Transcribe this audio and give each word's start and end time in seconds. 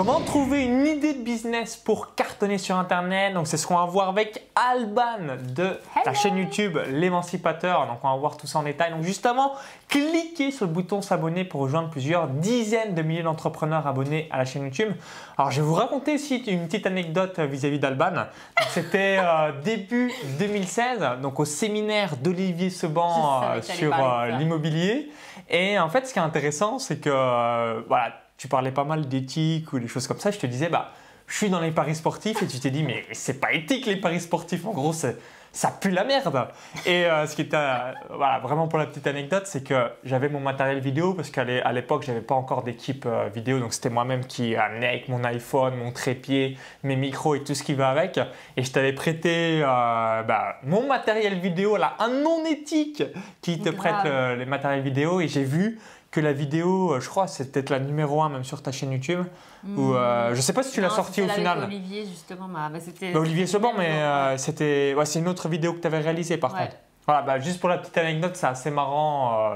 Comment 0.00 0.22
trouver 0.22 0.64
une 0.64 0.86
idée 0.86 1.12
de 1.12 1.22
business 1.22 1.76
pour 1.76 2.14
cartonner 2.14 2.56
sur 2.56 2.74
Internet? 2.78 3.34
Donc 3.34 3.46
c'est 3.46 3.58
ce 3.58 3.66
qu'on 3.66 3.76
va 3.76 3.84
voir 3.84 4.08
avec 4.08 4.46
Alban 4.54 5.36
de 5.54 5.78
la 6.06 6.14
chaîne 6.14 6.38
YouTube 6.38 6.78
L'émancipateur. 6.88 7.86
Donc 7.86 7.98
on 8.02 8.10
va 8.10 8.16
voir 8.16 8.38
tout 8.38 8.46
ça 8.46 8.60
en 8.60 8.62
détail. 8.62 8.92
Donc 8.92 9.02
juste 9.02 9.26
avant, 9.26 9.52
cliquez 9.88 10.52
sur 10.52 10.64
le 10.64 10.72
bouton 10.72 11.02
s'abonner 11.02 11.44
pour 11.44 11.60
rejoindre 11.60 11.90
plusieurs 11.90 12.28
dizaines 12.28 12.94
de 12.94 13.02
milliers 13.02 13.22
d'entrepreneurs 13.22 13.86
abonnés 13.86 14.26
à 14.30 14.38
la 14.38 14.46
chaîne 14.46 14.64
YouTube. 14.64 14.90
Alors 15.36 15.50
je 15.50 15.60
vais 15.60 15.66
vous 15.66 15.74
raconter 15.74 16.14
aussi 16.14 16.38
une 16.46 16.66
petite 16.66 16.86
anecdote 16.86 17.38
vis-à-vis 17.38 17.78
d'Alban. 17.78 18.24
C'était 18.70 19.18
euh, 19.20 19.52
début 19.62 20.10
2016, 20.38 21.20
donc 21.20 21.38
au 21.40 21.44
séminaire 21.44 22.16
d'Olivier 22.16 22.70
Seban 22.70 23.42
euh, 23.42 23.60
sur 23.60 23.92
euh, 23.94 24.28
l'immobilier. 24.38 25.10
Et 25.50 25.78
en 25.78 25.90
fait 25.90 26.06
ce 26.06 26.14
qui 26.14 26.18
est 26.18 26.22
intéressant, 26.22 26.78
c'est 26.78 27.00
que 27.00 27.84
voilà 27.86 28.14
tu 28.40 28.48
parlais 28.48 28.70
pas 28.70 28.84
mal 28.84 29.06
d'éthique 29.06 29.70
ou 29.74 29.78
des 29.78 29.86
choses 29.86 30.06
comme 30.06 30.18
ça, 30.18 30.30
je 30.30 30.38
te 30.38 30.46
disais, 30.46 30.70
bah, 30.70 30.92
je 31.26 31.36
suis 31.36 31.50
dans 31.50 31.60
les 31.60 31.72
paris 31.72 31.94
sportifs 31.94 32.42
et 32.42 32.46
tu 32.46 32.58
t'es 32.58 32.70
dit, 32.70 32.82
mais 32.82 33.04
c'est 33.12 33.38
pas 33.38 33.52
éthique 33.52 33.84
les 33.84 33.96
paris 33.96 34.18
sportifs, 34.18 34.64
en 34.64 34.72
gros, 34.72 34.94
ça 34.94 35.70
pue 35.78 35.90
la 35.90 36.04
merde. 36.04 36.48
Et 36.86 37.04
euh, 37.04 37.26
ce 37.26 37.36
qui 37.36 37.42
était, 37.42 37.58
euh, 37.58 37.92
voilà, 38.08 38.38
vraiment 38.38 38.66
pour 38.66 38.78
la 38.78 38.86
petite 38.86 39.06
anecdote, 39.06 39.42
c'est 39.44 39.62
que 39.62 39.90
j'avais 40.04 40.30
mon 40.30 40.40
matériel 40.40 40.80
vidéo 40.80 41.12
parce 41.12 41.28
qu'à 41.28 41.44
l'époque, 41.44 42.02
j'avais 42.02 42.22
pas 42.22 42.34
encore 42.34 42.62
d'équipe 42.62 43.04
euh, 43.04 43.28
vidéo, 43.28 43.58
donc 43.58 43.74
c'était 43.74 43.90
moi-même 43.90 44.24
qui 44.24 44.56
amenais 44.56 44.88
avec 44.88 45.08
mon 45.10 45.22
iPhone, 45.22 45.74
mon 45.76 45.92
trépied, 45.92 46.56
mes 46.82 46.96
micros 46.96 47.34
et 47.34 47.44
tout 47.44 47.54
ce 47.54 47.62
qui 47.62 47.74
va 47.74 47.90
avec. 47.90 48.18
Et 48.56 48.62
je 48.62 48.72
t'avais 48.72 48.94
prêté 48.94 49.60
bah, 49.60 50.56
mon 50.62 50.86
matériel 50.86 51.38
vidéo, 51.38 51.76
là, 51.76 51.94
un 51.98 52.08
non 52.08 52.46
éthique 52.46 53.02
qui 53.42 53.60
te 53.60 53.68
prête 53.68 54.06
les 54.38 54.46
matériels 54.46 54.82
vidéo 54.82 55.20
et 55.20 55.28
j'ai 55.28 55.44
vu 55.44 55.78
que 56.10 56.20
la 56.20 56.32
vidéo, 56.32 56.92
euh, 56.92 57.00
je 57.00 57.08
crois, 57.08 57.28
c'est 57.28 57.52
peut-être 57.52 57.70
la 57.70 57.78
numéro 57.78 58.20
1 58.22 58.30
même 58.30 58.44
sur 58.44 58.62
ta 58.62 58.72
chaîne 58.72 58.92
YouTube. 58.92 59.24
Mmh. 59.62 59.78
Euh, 59.78 60.34
je 60.34 60.40
sais 60.40 60.52
pas 60.52 60.62
si 60.62 60.72
tu 60.72 60.80
l'as 60.80 60.90
sortie 60.90 61.22
au 61.22 61.28
final. 61.28 61.62
Olivier 61.64 62.04
justement, 62.04 62.48
bah, 62.48 62.68
c'était. 62.80 63.12
Bah, 63.12 63.20
Olivier 63.20 63.46
Seban, 63.46 63.72
mais 63.76 63.90
euh, 63.90 64.36
c'était, 64.36 64.94
ouais, 64.96 65.06
c'est 65.06 65.20
une 65.20 65.28
autre 65.28 65.48
vidéo 65.48 65.72
que 65.74 65.80
tu 65.80 65.86
avais 65.86 66.00
réalisée 66.00 66.36
par 66.36 66.54
contre. 66.54 66.76
Voilà, 67.06 67.22
bah, 67.22 67.40
juste 67.40 67.60
pour 67.60 67.68
la 67.68 67.78
petite 67.78 67.96
anecdote, 67.96 68.36
c'est 68.36 68.46
assez 68.46 68.70
marrant, 68.70 69.50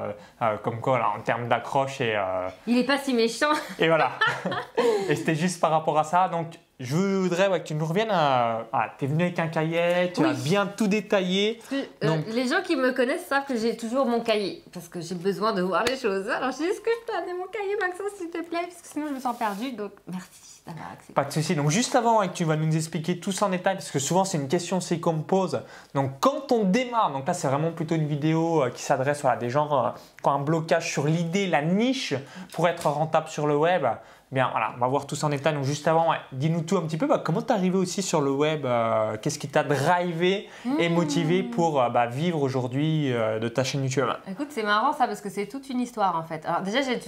comme 0.62 0.80
quoi, 0.80 0.98
là, 0.98 1.12
en 1.16 1.20
termes 1.20 1.48
d'accroche 1.48 2.00
et. 2.00 2.19
Il 2.66 2.78
est 2.78 2.86
pas 2.86 2.98
si 2.98 3.14
méchant. 3.14 3.52
Et 3.78 3.89
voilà. 3.89 4.12
et 5.08 5.14
c'était 5.14 5.34
juste 5.34 5.61
par 5.61 5.70
rapport 5.70 5.98
à 5.98 6.05
ça. 6.05 6.28
Donc, 6.28 6.55
je 6.80 6.97
voudrais 6.97 7.48
que 7.61 7.67
tu 7.67 7.75
nous 7.75 7.86
reviennes 7.86 8.11
à. 8.11 8.67
Ah, 8.72 8.91
tu 8.98 9.05
es 9.05 9.08
venu 9.08 9.22
avec 9.25 9.39
un 9.39 9.47
cahier, 9.47 10.12
tu 10.12 10.25
as 10.25 10.33
bien 10.33 10.67
tout 10.67 10.89
détaillé. 10.89 11.61
Euh, 12.03 12.17
les 12.28 12.48
gens 12.48 12.62
qui 12.62 12.75
me 12.75 12.91
connaissent 12.92 13.27
savent 13.27 13.44
que 13.47 13.56
j'ai 13.56 13.77
toujours 13.77 14.06
mon 14.06 14.20
cahier 14.20 14.64
parce 14.72 14.89
que 14.89 15.00
j'ai 15.00 15.14
besoin 15.14 15.52
de 15.52 15.62
voir 15.62 15.84
les 15.84 15.97
choses. 15.97 16.28
Alors 16.28 16.50
je 16.50 16.58
dis 16.58 16.64
est-ce 16.64 16.80
que 16.80 16.91
je 16.91 17.12
peux 17.12 17.17
amener 17.17 17.34
mon 17.34 17.47
cahier, 17.47 17.77
Maxence, 17.80 18.19
s'il 18.19 18.30
te 18.30 18.42
plaît? 18.42 18.67
Parce 18.69 18.83
que 18.83 18.89
sinon 18.89 19.06
je 19.08 19.14
me 19.14 19.20
sens 19.20 19.36
perdue. 19.36 19.72
Donc 19.72 19.92
merci 20.11 20.62
d'avoir 20.67 20.86
accepté. 20.92 21.12
Pas 21.12 21.25
de 21.25 21.33
souci. 21.33 21.55
Donc 21.55 21.70
juste 21.70 21.95
avant 21.95 22.27
que 22.27 22.34
tu 22.34 22.45
vas 22.45 22.56
nous 22.56 22.75
expliquer 22.75 23.20
tout 23.20 23.30
ça 23.30 23.47
en 23.47 23.50
détail, 23.50 23.75
parce 23.75 23.92
que 23.92 24.00
souvent 24.00 24.25
c'est 24.25 24.39
une 24.39 24.48
question 24.48 24.78
aussi 24.78 25.00
qu'on 25.00 25.12
me 25.12 25.22
pose. 25.22 25.62
Donc 25.95 26.19
quand 26.19 26.50
on 26.50 26.64
démarre, 26.64 27.12
donc 27.12 27.27
là 27.28 27.34
c'est 27.34 27.47
vraiment 27.47 27.70
plutôt 27.70 27.95
une 27.95 28.08
vidéo 28.08 28.64
euh, 28.64 28.70
qui 28.70 28.83
s'adresse 28.83 29.25
à 29.25 29.36
des 29.36 29.48
gens 29.48 29.69
euh, 29.72 29.91
qui 30.20 30.28
ont 30.28 30.33
un 30.33 30.41
blocage 30.41 30.91
sur 30.91 31.06
l'idée, 31.06 31.47
la 31.47 31.62
niche 31.62 32.14
pour 32.52 32.67
être 32.67 32.89
rentable 32.89 33.28
sur 33.28 33.47
le 33.47 33.56
web. 33.56 33.86
Bien, 34.34 34.48
voilà, 34.50 34.72
on 34.74 34.80
va 34.80 34.88
voir 34.88 35.06
tout 35.06 35.14
ça 35.14 35.28
en 35.28 35.30
détail. 35.30 35.54
Donc, 35.54 35.62
juste 35.62 35.86
avant, 35.86 36.12
dis-nous 36.32 36.62
tout 36.62 36.77
un 36.77 36.82
petit 36.82 36.96
peu. 36.96 37.06
Bah, 37.06 37.22
comment 37.24 37.40
t'es 37.40 37.52
arrivé 37.52 37.78
aussi 37.78 38.02
sur 38.02 38.20
le 38.20 38.32
web 38.32 38.66
euh, 38.66 39.16
Qu'est-ce 39.22 39.38
qui 39.38 39.46
t'a 39.46 39.62
drivé 39.62 40.48
et 40.80 40.88
mmh. 40.88 40.92
motivé 40.92 41.42
pour 41.44 41.80
euh, 41.80 41.88
bah, 41.88 42.06
vivre 42.06 42.42
aujourd'hui 42.42 43.12
euh, 43.12 43.38
de 43.38 43.46
ta 43.46 43.62
chaîne 43.62 43.84
YouTube? 43.84 44.08
Écoute, 44.28 44.48
c'est 44.50 44.64
marrant 44.64 44.92
ça 44.92 45.06
parce 45.06 45.20
que 45.20 45.30
c'est 45.30 45.46
toute 45.46 45.70
une 45.70 45.78
histoire 45.78 46.16
en 46.16 46.24
fait. 46.24 46.44
Alors, 46.46 46.62
déjà, 46.62 46.82
j'ai 46.82 46.98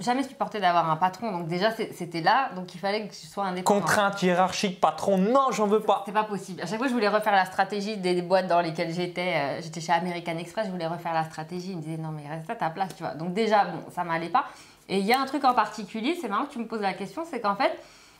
jamais 0.00 0.24
supporté 0.24 0.58
d'avoir 0.58 0.90
un 0.90 0.96
patron. 0.96 1.30
Donc, 1.30 1.46
déjà, 1.46 1.70
c'était 1.70 2.20
là. 2.20 2.50
Donc, 2.56 2.74
il 2.74 2.78
fallait 2.78 3.06
que 3.06 3.14
je 3.14 3.28
sois 3.28 3.44
indépendant. 3.44 3.80
Contrainte 3.80 4.20
hiérarchique, 4.20 4.80
patron, 4.80 5.18
non, 5.18 5.52
j'en 5.52 5.68
veux 5.68 5.82
pas. 5.82 6.02
C'est 6.04 6.10
pas 6.10 6.24
possible. 6.24 6.62
À 6.62 6.66
chaque 6.66 6.78
fois, 6.78 6.88
je 6.88 6.94
voulais 6.94 7.06
refaire 7.06 7.32
la 7.32 7.44
stratégie 7.44 7.96
des 7.96 8.22
boîtes 8.22 8.48
dans 8.48 8.60
lesquelles 8.60 8.92
j'étais. 8.92 9.62
j'étais 9.62 9.80
chez 9.80 9.92
American 9.92 10.36
Express, 10.36 10.66
je 10.66 10.72
voulais 10.72 10.88
refaire 10.88 11.14
la 11.14 11.22
stratégie. 11.26 11.70
Il 11.70 11.76
me 11.76 11.82
disait 11.82 11.96
non, 11.96 12.10
mais 12.10 12.28
reste 12.28 12.50
à 12.50 12.56
ta 12.56 12.70
place, 12.70 12.92
tu 12.96 13.04
vois. 13.04 13.14
Donc, 13.14 13.34
déjà, 13.34 13.66
bon, 13.66 13.84
ça 13.94 14.02
m'allait 14.02 14.30
pas. 14.30 14.46
Et 14.92 14.98
il 14.98 15.06
y 15.06 15.12
a 15.14 15.18
un 15.18 15.24
truc 15.24 15.44
en 15.44 15.54
particulier, 15.54 16.18
c'est 16.20 16.28
marrant 16.28 16.44
que 16.44 16.52
tu 16.52 16.58
me 16.58 16.66
poses 16.66 16.82
la 16.82 16.92
question, 16.92 17.24
c'est 17.24 17.40
qu'en 17.40 17.56
fait, 17.56 17.72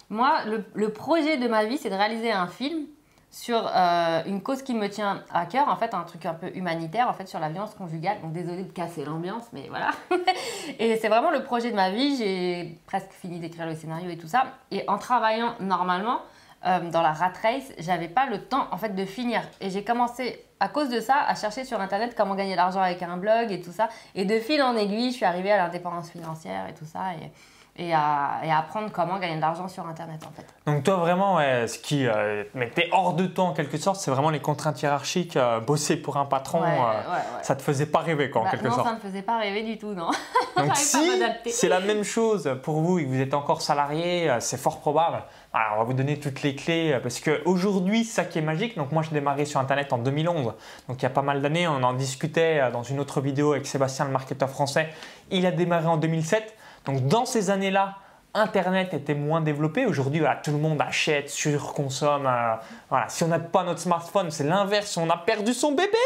moi, 0.08 0.38
le, 0.46 0.88
projet 0.88 1.36
de 1.36 1.46
ma 1.46 1.66
vie, 1.66 1.76
c'est 1.76 1.90
de 1.90 1.94
réaliser 1.94 2.32
un 2.32 2.46
film 2.46 2.86
sur 3.30 3.70
euh, 3.74 4.22
une 4.24 4.42
cause 4.42 4.62
qui 4.62 4.72
me 4.72 4.88
tient 4.88 5.22
à 5.34 5.44
cœur, 5.44 5.68
en 5.68 5.76
fait, 5.76 5.92
un 5.92 6.02
truc 6.04 6.24
un 6.24 6.32
peu 6.32 6.50
humanitaire, 6.54 7.10
en 7.10 7.12
fait, 7.12 7.28
sur 7.28 7.40
la 7.40 7.50
violence 7.50 7.74
conjugale. 7.74 8.22
Donc, 8.22 8.32
désolée 8.32 8.62
de 8.62 8.72
casser 8.72 9.04
l'ambiance, 9.04 9.44
mais 9.52 9.66
voilà. 9.68 9.90
et 10.78 10.96
c'est 10.96 11.08
vraiment 11.08 11.30
le 11.30 11.44
projet 11.44 11.70
de 11.70 11.76
ma 11.76 11.90
vie. 11.90 12.16
J'ai 12.16 12.78
presque 12.86 13.12
fini 13.12 13.38
d'écrire 13.38 13.66
le 13.66 13.74
scénario 13.74 14.08
et 14.08 14.16
tout 14.16 14.28
ça. 14.28 14.44
Et 14.70 14.82
en 14.88 14.96
travaillant 14.96 15.54
normalement, 15.60 16.22
euh, 16.64 16.90
dans 16.90 17.02
la 17.02 17.12
rat 17.12 17.34
race, 17.42 17.70
j'avais 17.78 18.08
pas 18.08 18.24
le 18.24 18.44
temps 18.44 18.66
en 18.70 18.78
fait 18.78 18.94
de 18.94 19.04
finir. 19.04 19.42
Et 19.60 19.68
j'ai 19.68 19.84
commencé 19.84 20.42
à 20.62 20.68
cause 20.68 20.88
de 20.88 21.00
ça 21.00 21.16
à 21.26 21.34
chercher 21.34 21.64
sur 21.64 21.80
internet 21.80 22.14
comment 22.16 22.36
gagner 22.36 22.52
de 22.52 22.56
l'argent 22.56 22.80
avec 22.80 23.02
un 23.02 23.16
blog 23.16 23.50
et 23.50 23.60
tout 23.60 23.72
ça. 23.72 23.88
Et 24.14 24.24
de 24.24 24.38
fil 24.38 24.62
en 24.62 24.76
aiguille, 24.76 25.10
je 25.10 25.16
suis 25.16 25.24
arrivée 25.24 25.50
à 25.50 25.56
l'indépendance 25.56 26.08
financière 26.08 26.68
et 26.68 26.74
tout 26.74 26.84
ça. 26.84 27.14
Et, 27.14 27.32
et 27.76 27.94
à, 27.94 28.40
apprendre 28.58 28.90
comment 28.92 29.18
gagner 29.18 29.36
de 29.36 29.40
l'argent 29.40 29.66
sur 29.66 29.86
Internet 29.86 30.20
en 30.26 30.32
fait. 30.32 30.46
Donc 30.66 30.84
toi 30.84 30.96
vraiment, 30.96 31.38
ce 31.38 31.78
qui 31.78 32.06
euh, 32.06 32.44
mettait 32.54 32.88
hors 32.92 33.14
de 33.14 33.26
temps 33.26 33.48
en 33.48 33.52
quelque 33.54 33.78
sorte, 33.78 33.98
c'est 33.98 34.10
vraiment 34.10 34.28
les 34.28 34.40
contraintes 34.40 34.82
hiérarchiques, 34.82 35.36
euh, 35.36 35.58
bosser 35.58 35.96
pour 35.96 36.18
un 36.18 36.26
patron, 36.26 36.62
euh, 36.62 36.92
ça 37.40 37.56
te 37.56 37.62
faisait 37.62 37.86
pas 37.86 38.00
rêver 38.00 38.28
quoi 38.28 38.42
en 38.42 38.44
bah, 38.44 38.50
quelque 38.50 38.68
sorte. 38.68 38.78
Non, 38.78 38.84
ça 38.84 38.94
me 38.94 39.00
faisait 39.00 39.22
pas 39.22 39.38
rêver 39.38 39.62
du 39.62 39.78
tout, 39.78 39.94
non. 39.94 40.10
Donc 40.56 40.76
si 40.76 40.98
c'est 41.46 41.68
la 41.70 41.80
même 41.80 42.04
chose 42.04 42.58
pour 42.62 42.82
vous 42.82 42.98
et 42.98 43.04
que 43.04 43.08
vous 43.08 43.20
êtes 43.20 43.32
encore 43.32 43.62
salarié, 43.62 44.30
c'est 44.40 44.58
fort 44.58 44.80
probable. 44.80 45.22
Alors, 45.54 45.76
on 45.76 45.78
va 45.78 45.84
vous 45.84 45.94
donner 45.94 46.18
toutes 46.18 46.42
les 46.42 46.54
clés 46.54 46.98
parce 47.02 47.20
qu'aujourd'hui, 47.20 48.04
ça 48.04 48.24
qui 48.24 48.38
est 48.38 48.42
magique, 48.42 48.76
donc 48.76 48.92
moi 48.92 49.02
je 49.02 49.10
démarré 49.10 49.46
sur 49.46 49.60
Internet 49.60 49.92
en 49.92 49.98
2011, 49.98 50.52
donc 50.88 51.00
il 51.00 51.02
y 51.02 51.06
a 51.06 51.10
pas 51.10 51.22
mal 51.22 51.40
d'années, 51.40 51.66
on 51.68 51.82
en 51.82 51.94
discutait 51.94 52.70
dans 52.70 52.82
une 52.82 53.00
autre 53.00 53.22
vidéo 53.22 53.52
avec 53.52 53.66
Sébastien, 53.66 54.04
le 54.04 54.10
marketeur 54.10 54.50
français, 54.50 54.90
il 55.30 55.46
a 55.46 55.50
démarré 55.50 55.86
en 55.86 55.96
2007. 55.96 56.54
Donc 56.84 57.06
dans 57.06 57.24
ces 57.24 57.50
années-là, 57.50 57.96
Internet 58.34 58.94
était 58.94 59.14
moins 59.14 59.42
développé. 59.42 59.84
Aujourd'hui, 59.84 60.22
tout 60.42 60.52
le 60.52 60.58
monde 60.58 60.80
achète, 60.80 61.28
surconsomme. 61.28 62.26
Euh, 62.26 62.54
voilà. 62.88 63.08
Si 63.08 63.22
on 63.24 63.28
n'a 63.28 63.38
pas 63.38 63.62
notre 63.62 63.80
smartphone, 63.80 64.30
c'est 64.30 64.44
l'inverse. 64.44 64.96
On 64.96 65.10
a 65.10 65.18
perdu 65.18 65.52
son 65.52 65.72
bébé. 65.72 65.98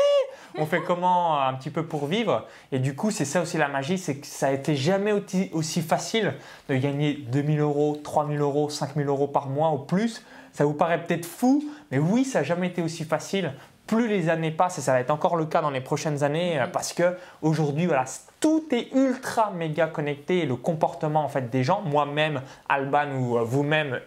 On 0.58 0.66
fait 0.66 0.82
comment 0.86 1.36
euh, 1.36 1.48
un 1.48 1.54
petit 1.54 1.70
peu 1.70 1.86
pour 1.86 2.06
vivre? 2.06 2.46
Et 2.72 2.80
du 2.80 2.96
coup, 2.96 3.12
c'est 3.12 3.24
ça 3.24 3.42
aussi 3.42 3.58
la 3.58 3.68
magie, 3.68 3.96
c'est 3.96 4.16
que 4.16 4.26
ça 4.26 4.48
a 4.48 4.50
été 4.50 4.74
jamais 4.74 5.12
aussi, 5.52 5.82
facile 5.82 6.34
de 6.68 6.74
gagner 6.74 7.14
2000 7.14 7.60
euros, 7.60 8.00
3000 8.02 8.40
euros, 8.40 8.70
5000 8.70 9.06
euros 9.06 9.28
par 9.28 9.48
mois 9.48 9.70
ou 9.70 9.78
plus. 9.78 10.24
Ça 10.52 10.64
vous 10.64 10.74
paraît 10.74 11.04
peut-être 11.04 11.26
fou, 11.26 11.62
mais 11.92 11.98
oui, 11.98 12.24
ça 12.24 12.40
n'a 12.40 12.44
jamais 12.44 12.66
été 12.68 12.82
aussi 12.82 13.04
facile 13.04 13.52
plus 13.86 14.08
les 14.08 14.28
années 14.28 14.50
passent, 14.50 14.78
et 14.78 14.82
ça 14.82 14.92
va 14.92 15.00
être 15.00 15.10
encore 15.10 15.36
le 15.36 15.46
cas 15.46 15.62
dans 15.62 15.70
les 15.70 15.80
prochaines 15.80 16.22
années, 16.22 16.60
euh, 16.60 16.66
parce 16.66 16.92
que 16.92 17.16
aujourd'hui, 17.42 17.86
voilà, 17.86 18.04
tout 18.40 18.64
est 18.72 18.92
ultra 18.94 19.50
méga 19.50 19.86
connecté 19.86 20.40
et 20.40 20.46
le 20.46 20.56
comportement 20.56 21.24
en 21.24 21.28
fait 21.28 21.50
des 21.50 21.64
gens, 21.64 21.82
moi-même, 21.82 22.42
Alban 22.68 23.12
ou 23.16 23.38
euh, 23.38 23.42
vous-même, 23.42 24.00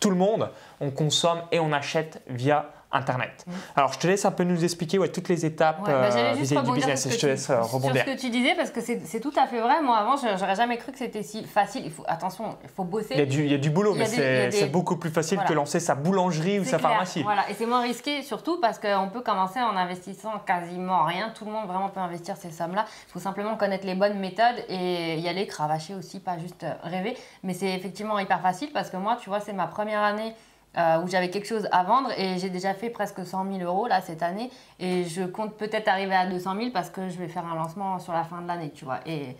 tout 0.00 0.10
le 0.10 0.16
monde, 0.16 0.50
on 0.80 0.90
consomme 0.90 1.42
et 1.52 1.60
on 1.60 1.72
achète 1.72 2.22
via 2.28 2.70
Internet. 2.94 3.44
Mm. 3.46 3.52
Alors, 3.76 3.92
je 3.92 3.98
te 3.98 4.06
laisse 4.06 4.24
un 4.24 4.30
peu 4.30 4.44
nous 4.44 4.62
expliquer 4.64 4.98
ouais, 4.98 5.08
toutes 5.08 5.28
les 5.28 5.44
étapes 5.44 5.80
ouais, 5.80 5.92
bah, 5.92 6.10
euh, 6.14 6.32
vis 6.34 6.48
du 6.48 6.72
business 6.72 7.08
je 7.10 7.18
te 7.18 7.26
laisse 7.26 7.50
euh, 7.50 7.60
rebondir. 7.60 8.04
Sur 8.04 8.12
ce 8.12 8.16
que 8.16 8.20
tu 8.20 8.30
disais, 8.30 8.54
parce 8.54 8.70
que 8.70 8.80
c'est 8.80 9.20
tout 9.20 9.32
à 9.36 9.46
fait 9.46 9.60
vrai. 9.60 9.82
Moi, 9.82 9.96
avant, 9.96 10.16
j'aurais 10.16 10.54
jamais 10.54 10.78
cru 10.78 10.92
que 10.92 10.98
c'était 10.98 11.24
si 11.24 11.44
facile. 11.44 11.82
Il 11.84 11.90
faut, 11.90 12.04
attention, 12.06 12.56
il 12.62 12.70
faut 12.70 12.84
bosser. 12.84 13.14
Il 13.14 13.18
y 13.18 13.22
a 13.22 13.26
du, 13.26 13.44
il 13.44 13.50
y 13.50 13.54
a 13.54 13.58
du 13.58 13.70
boulot, 13.70 13.94
mais 13.94 14.06
c'est 14.06 14.70
beaucoup 14.70 14.96
plus 14.96 15.10
facile 15.10 15.40
que 15.46 15.52
lancer 15.52 15.80
sa 15.80 15.94
boulangerie 15.94 16.60
ou 16.60 16.64
sa 16.64 16.78
pharmacie. 16.78 17.22
Voilà, 17.22 17.50
et 17.50 17.54
c'est 17.54 17.66
moins 17.66 17.82
risqué 17.82 18.22
surtout 18.22 18.60
parce 18.60 18.78
qu'on 18.78 19.08
peut 19.12 19.22
commencer 19.22 19.60
en 19.60 19.76
investissant 19.76 20.38
quasiment 20.46 21.04
rien. 21.04 21.32
Tout 21.34 21.44
le 21.44 21.50
monde 21.50 21.66
vraiment 21.66 21.88
peut 21.88 22.00
investir 22.00 22.36
ces 22.36 22.50
sommes-là. 22.50 22.84
Il 23.08 23.12
faut 23.12 23.18
simplement 23.18 23.56
connaître 23.56 23.86
les 23.86 23.94
bonnes 23.94 24.18
méthodes 24.18 24.64
et 24.68 25.18
y 25.18 25.28
aller 25.28 25.46
cravacher 25.46 25.94
aussi, 25.94 26.20
pas 26.20 26.38
juste 26.38 26.64
rêver. 26.82 27.16
Mais 27.42 27.54
c'est 27.54 27.72
effectivement 27.72 28.18
hyper 28.18 28.40
facile 28.40 28.70
parce 28.72 28.90
que 28.90 28.96
moi, 28.96 29.18
tu 29.20 29.28
vois, 29.28 29.40
c'est 29.40 29.52
ma 29.52 29.66
première 29.66 30.02
année 30.02 30.34
euh, 30.76 31.02
où 31.02 31.08
j'avais 31.08 31.30
quelque 31.30 31.46
chose 31.46 31.68
à 31.72 31.82
vendre 31.84 32.10
et 32.18 32.38
j'ai 32.38 32.50
déjà 32.50 32.74
fait 32.74 32.90
presque 32.90 33.24
100 33.24 33.58
000 33.58 33.64
euros 33.64 33.86
là 33.86 34.00
cette 34.00 34.22
année 34.22 34.50
et 34.80 35.04
je 35.04 35.22
compte 35.22 35.56
peut-être 35.56 35.88
arriver 35.88 36.14
à 36.14 36.26
200 36.26 36.56
000 36.56 36.70
parce 36.70 36.90
que 36.90 37.08
je 37.08 37.18
vais 37.18 37.28
faire 37.28 37.46
un 37.46 37.54
lancement 37.54 37.98
sur 37.98 38.12
la 38.12 38.24
fin 38.24 38.42
de 38.42 38.48
l'année, 38.48 38.70
tu 38.74 38.84
vois. 38.84 39.00
Et 39.06 39.36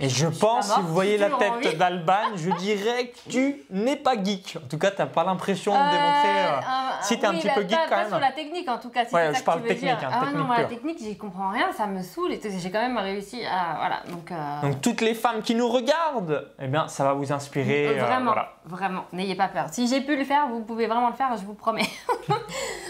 et 0.00 0.08
je, 0.08 0.26
pense, 0.26 0.72
si 0.72 0.80
vous 0.80 0.94
voyez 0.94 1.18
la 1.18 1.28
tête 1.28 1.76
d'Alban, 1.76 2.34
je 2.34 2.50
dirais 2.52 3.08
que 3.08 3.30
tu 3.30 3.62
n'es 3.70 3.96
pas 3.96 4.14
geek. 4.14 4.56
En 4.56 4.66
tout 4.66 4.78
cas, 4.78 4.90
tu 4.90 4.98
n'as 4.98 5.06
pas 5.06 5.24
l'impression 5.24 5.72
de 5.72 5.76
euh, 5.76 5.90
démontrer. 5.90 6.46
Euh, 6.46 6.60
si 7.02 7.18
tu 7.18 7.22
es 7.22 7.26
un 7.26 7.34
petit 7.34 7.50
peu 7.54 7.62
geek 7.62 7.78
quand 7.88 7.96
même. 7.96 8.08
sur 8.08 8.18
la 8.18 8.32
technique, 8.32 8.68
en 8.68 8.78
tout 8.78 8.88
cas. 8.88 9.04
Si 9.04 9.14
ouais, 9.14 9.34
je 9.34 9.42
parle 9.42 9.62
technique. 9.62 9.90
Hein, 9.90 10.10
ah 10.10 10.20
technique 10.20 10.36
non, 10.36 10.44
moi, 10.44 10.58
la 10.58 10.64
technique, 10.64 10.98
j'y 11.00 11.18
comprends 11.18 11.50
rien, 11.50 11.70
ça 11.72 11.86
me 11.86 12.02
saoule. 12.02 12.32
Et 12.32 12.40
j'ai 12.42 12.70
quand 12.70 12.80
même 12.80 12.96
réussi 12.96 13.44
à. 13.44 13.76
Voilà. 13.76 14.02
Donc, 14.08 14.32
euh, 14.32 14.62
donc, 14.62 14.80
toutes 14.80 15.02
les 15.02 15.14
femmes 15.14 15.42
qui 15.42 15.54
nous 15.54 15.68
regardent, 15.68 16.48
eh 16.58 16.66
bien, 16.66 16.88
ça 16.88 17.04
va 17.04 17.12
vous 17.12 17.30
inspirer. 17.30 17.98
Vraiment, 17.98 18.32
voilà. 18.32 18.54
vraiment. 18.64 19.04
N'ayez 19.12 19.34
pas 19.34 19.48
peur. 19.48 19.66
Si 19.70 19.86
j'ai 19.86 20.00
pu 20.00 20.16
le 20.16 20.24
faire, 20.24 20.48
vous 20.48 20.60
pouvez 20.60 20.86
vraiment 20.86 21.10
le 21.10 21.14
faire, 21.14 21.36
je 21.36 21.44
vous 21.44 21.54
promets. 21.54 21.88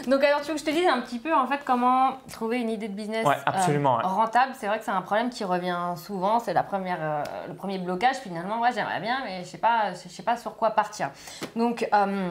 donc, 0.07 0.25
alors, 0.25 0.41
tu 0.41 0.49
veux 0.49 0.55
que 0.55 0.61
je 0.61 0.65
te 0.65 0.71
dise 0.71 0.87
un 0.87 1.01
petit 1.01 1.19
peu, 1.19 1.35
en 1.35 1.47
fait, 1.47 1.61
comment 1.65 2.19
trouver 2.31 2.59
une 2.61 2.71
idée 2.71 2.89
de 2.89 2.95
business 2.95 3.27
absolument, 3.47 3.99
rentable? 4.03 4.53
C'est 4.59 4.67
vrai 4.67 4.79
que 4.79 4.85
c'est 4.85 4.91
un 4.91 5.03
problème 5.03 5.31
qui 5.31 5.45
revient 5.45 5.95
souvent. 5.97 6.39
C'est 6.41 6.53
la 6.53 6.63
première 6.63 6.99
euh, 7.01 7.23
le 7.49 7.55
premier 7.55 7.79
blocage, 7.79 8.17
finalement, 8.17 8.61
ouais, 8.61 8.73
j'aimerais 8.73 9.01
bien, 9.01 9.19
mais 9.25 9.45
je 9.45 9.49
sais 9.49 9.59
pas, 9.59 9.93
je 9.93 10.09
sais 10.09 10.23
pas 10.23 10.37
sur 10.37 10.57
quoi 10.57 10.71
partir. 10.71 11.11
Donc, 11.57 11.89
euh, 11.93 12.31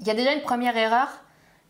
il 0.00 0.06
y 0.06 0.10
a 0.10 0.14
déjà 0.14 0.32
une 0.32 0.42
première 0.42 0.76
erreur. 0.76 1.08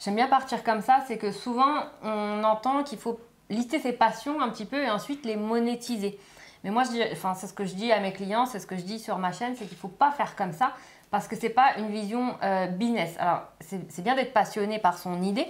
J'aime 0.01 0.15
bien 0.15 0.29
partir 0.29 0.63
comme 0.63 0.81
ça, 0.81 1.01
c'est 1.07 1.19
que 1.19 1.33
souvent, 1.33 1.83
on 2.03 2.45
entend 2.45 2.85
qu'il 2.85 2.99
faut 2.99 3.21
lister 3.51 3.79
ses 3.79 3.93
passions 3.93 4.41
un 4.41 4.49
petit 4.51 4.65
peu 4.65 4.83
et 4.83 4.91
ensuite 4.91 5.25
les 5.25 5.37
monétiser. 5.37 6.19
Mais 6.65 6.71
moi, 6.71 6.85
enfin, 7.13 7.35
c'est 7.35 7.47
ce 7.47 7.53
que 7.53 7.65
je 7.65 7.75
dis 7.75 7.93
à 7.93 8.01
mes 8.01 8.13
clients, 8.13 8.47
c'est 8.47 8.59
ce 8.59 8.67
que 8.67 8.77
je 8.77 8.83
dis 8.83 8.99
sur 8.99 9.19
ma 9.19 9.33
chaîne, 9.33 9.55
c'est 9.57 9.65
qu'il 9.65 9.77
ne 9.77 9.81
faut 9.81 9.89
pas 9.89 10.11
faire 10.11 10.37
comme 10.37 10.53
ça 10.53 10.73
parce 11.11 11.29
que 11.29 11.37
ce 11.37 11.43
n'est 11.43 11.51
pas 11.51 11.75
une 11.79 11.89
vision 11.89 12.37
business. 12.73 13.15
Alors, 13.19 13.43
c'est 13.61 14.03
bien 14.03 14.15
d'être 14.15 14.33
passionné 14.33 14.79
par 14.79 14.99
son 14.99 15.23
idée, 15.23 15.47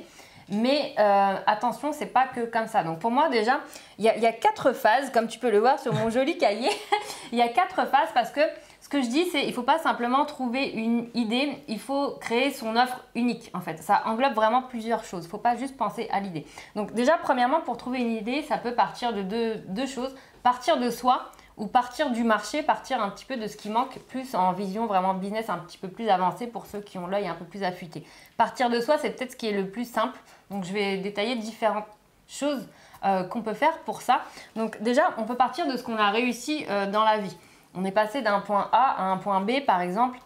mais 0.51 0.95
euh, 0.99 1.37
attention, 1.47 1.93
c'est 1.93 2.07
pas 2.07 2.27
que 2.27 2.41
comme 2.47 2.67
ça. 2.67 2.83
Donc 2.83 2.99
pour 3.01 3.11
moi 3.11 3.29
déjà, 3.29 3.61
il 3.99 4.05
y, 4.05 4.09
a 4.09 4.33
quatre 4.33 4.73
phases, 4.73 5.11
comme 5.11 5.29
tu 5.29 5.39
peux 5.39 5.51
le 5.51 5.59
voir 5.59 5.79
sur 5.79 5.93
mon 5.93 6.11
joli 6.11 6.39
cahier. 6.39 6.71
Il 7.33 7.39
y 7.39 7.43
a 7.43 7.49
quatre 7.49 7.87
phases 7.87 8.09
parce 8.15 8.31
que 8.31 8.41
ce 8.81 8.89
que 8.89 9.03
je 9.03 9.09
dis, 9.09 9.27
c'est 9.27 9.45
il 9.45 9.53
faut 9.53 9.65
pas 9.65 9.79
simplement 9.79 10.25
trouver 10.25 10.71
une 10.71 11.09
idée, 11.13 11.63
il 11.69 11.79
faut 11.79 12.13
créer 12.21 12.51
son 12.51 12.75
offre 12.75 13.05
unique 13.15 13.51
en 13.53 13.61
fait. 13.61 13.83
Ça 13.83 14.03
englobe 14.07 14.33
vraiment 14.33 14.63
plusieurs 14.63 15.05
choses. 15.05 15.27
Il 15.27 15.29
faut 15.29 15.37
pas 15.37 15.57
juste 15.57 15.77
penser 15.77 16.09
à 16.11 16.21
l'idée. 16.21 16.47
Donc 16.75 16.95
déjà, 16.95 17.19
premièrement, 17.19 17.61
pour 17.61 17.77
trouver 17.77 18.01
une 18.01 18.13
idée, 18.13 18.41
ça 18.43 18.57
peut 18.57 18.75
partir 18.75 19.13
de 19.13 19.23
deux 19.23 19.87
choses. 19.87 20.15
Partir 20.43 20.79
de 20.79 20.89
soi 20.89 21.31
ou 21.59 21.67
partir 21.67 22.11
du 22.11 22.23
marché, 22.23 22.63
partir 22.63 23.03
un 23.03 23.11
petit 23.11 23.25
peu 23.25 23.37
de 23.37 23.47
ce 23.47 23.57
qui 23.57 23.69
manque, 23.69 23.99
plus 24.09 24.35
en 24.35 24.53
vision 24.53 24.87
vraiment 24.87 25.15
business 25.15 25.51
un 25.51 25.59
petit 25.59 25.77
peu 25.77 25.89
plus 25.89 26.09
avancée 26.09 26.47
pour 26.47 26.67
ceux 26.67 26.81
qui 26.81 26.99
ont 26.99 27.07
l'œil 27.07 27.27
un 27.27 27.35
peu 27.35 27.45
plus 27.45 27.65
affûté. 27.65 28.05
Partir 28.37 28.71
de 28.71 28.81
soi, 28.81 28.97
c'est 28.99 29.11
peut-être 29.11 29.33
ce 29.33 29.37
qui 29.37 29.49
est 29.49 29.53
le 29.53 29.69
plus 29.69 29.89
simple. 29.91 30.19
Donc 30.51 30.65
je 30.65 30.73
vais 30.73 30.99
détailler 30.99 31.37
différentes 31.37 31.87
choses 32.29 32.67
euh, 33.05 33.25
qu'on 33.25 33.43
peut 33.43 33.55
faire 33.55 33.79
pour 33.81 34.03
ça. 34.03 34.23
Donc 34.55 34.81
déjà, 34.83 35.11
on 35.19 35.25
peut 35.25 35.37
partir 35.37 35.67
de 35.67 35.77
ce 35.77 35.83
qu'on 35.83 35.97
a 35.97 36.11
réussi 36.11 36.65
euh, 36.69 36.91
dans 36.91 37.05
la 37.05 37.19
vie. 37.19 37.37
On 37.75 37.85
est 37.85 37.93
passé 37.93 38.23
d'un 38.23 38.41
point 38.41 38.69
A 38.73 38.95
à 38.99 39.03
un 39.03 39.17
point 39.19 39.41
B, 39.41 39.65
par 39.67 39.81
exemple. 39.81 40.19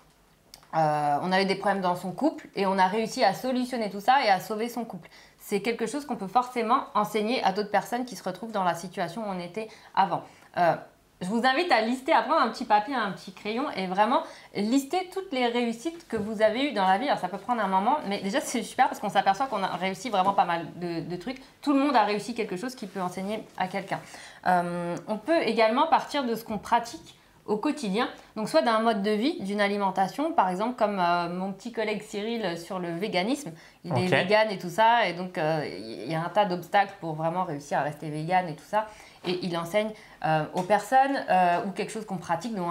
Euh, 0.75 1.19
on 1.23 1.33
a 1.33 1.43
eu 1.43 1.45
des 1.45 1.57
problèmes 1.57 1.83
dans 1.83 1.97
son 1.97 2.13
couple 2.13 2.49
et 2.55 2.67
on 2.67 2.79
a 2.79 2.87
réussi 2.87 3.25
à 3.25 3.35
solutionner 3.35 3.91
tout 3.91 4.01
ça 4.01 4.25
et 4.25 4.29
à 4.29 4.41
sauver 4.41 4.69
son 4.69 4.85
couple. 4.85 5.09
C'est 5.39 5.61
quelque 5.61 5.87
chose 5.87 6.07
qu'on 6.07 6.17
peut 6.17 6.29
forcément 6.29 6.85
enseigner 6.95 7.43
à 7.43 7.53
d'autres 7.53 7.71
personnes 7.71 8.07
qui 8.07 8.17
se 8.17 8.23
retrouvent 8.23 8.53
dans 8.53 8.65
la 8.65 8.75
situation 8.75 9.23
où 9.23 9.31
on 9.31 9.39
était 9.39 9.69
avant. 9.95 10.23
Je 11.23 11.29
vous 11.29 11.47
invite 11.47 11.71
à 11.71 11.81
lister, 11.83 12.13
à 12.13 12.23
prendre 12.23 12.43
un 12.43 12.49
petit 12.49 12.65
papier, 12.65 12.97
un 12.97 13.13
petit 13.13 13.33
crayon 13.33 13.71
et 13.77 13.87
vraiment 13.87 14.25
lister 14.57 15.09
toutes 15.13 15.33
les 15.33 15.47
réussites 15.47 16.09
que 16.09 16.17
vous 16.17 16.43
avez 16.43 16.71
eues 16.71 16.73
dans 16.73 16.85
la 16.85 16.99
vie. 16.99 17.07
Alors 17.07 17.21
ça 17.21 17.29
peut 17.29 17.39
prendre 17.39 17.63
un 17.63 17.69
moment, 17.69 17.99
mais 18.09 18.21
déjà 18.21 18.41
c'est 18.41 18.65
super 18.65 18.89
parce 18.89 18.99
qu'on 18.99 19.09
s'aperçoit 19.09 19.47
qu'on 19.47 19.63
a 19.63 19.69
réussi 19.69 20.11
vraiment 20.11 20.33
pas 20.33 20.45
mal 20.45 20.67
de, 20.77 21.17
trucs. 21.17 21.41
Tout 21.61 21.75
le 21.75 21.79
monde 21.79 21.95
a 21.95 22.03
réussi 22.03 22.35
quelque 22.35 22.57
chose 22.57 22.75
qui 22.75 22.89
peut 22.89 23.01
enseigner 23.01 23.45
à 23.57 23.69
quelqu'un. 23.69 24.01
Euh, 24.49 24.97
on 25.07 25.17
peut 25.17 25.43
également 25.43 25.87
partir 25.87 26.25
de 26.25 26.35
ce 26.35 26.43
qu'on 26.43 26.59
pratique 26.59 27.17
au 27.47 27.57
quotidien. 27.57 28.09
Donc 28.35 28.49
soit 28.49 28.63
d'un 28.63 28.81
mode 28.81 29.03
de 29.03 29.11
vie, 29.11 29.41
d'une 29.43 29.61
alimentation, 29.61 30.33
par 30.33 30.49
exemple 30.49 30.75
comme 30.75 30.99
euh, 30.99 31.29
mon 31.29 31.53
petit 31.53 31.71
collègue 31.71 32.03
Cyril 32.03 32.59
sur 32.59 32.81
le 32.81 32.97
véganisme. 32.97 33.53
Il 33.85 33.93
est 33.97 34.07
vegan 34.07 34.51
et 34.51 34.59
tout 34.59 34.71
ça, 34.71 35.07
et 35.07 35.13
donc 35.13 35.39
euh, 35.39 35.65
il 35.79 36.11
y 36.11 36.17
a 36.17 36.25
un 36.25 36.29
tas 36.31 36.47
d'obstacles 36.47 36.95
pour 37.01 37.15
vraiment 37.15 37.45
réussir 37.45 37.79
à 37.79 37.83
rester 37.83 38.11
vegan 38.11 38.49
et 38.49 38.57
tout 38.57 38.67
ça 38.67 38.87
et 39.25 39.39
il 39.43 39.57
enseigne 39.57 39.91
euh, 40.25 40.45
aux 40.55 40.63
personnes 40.63 41.25
euh, 41.29 41.65
ou 41.67 41.73
quelque 41.73 41.91
chose 41.91 42.07
qu'on 42.07 42.17
pratique, 42.17 42.55
donc 42.55 42.69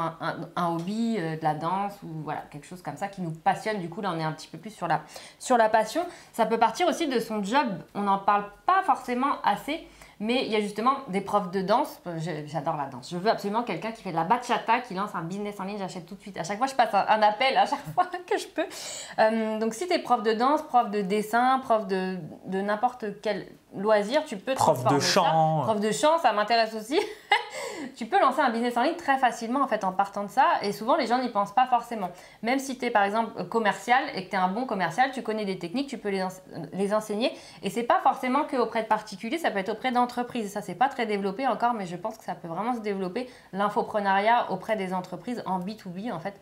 un, 0.56 0.68
hobby, 0.68 1.18
euh, 1.19 1.36
de 1.36 1.44
la 1.44 1.53
danse 1.53 1.92
ou 2.01 2.07
voilà, 2.24 2.44
quelque 2.50 2.65
chose 2.65 2.81
comme 2.81 2.95
ça 2.95 3.09
qui 3.09 3.21
nous 3.21 3.31
passionne. 3.31 3.80
Du 3.80 3.89
coup, 3.89 4.00
là, 4.00 4.13
on 4.15 4.19
est 4.19 4.24
un 4.24 4.31
petit 4.31 4.48
peu 4.48 4.57
plus 4.57 4.69
sur 4.69 4.88
la, 4.88 5.01
sur 5.38 5.57
la 5.57 5.68
passion. 5.68 6.06
Ça 6.31 6.45
peut 6.45 6.57
partir 6.57 6.88
aussi 6.88 7.09
de 7.09 7.19
son 7.19 7.44
job. 7.44 7.68
On 7.94 8.03
n'en 8.03 8.19
parle 8.19 8.45
pas 8.65 8.83
forcément 8.83 9.42
assez. 9.44 9.86
Mais 10.21 10.45
il 10.45 10.51
y 10.51 10.56
a 10.56 10.62
justement 10.62 11.00
des 11.09 11.19
profs 11.19 11.51
de 11.51 11.62
danse. 11.62 12.00
J'adore 12.45 12.77
la 12.77 12.86
danse. 12.86 13.09
Je 13.09 13.18
veux 13.18 13.30
absolument 13.30 13.63
quelqu'un 13.63 13.92
qui 13.92 14.03
fait 14.03 14.12
de 14.12 14.15
la 14.15 14.24
bachata, 14.24 14.80
qui 14.80 14.94
lance 14.94 15.09
un 15.15 15.24
business 15.24 15.59
en 15.59 15.63
ligne. 15.63 15.80
J'achète 15.80 16.06
tout 16.06 16.15
de 16.15 16.21
suite. 16.21 16.38
À 16.38 16.44
chaque 16.44 16.59
fois, 16.59 16.68
je 16.68 16.75
passe 16.75 16.94
un, 16.94 17.21
appel, 17.21 17.57
à 17.57 17.65
chaque 17.65 17.83
fois 17.95 18.06
que 18.06 18.38
je 18.38 18.48
peux. 18.48 19.59
donc, 19.59 19.74
si 19.74 19.88
tu 19.88 19.94
es 19.94 20.00
prof 20.00 20.21
de 20.21 20.33
danse, 20.33 20.62
prof 20.62 20.89
de 20.89 21.01
dessin, 21.01 21.59
prof 21.59 21.88
de, 21.88 22.18
de 22.45 22.62
n'importe 22.62 23.19
quel 23.21 23.48
loisir, 23.75 24.23
tu 24.25 24.38
peux 24.38 24.53
prof 24.53 24.83
de 24.85 25.00
chant. 25.00 25.62
Prof 25.63 25.79
de 25.79 25.91
chant, 25.91 26.18
ça 26.19 26.33
m'intéresse 26.33 26.73
aussi. 26.73 27.00
tu 27.95 28.06
peux 28.06 28.19
lancer 28.19 28.41
un 28.41 28.50
business 28.50 28.75
en 28.77 28.83
ligne 28.83 28.95
très 28.95 29.18
facilement 29.18 29.62
en 29.62 29.68
fait 29.68 29.83
en 29.83 29.91
partant 29.91 30.23
de 30.23 30.29
ça 30.29 30.45
et 30.62 30.71
souvent 30.71 30.95
les 30.95 31.07
gens 31.07 31.19
n'y 31.21 31.29
pensent 31.29 31.53
pas 31.53 31.68
forcément. 31.68 32.09
Même 32.44 32.59
si 32.59 32.77
tu 32.77 32.85
es 32.85 32.91
par 32.91 33.03
exemple 33.03 33.44
commercial 33.45 34.03
et 34.15 34.25
que 34.25 34.29
tu 34.29 34.35
es 34.35 34.39
un 34.39 34.50
bon 34.50 34.65
commercial, 34.65 35.12
tu 35.12 35.21
connais 35.21 35.45
des 35.45 35.59
techniques, 35.59 35.88
tu 35.88 35.97
peux 35.97 36.09
les, 36.09 36.25
les 36.73 36.94
enseigner 36.94 37.31
et 37.63 37.69
c'est 37.69 37.83
pas 37.83 38.00
forcément 38.01 38.44
que 38.44 38.57
auprès 38.57 38.83
de 38.83 38.88
particuliers, 38.88 39.38
ça 39.38 39.51
peut 39.51 39.59
être 39.59 39.71
auprès 39.71 39.91
d'entreprises. 39.91 40.51
Ça 40.51 40.62
c'est 40.62 40.75
pas 40.75 40.89
très 40.89 41.06
développé 41.06 41.47
encore 41.47 41.74
mais 41.74 41.85
je 41.85 41.95
pense 41.95 42.17
que 42.17 42.24
ça 42.24 42.35
peut 42.35 42.47
vraiment 42.47 42.75
se 42.75 42.81
développer 42.81 43.29
l'infoprenariat 43.53 44.51
auprès 44.51 44.75
des 44.75 44.94
entreprises 44.94 45.44
en 45.45 45.59
B2B 45.59 46.12
en 46.12 46.19
fait 46.19 46.39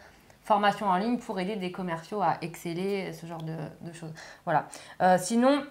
formation 0.50 0.88
en 0.88 0.98
ligne 0.98 1.18
pour 1.20 1.40
aider 1.40 1.58
des 1.58 1.72
commerciaux 1.72 2.24
à 2.24 2.38
exceller, 2.42 3.14
ce 3.14 3.28
genre 3.28 3.44
de, 3.44 3.94
choses. 3.94 4.12
Voilà. 4.46 4.68
Euh, 5.02 5.18
sinon, 5.20 5.64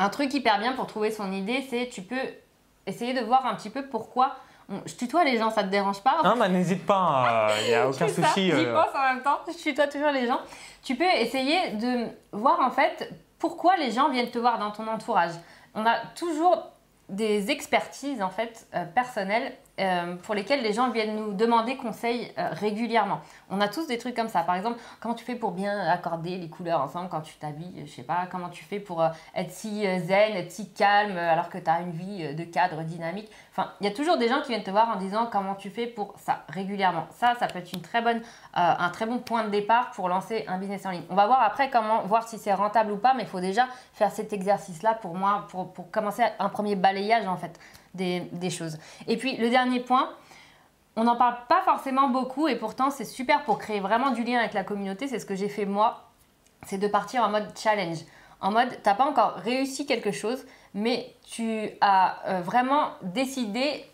un 0.00 0.08
truc 0.08 0.32
hyper 0.32 0.58
bien 0.58 0.72
pour 0.72 0.86
trouver 0.86 1.10
son 1.10 1.30
idée, 1.30 1.64
c'est 1.68 1.88
tu 1.92 2.02
peux 2.02 2.16
essayer 2.86 3.12
de 3.12 3.20
voir 3.20 3.44
un 3.46 3.54
petit 3.54 3.70
peu 3.70 3.86
pourquoi. 3.86 4.36
Je 4.86 4.94
tutoie 4.94 5.24
les 5.24 5.36
gens, 5.36 5.50
ça 5.50 5.62
te 5.64 5.68
dérange 5.68 6.00
pas 6.00 6.22
Non, 6.24 6.36
bah 6.36 6.48
n'hésite 6.48 6.86
pas, 6.86 7.48
il 7.58 7.64
euh, 7.64 7.68
n'y 7.68 7.74
a 7.74 7.88
aucun 7.88 8.08
souci. 8.08 8.46
J'y 8.46 8.52
euh. 8.52 8.72
pense 8.72 8.94
en 8.94 9.14
même 9.14 9.22
temps, 9.22 9.40
je 9.46 9.60
tutoie 9.60 9.88
toujours 9.88 10.10
les 10.10 10.26
gens. 10.26 10.40
Tu 10.82 10.94
peux 10.94 11.04
essayer 11.16 11.72
de 11.72 12.06
voir 12.32 12.60
en 12.60 12.70
fait 12.70 13.12
pourquoi 13.38 13.76
les 13.76 13.90
gens 13.90 14.08
viennent 14.08 14.30
te 14.30 14.38
voir 14.38 14.58
dans 14.58 14.70
ton 14.70 14.86
entourage. 14.86 15.32
On 15.74 15.84
a 15.84 15.96
toujours 16.14 16.68
des 17.08 17.50
expertises 17.50 18.22
en 18.22 18.30
fait 18.30 18.66
euh, 18.74 18.84
personnelles 18.84 19.52
euh, 19.80 20.16
pour 20.16 20.34
lesquelles 20.34 20.62
les 20.62 20.72
gens 20.72 20.90
viennent 20.90 21.16
nous 21.16 21.32
demander 21.32 21.76
conseil 21.76 22.32
euh, 22.38 22.48
régulièrement. 22.52 23.20
On 23.50 23.60
a 23.60 23.68
tous 23.68 23.86
des 23.86 23.98
trucs 23.98 24.14
comme 24.14 24.28
ça. 24.28 24.42
Par 24.42 24.54
exemple, 24.54 24.78
comment 25.00 25.14
tu 25.14 25.24
fais 25.24 25.34
pour 25.34 25.50
bien 25.50 25.78
accorder 25.88 26.36
les 26.38 26.48
couleurs 26.48 26.80
ensemble 26.80 27.08
quand 27.08 27.22
tu 27.22 27.34
t'habilles, 27.34 27.84
je 27.86 27.90
sais 27.90 28.02
pas, 28.02 28.28
comment 28.30 28.48
tu 28.48 28.64
fais 28.64 28.78
pour 28.78 29.04
être 29.34 29.50
si 29.50 29.82
zen, 29.82 30.36
être 30.36 30.52
si 30.52 30.72
calme 30.72 31.16
alors 31.16 31.48
que 31.48 31.58
tu 31.58 31.68
as 31.68 31.80
une 31.80 31.92
vie 31.92 32.34
de 32.34 32.44
cadre 32.44 32.82
dynamique. 32.82 33.28
Enfin, 33.52 33.72
il 33.80 33.86
y 33.86 33.90
a 33.90 33.92
toujours 33.92 34.16
des 34.16 34.28
gens 34.28 34.40
qui 34.42 34.48
viennent 34.48 34.62
te 34.62 34.70
voir 34.70 34.88
en 34.88 34.96
disant 34.96 35.28
comment 35.30 35.54
tu 35.54 35.70
fais 35.70 35.86
pour 35.86 36.14
ça 36.18 36.44
régulièrement. 36.48 37.06
Ça, 37.10 37.34
ça 37.40 37.46
peut 37.48 37.58
être 37.58 37.72
une 37.72 37.82
très 37.82 38.02
bonne, 38.02 38.20
un 38.54 38.90
très 38.90 39.06
bon 39.06 39.18
point 39.18 39.44
de 39.44 39.50
départ 39.50 39.90
pour 39.90 40.08
lancer 40.08 40.44
un 40.46 40.58
business 40.58 40.86
en 40.86 40.90
ligne. 40.90 41.02
On 41.10 41.14
va 41.14 41.26
voir 41.26 41.42
après 41.42 41.70
comment 41.70 42.02
voir 42.02 42.28
si 42.28 42.38
c'est 42.38 42.54
rentable 42.54 42.92
ou 42.92 42.96
pas, 42.96 43.14
mais 43.14 43.24
il 43.24 43.28
faut 43.28 43.40
déjà 43.40 43.66
faire 43.94 44.12
cet 44.12 44.32
exercice-là 44.32 44.94
pour 44.94 45.14
moi, 45.14 45.46
pour, 45.50 45.72
commencer 45.90 46.22
un 46.38 46.48
premier 46.48 46.76
balai 46.76 47.00
en 47.26 47.36
fait 47.36 47.58
des, 47.94 48.50
choses. 48.50 48.78
Et 49.06 49.16
puis 49.16 49.36
le 49.36 49.50
dernier 49.50 49.80
point, 49.80 50.10
on 50.96 51.04
n'en 51.04 51.16
parle 51.16 51.36
pas 51.48 51.62
forcément 51.62 52.08
beaucoup 52.08 52.48
et 52.48 52.56
pourtant 52.56 52.90
c'est 52.90 53.04
super 53.04 53.44
pour 53.44 53.58
créer 53.58 53.80
vraiment 53.80 54.10
du 54.10 54.24
lien 54.24 54.38
avec 54.38 54.54
la 54.54 54.64
communauté. 54.64 55.08
C'est 55.08 55.18
ce 55.18 55.26
que 55.26 55.34
j'ai 55.34 55.48
fait 55.48 55.66
moi, 55.66 56.10
c'est 56.66 56.78
de 56.78 56.88
partir 56.88 57.22
en 57.22 57.28
mode 57.28 57.46
challenge. 57.56 57.98
En 58.40 58.52
mode, 58.52 58.68
t'as 58.82 58.94
pas 58.94 59.04
encore 59.04 59.34
réussi 59.44 59.84
quelque 59.84 60.12
chose, 60.12 60.46
mais 60.72 61.14
tu 61.28 61.68
as 61.80 62.16
euh, 62.26 62.40
vraiment 62.40 62.90
décidé, 63.02 63.84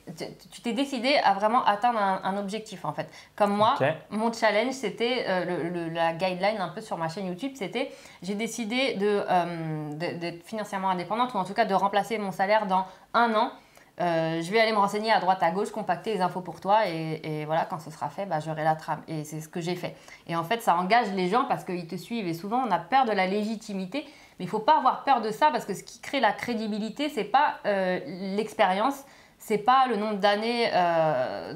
tu 0.53 0.61
t'es 0.61 0.73
décidé 0.73 1.17
à 1.25 1.35
vraiment 1.35 1.65
atteindre 1.65 1.99
un, 1.99 2.37
objectif 2.37 2.85
en 2.85 2.93
fait. 2.93 3.09
Comme 3.35 3.57
moi, 3.57 3.77
mon 4.11 4.33
challenge 4.33 4.75
c'était 4.75 5.25
euh, 5.27 5.91
la 5.91 6.13
guideline 6.13 6.61
un 6.61 6.69
peu 6.69 6.81
sur 6.81 6.99
ma 6.99 7.09
chaîne 7.09 7.27
YouTube, 7.27 7.53
c'était 7.55 7.91
j'ai 8.23 8.35
décidé 8.35 8.97
euh, 9.01 9.93
d'être 9.95 10.45
financièrement 10.45 10.91
indépendante 10.91 11.33
ou 11.35 11.39
en 11.39 11.45
tout 11.45 11.55
cas 11.55 11.65
de 11.65 11.75
remplacer 11.75 12.19
mon 12.19 12.31
salaire 12.31 12.67
dans 12.67 12.85
un 13.15 13.35
an. 13.35 13.53
Je 13.99 14.51
vais 14.51 14.61
aller 14.61 14.73
me 14.73 14.79
renseigner 14.79 15.13
à 15.13 15.21
droite 15.21 15.43
à 15.43 15.51
gauche, 15.51 15.71
compacter 15.71 16.15
les 16.15 16.21
infos 16.21 16.41
pour 16.41 16.61
toi 16.61 16.87
et, 16.89 17.45
voilà, 17.47 17.65
quand 17.65 17.79
ce 17.79 17.91
sera 17.91 18.09
fait, 18.09 18.27
bah, 18.27 18.41
j'aurai 18.41 18.65
la 18.65 18.75
trame. 18.75 19.03
Et 19.09 19.25
c'est 19.25 19.41
ce 19.41 19.49
que 19.49 19.61
j'ai 19.61 19.75
fait. 19.75 19.97
Et 20.27 20.37
en 20.37 20.45
fait, 20.45 20.63
ça 20.63 20.77
engage 20.77 21.13
les 21.13 21.29
gens 21.29 21.45
parce 21.45 21.65
qu'ils 21.65 21.87
te 21.87 21.97
suivent 21.97 22.27
et 22.27 22.35
souvent 22.35 22.63
on 22.67 22.71
a 22.71 22.79
peur 22.79 23.05
de 23.05 23.13
la 23.13 23.27
légitimité 23.27 24.07
mais 24.39 24.45
il 24.45 24.49
ne 24.49 24.51
faut 24.51 24.61
pas 24.61 24.79
avoir 24.79 25.05
peur 25.05 25.23
de 25.23 25.31
ça 25.31 25.51
parce 25.51 25.65
que 25.65 25.75
ce 25.75 25.83
qui 25.83 26.01
crée 26.01 26.21
la 26.21 26.33
crédibilité, 26.33 27.09
c'est 27.09 27.25
pas 27.25 27.57
euh, 27.65 28.01
l'expérience, 28.37 29.05
c'est 29.39 29.59
pas 29.59 29.87
le 29.89 29.97
nombre 29.97 30.19
d'années 30.19 30.69
euh, 30.73 31.55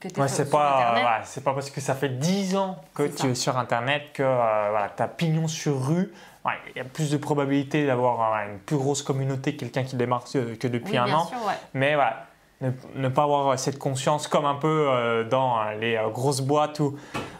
que 0.00 0.08
tu 0.08 0.20
es 0.20 0.28
sur, 0.28 0.50
pas, 0.50 0.90
Internet. 0.90 1.22
c'est 1.24 1.44
pas 1.44 1.54
parce 1.54 1.70
que 1.70 1.80
ça 1.80 1.94
fait 1.94 2.08
10 2.08 2.56
ans 2.56 2.76
que 2.94 3.04
tu 3.04 3.28
es 3.28 3.34
sur 3.36 3.56
Internet 3.56 4.12
que 4.14 4.22
euh, 4.24 4.66
voilà, 4.70 4.90
tu 4.96 5.02
as 5.02 5.08
pignon 5.08 5.46
sur 5.46 5.86
rue. 5.86 6.12
Il 6.46 6.78
y 6.78 6.80
a 6.80 6.84
plus 6.84 7.10
de 7.10 7.16
probabilité 7.16 7.86
d'avoir 7.86 8.34
une 8.48 8.58
plus 8.58 8.76
grosse 8.76 9.02
communauté, 9.02 9.56
quelqu'un 9.56 9.84
qui 9.84 9.96
démarre 9.96 10.24
que 10.24 10.66
depuis 10.66 10.96
un 10.96 11.12
an. 11.12 11.30
Mais 11.74 11.94
voilà, 11.94 12.26
ne, 12.60 13.08
pas 13.08 13.24
avoir 13.24 13.58
cette 13.58 13.78
conscience 13.78 14.28
comme 14.28 14.46
un 14.46 14.54
peu 14.54 15.26
dans 15.30 15.58
les 15.78 16.00
grosses 16.12 16.40
boîtes 16.40 16.80
où, 16.80 16.96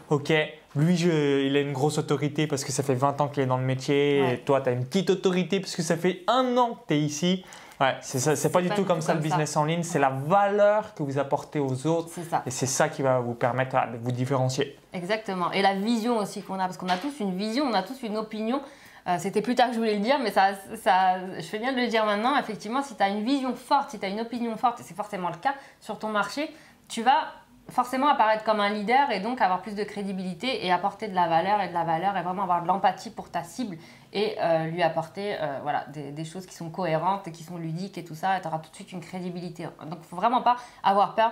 ok, 0.09 0.31
lui, 0.75 0.95
il 0.95 1.55
a 1.55 1.61
une 1.61 1.73
grosse 1.73 1.97
autorité 1.97 2.45
parce 2.45 2.63
que 2.63 2.71
ça 2.71 2.83
fait 2.83 2.93
20 2.93 3.21
ans 3.21 3.27
qu'il 3.27 3.43
est 3.43 3.47
dans 3.47 3.57
le 3.57 3.63
métier. 3.63 4.33
Et 4.33 4.37
toi, 4.39 4.61
tu 4.61 4.69
as 4.69 4.73
une 4.73 4.85
petite 4.85 5.09
autorité 5.09 5.59
parce 5.59 5.75
que 5.75 5.81
ça 5.81 5.97
fait 5.97 6.23
un 6.27 6.57
an 6.57 6.75
que 6.75 6.87
tu 6.89 6.93
es 6.93 6.99
ici. 6.99 7.43
Ouais, 7.79 7.95
c'est 8.01 8.51
pas, 8.51 8.61
du 8.61 8.69
tout 8.69 8.83
comme 8.83 8.99
ça 8.99 9.13
le 9.13 9.21
business 9.21 9.55
en 9.55 9.63
ligne. 9.63 9.83
C'est 9.83 9.99
la 9.99 10.09
valeur 10.09 10.93
que 10.95 11.01
vous 11.01 11.17
apportez 11.17 11.59
aux 11.59 11.87
autres. 11.87 12.09
Ça. 12.29 12.43
Et 12.45 12.51
c'est 12.51 12.65
ça 12.65 12.89
qui 12.89 13.01
va 13.01 13.19
vous 13.19 13.35
permettre 13.35 13.77
de 13.93 13.97
vous 13.97 14.11
différencier. 14.11 14.77
Exactement. 14.91 15.49
Et 15.53 15.61
la 15.61 15.75
vision 15.75 16.17
aussi 16.17 16.43
qu'on 16.43 16.55
a. 16.55 16.65
Parce 16.65 16.77
qu'on 16.77 16.89
a 16.89 16.97
tous 16.97 17.21
une 17.21 17.37
vision, 17.37 17.63
on 17.65 17.73
a 17.73 17.81
tous 17.81 18.03
une 18.03 18.17
opinion. 18.17 18.61
Euh, 19.09 19.15
c'était 19.17 19.41
plus 19.41 19.55
tard 19.55 19.67
que 19.67 19.73
je 19.73 19.79
voulais 19.79 19.95
le 19.95 20.01
dire, 20.01 20.19
mais 20.19 20.31
je 20.31 21.47
fais 21.47 21.59
bien 21.59 21.73
de 21.73 21.79
le 21.79 21.87
dire 21.87 22.05
maintenant. 22.05 22.37
Effectivement, 22.37 22.83
si 22.83 22.95
tu 22.95 23.01
as 23.01 23.09
une 23.09 23.23
vision 23.23 23.55
forte, 23.55 23.91
si 23.91 23.99
tu 23.99 24.05
as 24.05 24.09
une 24.09 24.19
opinion 24.19 24.55
forte, 24.55 24.79
et 24.79 24.83
c'est 24.83 24.95
forcément 24.95 25.29
le 25.29 25.37
cas 25.37 25.55
sur 25.79 25.97
ton 25.97 26.09
marché, 26.09 26.53
tu 26.87 27.01
vas 27.01 27.33
forcément 27.69 28.07
apparaître 28.07 28.43
comme 28.43 28.59
un 28.59 28.69
leader 28.69 29.11
et 29.11 29.19
donc 29.19 29.41
avoir 29.41 29.61
plus 29.61 29.75
de 29.75 29.83
crédibilité 29.83 30.65
et 30.65 30.71
apporter 30.71 31.07
de 31.07 31.13
la 31.13 31.27
valeur 31.27 31.61
et 31.61 31.69
de 31.69 31.73
la 31.73 31.83
valeur 31.83 32.17
et 32.17 32.23
vraiment 32.23 32.43
avoir 32.43 32.63
de 32.63 32.67
l'empathie 32.67 33.11
pour 33.11 33.29
ta 33.29 33.43
cible 33.43 33.77
et 34.11 34.35
euh, 34.41 34.65
lui 34.65 34.81
apporter 34.81 35.35
euh, 35.39 35.59
voilà, 35.61 35.85
des, 35.87 36.25
choses 36.25 36.47
qui 36.47 36.55
sont 36.55 36.71
cohérentes 36.71 37.27
et 37.27 37.31
qui 37.31 37.43
sont 37.43 37.57
ludiques 37.57 37.99
et 37.99 38.03
tout 38.03 38.15
ça, 38.15 38.37
et 38.37 38.41
tu 38.41 38.47
auras 38.47 38.59
tout 38.59 38.71
de 38.71 38.75
suite 38.75 38.91
une 38.91 39.01
crédibilité. 39.01 39.63
Donc 39.63 39.97
il 39.97 39.99
ne 39.99 40.03
faut 40.03 40.15
vraiment 40.15 40.41
pas 40.41 40.57
avoir 40.83 41.15
peur 41.15 41.31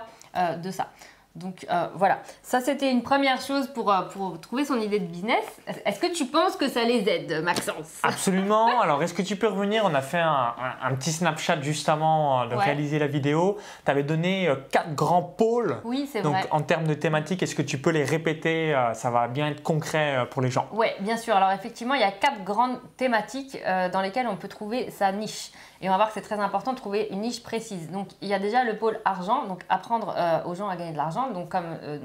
de 0.58 0.70
ça. 0.70 0.90
Donc 1.34 1.66
euh, 1.70 1.86
voilà, 1.94 2.20
ça 2.42 2.60
c'était 2.60 2.90
une 2.90 3.02
première 3.02 3.40
chose 3.40 3.68
pour, 3.68 3.92
euh, 3.92 4.02
pour 4.12 4.40
trouver 4.40 4.64
son 4.64 4.80
idée 4.80 4.98
de 4.98 5.06
business. 5.06 5.44
Est-ce 5.84 6.00
que 6.00 6.12
tu 6.12 6.26
penses 6.26 6.56
que 6.56 6.68
ça 6.68 6.82
les 6.82 7.08
aide, 7.08 7.42
Maxence? 7.44 8.00
Absolument. 8.02 8.80
Alors 8.82 9.02
est-ce 9.02 9.14
que 9.14 9.22
tu 9.22 9.36
peux 9.36 9.46
revenir? 9.46 9.84
On 9.84 9.94
a 9.94 10.00
fait 10.00 10.18
un, 10.18 10.94
petit 10.96 11.12
Snapchat 11.12 11.60
juste 11.60 11.88
avant 11.88 12.46
de 12.46 12.54
réaliser 12.54 12.98
la 12.98 13.06
vidéo. 13.06 13.58
Tu 13.84 13.90
avais 13.90 14.02
donné 14.02 14.52
quatre 14.72 14.94
grands 14.94 15.22
pôles. 15.22 15.76
Oui, 15.84 16.08
c'est 16.10 16.20
vrai. 16.20 16.42
Donc 16.42 16.48
en 16.50 16.62
termes 16.62 16.86
de 16.86 16.94
thématiques, 16.94 17.42
est-ce 17.42 17.54
que 17.54 17.62
tu 17.62 17.78
peux 17.78 17.90
les 17.90 18.04
répéter? 18.04 18.74
Ça 18.94 19.10
va 19.10 19.28
bien 19.28 19.48
être 19.48 19.62
concret 19.62 20.26
pour 20.30 20.42
les 20.42 20.50
gens. 20.50 20.66
Oui, 20.72 20.88
bien 21.00 21.16
sûr. 21.16 21.36
Alors 21.36 21.52
effectivement, 21.52 21.94
il 21.94 22.00
y 22.00 22.04
a 22.04 22.10
quatre 22.10 22.42
grandes 22.42 22.80
thématiques 22.96 23.56
dans 23.92 24.00
lesquelles 24.00 24.26
on 24.26 24.36
peut 24.36 24.48
trouver 24.48 24.90
sa 24.90 25.12
niche. 25.12 25.52
Et 25.80 25.88
on 25.88 25.92
va 25.92 25.96
voir 25.96 26.08
que 26.08 26.14
c'est 26.14 26.22
très 26.22 26.40
important 26.40 26.72
de 26.72 26.76
trouver 26.76 27.08
une 27.10 27.20
niche 27.20 27.42
précise. 27.42 27.90
Donc 27.90 28.08
il 28.20 28.28
y 28.28 28.34
a 28.34 28.38
déjà 28.38 28.64
le 28.64 28.76
pôle 28.76 29.00
argent, 29.04 29.46
donc 29.46 29.62
apprendre 29.68 30.14
euh, 30.16 30.42
aux 30.44 30.54
gens 30.54 30.68
à 30.68 30.76
gagner 30.76 30.92
de 30.92 30.96
l'argent. 30.96 31.30
Donc 31.30 31.48
comme 31.50 31.76
euh, 31.82 31.98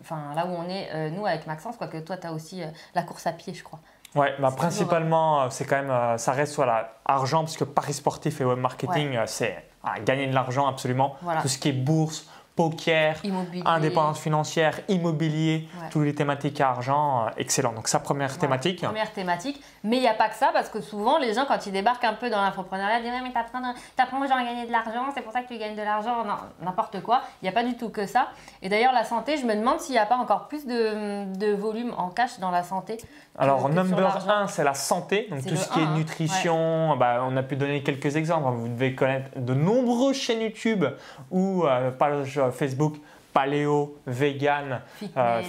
enfin, 0.00 0.34
là 0.34 0.46
où 0.46 0.50
on 0.50 0.68
est, 0.68 0.88
euh, 0.94 1.10
nous 1.10 1.26
avec 1.26 1.46
Maxence, 1.46 1.76
quoique 1.76 1.98
toi 1.98 2.16
tu 2.16 2.26
as 2.26 2.32
aussi 2.32 2.62
la 2.94 3.02
course 3.02 3.26
à 3.26 3.32
pied, 3.32 3.54
je 3.54 3.62
crois. 3.62 3.80
Ouais, 4.14 4.34
bah 4.38 4.50
principalement, 4.54 5.48
c'est 5.48 5.64
quand 5.64 5.82
même, 5.82 6.18
ça 6.18 6.32
reste 6.32 6.54
voilà, 6.56 6.96
argent, 7.06 7.44
parce 7.44 7.56
que 7.56 7.64
Paris 7.64 7.94
sportif 7.94 8.42
et 8.42 8.44
web 8.44 8.58
marketing, 8.58 9.18
c'est 9.24 9.64
gagner 10.04 10.26
de 10.26 10.34
l'argent 10.34 10.66
absolument. 10.66 11.16
Tout 11.40 11.48
ce 11.48 11.56
qui 11.56 11.70
est 11.70 11.72
bourse, 11.72 12.26
poker, 12.54 13.16
indépendance 13.64 14.20
financière, 14.20 14.80
immobilier, 14.88 15.68
toutes 15.90 16.04
les 16.04 16.14
thématiques 16.14 16.60
à 16.60 16.68
argent, 16.68 17.26
euh, 17.26 17.30
excellent. 17.38 17.72
Donc 17.72 17.88
ça, 17.88 17.98
première 17.98 18.36
thématique. 18.36 18.82
Première 18.82 19.12
thématique. 19.12 19.62
Mais 19.84 19.96
il 19.96 20.00
n'y 20.00 20.08
a 20.08 20.14
pas 20.14 20.28
que 20.28 20.34
ça, 20.34 20.50
parce 20.52 20.68
que 20.68 20.80
souvent, 20.80 21.18
les 21.18 21.32
gens, 21.32 21.46
quand 21.46 21.66
ils 21.66 21.72
débarquent 21.72 22.04
un 22.04 22.12
peu 22.12 22.28
dans 22.28 22.42
l'entrepreneuriat, 22.42 23.00
disent 23.00 23.10
«mais 23.22 23.32
t'apprends 23.32 24.20
aux 24.22 24.26
gens 24.26 24.36
à 24.36 24.44
gagner 24.44 24.66
de 24.66 24.72
l'argent, 24.72 25.06
c'est 25.14 25.22
pour 25.22 25.32
ça 25.32 25.42
que 25.42 25.48
tu 25.48 25.58
gagnes 25.58 25.76
de 25.76 25.82
l'argent.» 25.82 26.24
Non, 26.26 26.36
n'importe 26.60 27.02
quoi. 27.02 27.22
Il 27.40 27.46
n'y 27.46 27.48
a 27.48 27.52
pas 27.52 27.64
du 27.64 27.76
tout 27.76 27.88
que 27.88 28.06
ça. 28.06 28.28
Et 28.60 28.68
d'ailleurs, 28.68 28.92
la 28.92 29.04
santé, 29.04 29.38
je 29.38 29.46
me 29.46 29.54
demande 29.54 29.80
s'il 29.80 29.94
n'y 29.94 29.98
a 29.98 30.06
pas 30.06 30.16
encore 30.16 30.48
plus 30.48 30.66
de, 30.66 31.34
de, 31.36 31.52
volume 31.54 31.92
en 31.96 32.10
cash 32.10 32.38
dans 32.38 32.50
la 32.50 32.62
santé. 32.62 32.98
Alors, 33.38 33.68
number 33.68 34.28
1, 34.28 34.48
c'est 34.48 34.64
la 34.64 34.74
santé. 34.74 35.26
Donc 35.30 35.46
tout 35.46 35.56
ce 35.56 35.68
qui 35.70 35.80
est 35.80 35.84
hein. 35.84 35.94
nutrition, 35.96 36.96
bah, 36.96 37.24
on 37.26 37.36
a 37.36 37.42
pu 37.42 37.56
donner 37.56 37.82
quelques 37.82 38.16
exemples. 38.16 38.50
Vous 38.50 38.68
devez 38.68 38.94
connaître 38.94 39.30
de 39.36 39.54
nombreuses 39.54 40.16
chaînes 40.16 40.42
YouTube 40.42 40.84
ou 41.30 41.64
euh, 41.64 41.90
pages 41.90 42.41
Facebook 42.50 42.96
paléo, 43.32 43.96
vegan, 44.06 44.80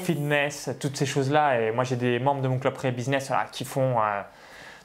fitness, 0.03 0.67
euh, 0.67 0.73
toutes 0.79 0.97
ces 0.97 1.05
choses-là. 1.05 1.59
Et 1.59 1.71
moi, 1.71 1.83
j'ai 1.83 1.95
des 1.95 2.19
membres 2.19 2.41
de 2.41 2.47
mon 2.47 2.59
club 2.59 2.73
pré 2.73 2.91
business 2.91 3.31
qui 3.51 3.65
font 3.65 3.95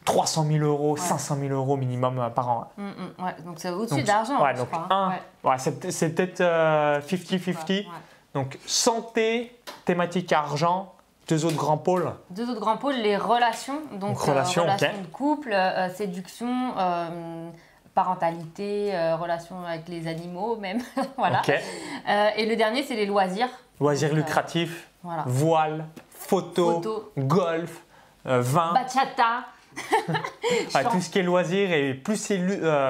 300 0.05 0.47
000 0.51 0.65
euros, 0.65 0.97
500 0.97 1.37
000 1.41 1.53
euros 1.53 1.77
minimum 1.77 2.19
euh, 2.19 2.29
par 2.31 2.49
an. 2.49 2.73
Mm, 2.77 2.83
mm, 2.83 3.25
ouais. 3.25 3.37
Donc, 3.45 3.57
c'est 3.59 3.71
au-dessus 3.71 4.03
d'argent. 4.03 4.43
Ouais, 4.43 4.55
donc, 4.55 4.69
hein. 4.91 5.13
c'est 5.59 6.15
peut-être 6.15 6.41
50-50. 6.41 7.71
Euh, 7.71 7.83
donc, 8.35 8.59
santé, 8.67 9.57
thématique 9.85 10.33
argent, 10.33 10.95
deux 11.29 11.45
autres 11.45 11.57
grands 11.57 11.79
pôles. 11.79 12.11
Deux 12.31 12.49
autres 12.51 12.61
grands 12.61 12.79
pôles, 12.79 12.97
les 12.97 13.17
relations. 13.17 13.81
Donc, 13.93 14.19
relations, 14.19 14.65
de 14.65 15.07
couple, 15.13 15.55
séduction 15.95 16.75
parentalité, 17.99 18.95
euh, 18.95 19.17
relation 19.17 19.65
avec 19.67 19.89
les 19.89 20.07
animaux 20.07 20.55
même. 20.55 20.81
voilà. 21.17 21.43
Euh, 22.09 22.29
et 22.37 22.47
le 22.47 22.55
dernier, 22.55 22.85
c'est 22.85 22.95
les 22.95 23.07
loisirs. 23.07 23.49
Loisirs 23.81 24.13
euh, 24.13 24.15
lucratifs, 24.15 24.89
voile, 25.27 25.87
photo, 26.09 27.11
golf, 27.19 27.83
vin. 28.25 28.73
Bachata. 28.73 29.47
tout 30.91 31.01
ce 31.01 31.11
qui 31.11 31.19
est 31.19 31.23
loisirs 31.23 31.73
et 31.73 31.95
plus 31.95 32.17
c'est 32.17 32.39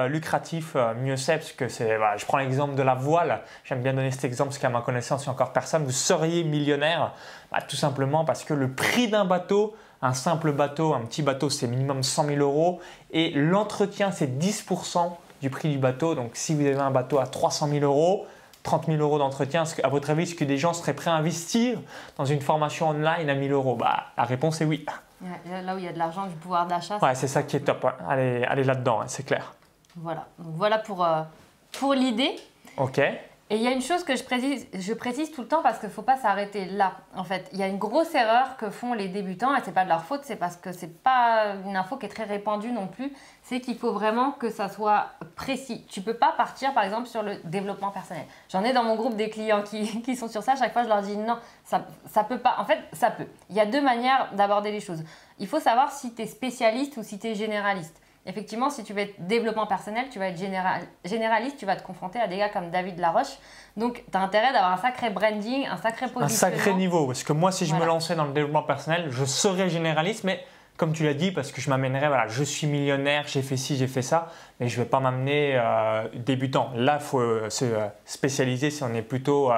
lucratif, 0.09 0.75
mieux 1.01 1.17
c'est 1.17 1.37
parce 1.37 1.51
que 1.53 1.67
c'est. 1.67 1.97
je 2.17 2.25
prends 2.25 2.37
l'exemple 2.37 2.75
de 2.75 2.83
la 2.83 2.93
voile. 2.93 3.41
J'aime 3.63 3.81
bien 3.81 3.93
donner 3.93 4.11
cet 4.11 4.25
exemple 4.25 4.49
parce 4.49 4.59
qu'à 4.59 4.69
ma 4.69 4.81
connaissance, 4.81 5.23
il 5.23 5.29
n'y 5.29 5.29
a 5.29 5.33
encore 5.33 5.53
personne. 5.53 5.85
Vous 5.85 5.91
seriez 5.91 6.43
millionnaire, 6.43 7.13
bah, 7.51 7.61
tout 7.67 7.75
simplement 7.75 8.25
parce 8.25 8.43
que 8.43 8.53
le 8.53 8.71
prix 8.71 9.07
d'un 9.07 9.25
bateau 9.25 9.75
un 10.01 10.13
simple 10.13 10.51
bateau, 10.51 10.93
un 10.93 11.01
petit 11.01 11.21
bateau, 11.21 11.49
c'est 11.49 11.67
minimum 11.67 12.03
100 12.03 12.25
000 12.25 12.39
euros. 12.39 12.79
Et 13.11 13.31
l'entretien, 13.31 14.11
c'est 14.11 14.39
10% 14.39 15.11
du 15.41 15.49
prix 15.49 15.69
du 15.69 15.77
bateau. 15.77 16.15
Donc 16.15 16.31
si 16.33 16.53
vous 16.55 16.61
avez 16.61 16.75
un 16.75 16.91
bateau 16.91 17.19
à 17.19 17.27
300 17.27 17.67
000 17.67 17.83
euros, 17.85 18.25
30 18.63 18.87
000 18.87 18.97
euros 18.99 19.17
d'entretien, 19.17 19.63
à 19.83 19.87
votre 19.89 20.09
avis, 20.09 20.23
est-ce 20.23 20.35
que 20.35 20.43
des 20.43 20.57
gens 20.57 20.73
seraient 20.73 20.93
prêts 20.93 21.11
à 21.11 21.15
investir 21.15 21.79
dans 22.17 22.25
une 22.25 22.41
formation 22.41 22.89
online 22.89 23.29
à 23.29 23.35
1000 23.35 23.51
euros? 23.51 23.75
Bah, 23.75 24.05
La 24.17 24.23
réponse 24.23 24.61
est 24.61 24.65
oui. 24.65 24.85
Là 25.45 25.75
où 25.75 25.77
il 25.77 25.85
y 25.85 25.87
a 25.87 25.93
de 25.93 25.97
l'argent, 25.97 26.27
du 26.27 26.35
pouvoir 26.35 26.65
d'achat. 26.65 26.97
Ouais, 27.01 27.15
c'est 27.15 27.27
ça 27.27 27.43
qui 27.43 27.57
est 27.57 27.61
top. 27.61 27.85
Allez, 28.07 28.43
allez 28.43 28.63
là-dedans, 28.63 29.01
hein, 29.01 29.05
c'est 29.07 29.23
clair. 29.25 29.53
Voilà. 29.97 30.27
Donc 30.37 30.53
voilà 30.55 30.77
pour, 30.77 31.03
euh, 31.03 31.21
pour 31.73 31.93
l'idée. 31.93 32.35
Ok. 32.77 33.01
Et 33.51 33.55
il 33.55 33.63
y 33.63 33.67
a 33.67 33.71
une 33.71 33.81
chose 33.81 34.03
que 34.03 34.15
je 34.15 34.23
précise, 34.23 34.67
je 34.75 34.93
précise 34.93 35.31
tout 35.31 35.41
le 35.41 35.47
temps 35.47 35.63
parce 35.63 35.79
qu'il 35.79 35.89
ne 35.89 35.93
faut 35.93 36.03
pas 36.03 36.17
s'arrêter 36.17 36.65
là. 36.65 36.97
En 37.15 37.23
fait, 37.23 37.49
il 37.51 37.57
y 37.57 37.63
a 37.63 37.67
une 37.67 37.79
grosse 37.79 38.13
erreur 38.13 38.57
que 38.57 38.69
font 38.69 38.93
les 38.93 39.07
débutants 39.07 39.55
et 39.55 39.61
c'est 39.65 39.71
pas 39.73 39.85
de 39.85 39.89
leur 39.89 40.03
faute, 40.03 40.21
c'est 40.23 40.35
parce 40.35 40.55
que 40.55 40.71
c'est 40.71 41.01
pas 41.01 41.55
une 41.65 41.75
info 41.75 41.97
qui 41.97 42.05
est 42.05 42.09
très 42.09 42.25
répandue 42.25 42.71
non 42.71 42.85
plus. 42.85 43.11
C'est 43.41 43.59
qu'il 43.59 43.75
faut 43.75 43.91
vraiment 43.91 44.33
que 44.33 44.51
ça 44.51 44.69
soit 44.69 45.07
précis. 45.35 45.83
Tu 45.89 46.01
peux 46.01 46.13
pas 46.13 46.31
partir 46.37 46.75
par 46.75 46.83
exemple 46.83 47.07
sur 47.07 47.23
le 47.23 47.37
développement 47.43 47.89
personnel. 47.89 48.25
J'en 48.49 48.63
ai 48.63 48.71
dans 48.71 48.83
mon 48.83 48.95
groupe 48.95 49.15
des 49.15 49.31
clients 49.31 49.63
qui, 49.63 50.15
sont 50.15 50.27
sur 50.27 50.43
ça. 50.43 50.55
Chaque 50.55 50.73
fois, 50.73 50.83
je 50.83 50.89
leur 50.89 51.01
dis 51.01 51.17
non, 51.17 51.39
ça, 51.63 51.87
ça 52.05 52.23
peut 52.23 52.37
pas. 52.37 52.57
En 52.59 52.65
fait, 52.65 52.77
ça 52.93 53.09
peut. 53.09 53.25
Il 53.49 53.55
y 53.55 53.59
a 53.59 53.65
deux 53.65 53.81
manières 53.81 54.29
d'aborder 54.35 54.71
les 54.71 54.79
choses. 54.79 55.03
Il 55.39 55.47
faut 55.47 55.59
savoir 55.59 55.91
si 55.91 56.13
tu 56.13 56.21
es 56.21 56.27
spécialiste 56.27 56.97
ou 56.97 57.03
si 57.03 57.17
tu 57.17 57.25
es 57.25 57.33
généraliste. 57.33 57.98
Effectivement, 58.25 58.69
si 58.69 58.83
tu 58.83 58.93
veux 58.93 58.99
être 58.99 59.15
développement 59.19 59.65
personnel, 59.65 60.05
tu 60.11 60.19
vas 60.19 60.27
être 60.27 60.39
généraliste, 61.05 61.57
tu 61.57 61.65
vas 61.65 61.75
te 61.75 61.83
confronter 61.83 62.19
à 62.19 62.27
des 62.27 62.37
gars 62.37 62.49
comme 62.49 62.69
David 62.69 62.99
Laroche. 62.99 63.37
Donc, 63.77 64.03
tu 64.11 64.17
as 64.17 64.21
intérêt 64.21 64.51
d'avoir 64.51 64.73
un 64.73 64.77
sacré 64.77 65.09
branding, 65.09 65.65
un 65.65 65.77
sacré 65.77 66.07
positionnement. 66.07 66.25
Un 66.25 66.57
sacré 66.57 66.73
niveau. 66.73 67.07
Parce 67.07 67.23
que 67.23 67.33
moi, 67.33 67.51
si 67.51 67.65
je 67.65 67.73
me 67.75 67.85
lançais 67.85 68.15
dans 68.15 68.25
le 68.25 68.33
développement 68.33 68.63
personnel, 68.63 69.07
je 69.09 69.25
serais 69.25 69.69
généraliste, 69.69 70.25
mais 70.25 70.43
comme 70.79 70.93
tu 70.93 71.03
l'as 71.03 71.13
dit, 71.13 71.31
parce 71.31 71.51
que 71.51 71.59
je 71.59 71.69
m'amènerais, 71.69 72.07
voilà, 72.07 72.27
je 72.27 72.41
suis 72.41 72.65
millionnaire, 72.65 73.25
j'ai 73.27 73.41
fait 73.41 73.57
ci, 73.57 73.75
j'ai 73.75 73.87
fait 73.87 74.01
ça, 74.01 74.31
mais 74.59 74.69
je 74.69 74.79
ne 74.79 74.83
vais 74.83 74.89
pas 74.89 75.01
m'amener 75.01 75.51
euh, 75.55 76.07
débutant. 76.15 76.71
Là, 76.73 76.99
il 77.01 77.05
faut 77.05 77.19
euh, 77.19 77.49
se 77.49 77.65
euh, 77.65 77.87
spécialiser 78.05 78.71
si 78.71 78.81
on 78.83 78.93
est 78.93 79.01
plutôt 79.01 79.51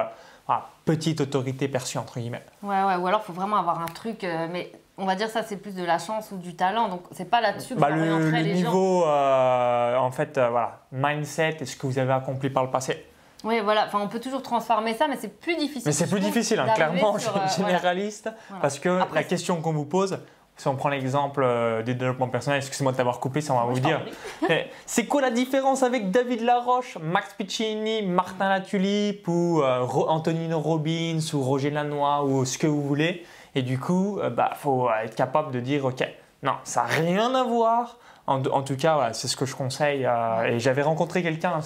petite 0.84 1.20
autorité 1.20 1.68
perçue, 1.68 1.98
entre 1.98 2.18
guillemets. 2.18 2.42
Ouais, 2.62 2.82
ouais, 2.82 2.96
ou 2.96 3.06
alors 3.06 3.20
il 3.22 3.26
faut 3.26 3.32
vraiment 3.32 3.56
avoir 3.56 3.80
un 3.80 3.86
truc, 3.86 4.26
mais 4.50 4.72
on 4.98 5.06
va 5.06 5.14
dire 5.14 5.28
ça 5.28 5.42
c'est 5.42 5.56
plus 5.56 5.74
de 5.74 5.84
la 5.84 5.98
chance 5.98 6.30
ou 6.32 6.36
du 6.36 6.54
talent. 6.54 6.88
Donc 6.88 7.02
c'est 7.12 7.28
pas 7.28 7.40
là-dessus 7.40 7.74
que 7.74 7.80
bah, 7.80 7.90
le, 7.90 8.30
le 8.30 8.40
niveau 8.52 9.04
euh, 9.04 9.96
en 9.96 10.10
fait 10.10 10.36
euh, 10.38 10.50
voilà 10.50 10.80
mindset 10.92 11.58
et 11.60 11.64
ce 11.64 11.76
que 11.76 11.86
vous 11.86 11.98
avez 11.98 12.12
accompli 12.12 12.50
par 12.50 12.64
le 12.64 12.70
passé. 12.70 13.06
Oui 13.44 13.60
voilà. 13.60 13.86
Enfin 13.86 14.00
on 14.02 14.08
peut 14.08 14.20
toujours 14.20 14.42
transformer 14.42 14.94
ça 14.94 15.08
mais 15.08 15.16
c'est 15.20 15.40
plus 15.40 15.56
difficile. 15.56 15.82
Mais 15.86 15.92
c'est 15.92 16.08
plus 16.08 16.20
difficile 16.20 16.60
hein, 16.60 16.68
clairement 16.74 17.16
euh, 17.16 17.48
généraliste 17.56 18.30
parce 18.60 18.78
que 18.78 19.00
la 19.14 19.24
question 19.24 19.60
qu'on 19.60 19.72
vous 19.72 19.86
pose 19.86 20.18
si 20.54 20.68
on 20.68 20.76
prend 20.76 20.90
l'exemple 20.90 21.82
du 21.84 21.94
développement 21.94 22.28
personnel, 22.28 22.58
excusez-moi 22.58 22.92
de 22.92 22.98
t'avoir 22.98 23.20
coupé, 23.20 23.40
ça 23.40 23.54
on 23.54 23.56
va 23.56 23.64
vous 23.64 23.80
dire. 23.80 24.02
C'est 24.86 25.06
quoi 25.06 25.22
la 25.22 25.30
différence 25.30 25.82
avec 25.82 26.10
David 26.10 26.42
Laroche, 26.42 26.98
Max 27.00 27.32
Piccini, 27.32 28.02
Martin 28.02 28.50
Latulippe 28.50 29.26
ou 29.26 29.62
Antonino 29.62 30.60
Robbins 30.60 31.18
ou 31.32 31.40
Roger 31.40 31.70
Lanois 31.70 32.22
ou 32.24 32.44
ce 32.44 32.58
que 32.58 32.66
vous 32.66 32.82
voulez? 32.82 33.24
Et 33.54 33.62
du 33.62 33.78
coup, 33.78 34.18
il 34.18 34.26
euh, 34.26 34.30
bah, 34.30 34.52
faut 34.54 34.88
être 35.02 35.14
capable 35.14 35.52
de 35.52 35.60
dire, 35.60 35.84
OK, 35.84 36.06
non, 36.42 36.54
ça 36.64 36.82
n'a 36.82 36.88
rien 36.88 37.34
à 37.34 37.44
voir. 37.44 37.98
En, 38.26 38.62
tout 38.62 38.76
cas, 38.76 39.12
c'est 39.12 39.28
ce 39.28 39.36
que 39.36 39.44
je 39.44 39.54
conseille. 39.54 40.06
Euh, 40.06 40.44
et 40.44 40.60
j'avais 40.60 40.82
rencontré 40.82 41.22
quelqu'un, 41.22 41.60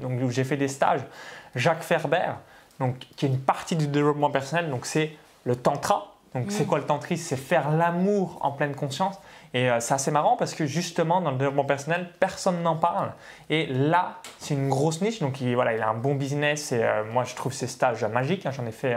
donc 0.00 0.20
où 0.22 0.30
j'ai 0.30 0.44
fait 0.44 0.56
des 0.56 0.68
stages, 0.68 1.00
Jacques 1.54 1.82
Ferber, 1.82 2.32
donc, 2.80 2.98
qui 3.16 3.26
est 3.26 3.28
une 3.28 3.38
partie 3.38 3.76
du 3.76 3.86
développement 3.86 4.30
personnel. 4.30 4.70
Donc, 4.70 4.86
c'est 4.86 5.12
le 5.44 5.56
tantra. 5.56 6.14
Donc, 6.34 6.46
c'est 6.50 6.64
mm. 6.64 6.66
quoi 6.66 6.78
le 6.78 6.84
tantrisme 6.84 7.22
C'est 7.22 7.36
faire 7.36 7.70
l'amour 7.70 8.38
en 8.40 8.50
pleine 8.50 8.74
conscience. 8.74 9.18
Et 9.54 9.70
euh, 9.70 9.78
c'est 9.78 9.94
assez 9.94 10.10
marrant 10.10 10.36
parce 10.36 10.52
que 10.52 10.66
justement, 10.66 11.20
dans 11.20 11.30
le 11.30 11.36
développement 11.36 11.64
personnel, 11.64 12.10
personne 12.18 12.60
n'en 12.62 12.74
parle. 12.74 13.12
Et 13.48 13.66
là, 13.66 14.16
c'est 14.38 14.54
une 14.54 14.68
grosse 14.68 15.00
niche. 15.00 15.20
Donc, 15.20 15.40
il, 15.40 15.54
voilà, 15.54 15.74
il 15.74 15.80
a 15.80 15.88
un 15.88 15.94
bon 15.94 16.16
business. 16.16 16.72
Et 16.72 16.84
moi, 17.12 17.22
je 17.22 17.36
trouve 17.36 17.52
ces 17.52 17.68
stages 17.68 18.04
magiques. 18.04 18.44
Hein, 18.46 18.50
j'en 18.50 18.66
ai 18.66 18.72
fait 18.72 18.96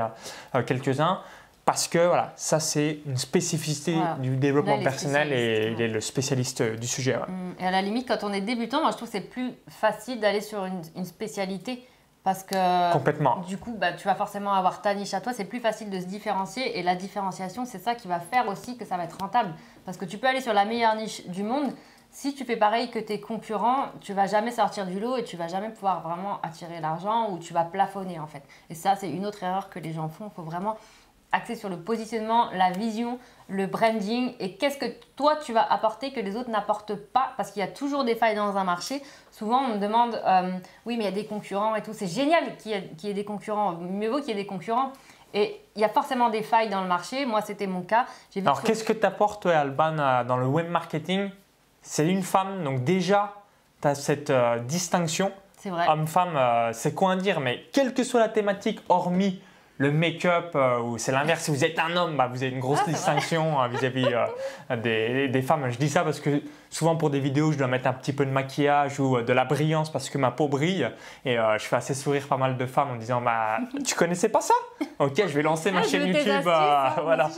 quelques-uns 0.66 1.22
parce 1.68 1.90
que 1.90 1.98
voilà, 1.98 2.32
ça 2.38 2.62
c'est 2.62 3.00
une 3.06 3.18
spécificité 3.18 3.98
du 4.20 4.38
développement 4.38 4.82
personnel 4.82 5.34
et 5.34 5.74
il 5.74 5.82
est 5.82 5.90
le 5.90 6.00
spécialiste 6.00 6.64
du 6.64 6.88
sujet. 6.88 7.18
Mm. 7.18 7.62
Et 7.62 7.68
à 7.68 7.72
la 7.72 7.82
limite, 7.82 8.08
quand 8.08 8.24
on 8.24 8.32
est 8.32 8.40
débutant, 8.40 8.80
moi 8.80 8.92
je 8.92 8.96
trouve 8.96 9.10
que 9.10 9.18
c'est 9.18 9.30
plus 9.30 9.52
facile 9.68 10.22
d'aller 10.22 10.40
sur 10.40 10.64
une, 10.64 11.04
spécialité 11.04 11.86
parce 12.24 12.44
que 12.44 12.94
Complètement. 12.94 13.40
du 13.50 13.58
coup, 13.58 13.76
bah, 13.78 13.92
tu 13.92 14.08
vas 14.08 14.16
forcément 14.16 14.54
avoir 14.54 14.82
ta 14.82 14.96
niche 14.96 15.14
à 15.14 15.20
toi, 15.20 15.34
c'est 15.34 15.44
plus 15.44 15.60
facile 15.60 15.90
de 15.90 16.00
se 16.00 16.06
différencier 16.06 16.80
et 16.80 16.84
la 16.84 16.96
différenciation, 16.96 17.66
c'est 17.66 17.80
ça 17.80 17.96
qui 17.96 18.08
va 18.08 18.22
faire 18.22 18.48
aussi 18.48 18.78
que 18.78 18.86
ça 18.86 18.96
va 18.96 19.04
être 19.04 19.18
rentable. 19.20 19.54
Parce 19.84 19.98
que 19.98 20.06
tu 20.06 20.18
peux 20.18 20.28
aller 20.28 20.42
sur 20.42 20.54
la 20.54 20.64
meilleure 20.64 20.96
niche 20.96 21.28
du 21.28 21.44
monde, 21.44 21.74
si 22.12 22.34
tu 22.34 22.46
fais 22.46 22.56
pareil 22.56 22.90
que 22.92 23.00
tes 23.00 23.20
concurrents, 23.20 23.88
tu 24.00 24.14
vas 24.14 24.26
jamais 24.26 24.52
sortir 24.52 24.86
du 24.86 25.02
lot 25.02 25.18
et 25.18 25.26
tu 25.26 25.36
vas 25.36 25.50
jamais 25.50 25.70
pouvoir 25.70 26.02
vraiment 26.02 26.40
attirer 26.44 26.80
l'argent 26.80 27.30
ou 27.32 27.40
tu 27.40 27.54
vas 27.54 27.66
plafonner 27.66 28.20
en 28.20 28.28
fait. 28.28 28.44
Et 28.70 28.74
ça, 28.74 28.96
c'est 28.96 29.10
une 29.10 29.26
autre 29.26 29.44
erreur 29.44 29.70
que 29.70 29.80
les 29.80 29.92
gens 29.92 30.08
font. 30.08 30.30
Il 30.32 30.34
faut 30.34 30.44
vraiment 30.44 30.78
axer 31.32 31.56
sur 31.56 31.70
le 31.70 31.78
positionnement, 31.78 32.50
la 32.54 32.72
vision, 32.72 33.20
le 33.50 33.68
branding 33.68 34.34
et 34.40 34.56
qu'est-ce 34.56 34.78
que 34.78 34.86
toi 35.16 35.36
tu 35.36 35.54
vas 35.54 35.66
apporter 35.72 36.12
que 36.12 36.20
les 36.20 36.36
autres 36.36 36.50
n'apportent 36.50 36.96
pas? 36.96 37.34
Parce 37.38 37.52
qu'il 37.52 37.60
y 37.60 37.64
a 37.64 37.68
toujours 37.68 38.04
des 38.04 38.16
failles 38.16 38.36
dans 38.36 38.56
un 38.56 38.64
marché. 38.64 39.02
Souvent 39.32 39.64
on 39.64 39.76
me 39.76 39.78
demande 39.78 40.22
euh, 40.26 40.52
oui 40.86 40.96
mais 40.98 41.04
il 41.04 41.06
y 41.06 41.08
a 41.08 41.12
des 41.12 41.26
concurrents 41.26 41.76
et 41.76 41.82
tout. 41.82 41.94
C'est 41.94 42.08
génial 42.08 42.56
qu'il 42.58 42.72
y, 42.72 43.10
ait 43.10 43.14
des 43.14 43.26
concurrents. 43.26 43.74
Mieux 43.74 44.10
vaut 44.10 44.20
qu'il 44.20 44.30
y 44.30 44.32
ait 44.32 44.36
des 44.36 44.46
concurrents. 44.46 44.94
Et 45.34 45.62
il 45.76 45.82
y 45.82 45.86
a 45.86 45.90
forcément 45.90 46.30
des 46.30 46.44
failles 46.44 46.70
dans 46.70 46.82
le 46.82 46.88
marché. 46.88 47.26
Moi 47.26 47.42
c'était 47.42 47.68
mon 47.68 47.82
cas. 47.82 48.06
Alors 48.38 48.64
qu'est-ce 48.64 48.84
que 48.84 48.94
tu 48.94 49.06
apportes 49.06 49.46
Alban 49.46 50.00
euh, 50.00 50.24
dans 50.24 50.38
le 50.38 50.48
web 50.48 50.70
marketing? 50.70 51.30
C'est 51.82 52.08
une 52.08 52.24
femme 52.24 52.64
donc 52.64 52.84
déjà 52.84 53.34
tu 53.82 53.88
as 53.90 53.96
cette 53.96 54.30
euh, 54.30 54.60
distinction. 54.60 55.32
C'est 55.58 55.72
vrai. 55.72 55.88
Homme-femme, 55.90 56.72
c'est 56.72 56.94
quoi 56.94 57.14
à 57.14 57.16
dire, 57.16 57.40
mais 57.40 57.64
quelle 57.74 57.96
que 57.96 58.04
soit 58.04 58.20
la 58.20 58.30
thématique, 58.30 58.80
hormis 58.90 59.42
le 59.78 59.92
make-up, 59.92 60.52
euh, 60.56 60.80
ou 60.80 60.98
c'est 60.98 61.12
l'inverse, 61.12 61.44
si 61.44 61.52
vous 61.52 61.64
êtes 61.64 61.78
un 61.80 61.96
homme, 61.96 62.18
bah, 62.18 62.30
vous 62.32 62.44
avez 62.44 62.52
une 62.52 62.60
grosse 62.60 62.80
ah, 62.86 62.90
distinction 62.90 63.62
euh, 63.62 63.68
vis-à-vis 63.68 64.08
euh, 64.12 64.76
des, 64.76 65.28
des, 65.28 65.42
femmes. 65.42 65.70
Je 65.70 65.78
dis 65.78 65.90
ça 65.90 66.04
parce 66.04 66.20
que 66.20 66.42
souvent 66.70 66.96
pour 66.96 67.10
des 67.10 67.20
vidéos, 67.20 67.52
je 67.52 67.58
dois 67.58 67.68
mettre 67.68 67.88
un 67.88 67.94
petit 67.94 68.14
peu 68.14 68.26
de 68.26 68.32
maquillage 68.32 69.00
ou 69.00 69.22
de 69.22 69.34
la 69.34 69.46
brillance 69.46 69.92
parce 69.92 70.10
que 70.10 70.18
ma 70.18 70.32
peau 70.32 70.48
brille. 70.48 70.90
Et 71.26 71.36
je 71.36 71.64
fais 71.64 71.76
assez 71.76 71.94
sourire 71.94 72.28
pas 72.28 72.38
mal 72.38 72.58
de 72.58 72.66
femmes 72.66 72.92
en 72.92 72.96
disant 72.96 73.22
bah, 73.22 73.60
Tu 73.86 73.96
connaissais 73.96 74.30
pas 74.30 74.42
ça? 74.42 74.54
Ok, 75.00 75.16
je 75.18 75.34
vais 75.34 75.42
lancer 75.42 75.72
ma 75.72 75.80
ah, 75.80 75.84
chaîne 75.84 76.08
YouTube. 76.08 76.44
voilà. 76.44 77.30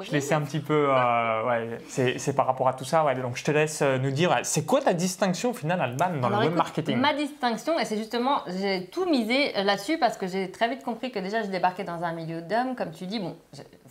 Je 0.00 0.12
laissais 0.12 0.34
un 0.34 0.42
petit 0.42 0.60
peu. 0.60 0.88
ouais, 1.46 1.78
c'est 1.88 2.36
par 2.36 2.46
rapport 2.46 2.68
à 2.68 2.74
tout 2.74 2.84
ça. 2.84 3.04
Ouais. 3.04 3.14
Donc 3.14 3.36
je 3.36 3.44
te 3.44 3.50
laisse 3.50 3.82
nous 3.82 4.10
dire 4.10 4.38
c'est 4.42 4.64
quoi 4.64 4.80
ta 4.80 4.94
distinction 4.94 5.50
au 5.50 5.54
final, 5.54 5.80
Alban, 5.80 6.20
dans 6.20 6.28
le 6.28 6.38
web 6.38 6.54
marketing? 6.54 6.98
Ma 6.98 7.14
distinction, 7.14 7.78
et 7.78 7.84
c'est 7.84 7.96
justement, 7.96 8.42
j'ai 8.46 8.86
tout 8.86 9.08
misé 9.08 9.52
là-dessus 9.62 9.98
parce 9.98 10.16
que 10.16 10.26
j'ai 10.26 10.50
très 10.50 10.68
vite 10.68 10.82
compris 10.82 11.10
que 11.10 11.18
déjà 11.18 11.42
je 11.42 11.48
débarque 11.48 11.82
dans 11.84 12.02
un 12.02 12.12
milieu 12.12 12.42
d'hommes, 12.42 12.74
comme 12.76 12.90
tu 12.90 13.06
dis, 13.06 13.18
bon, 13.18 13.36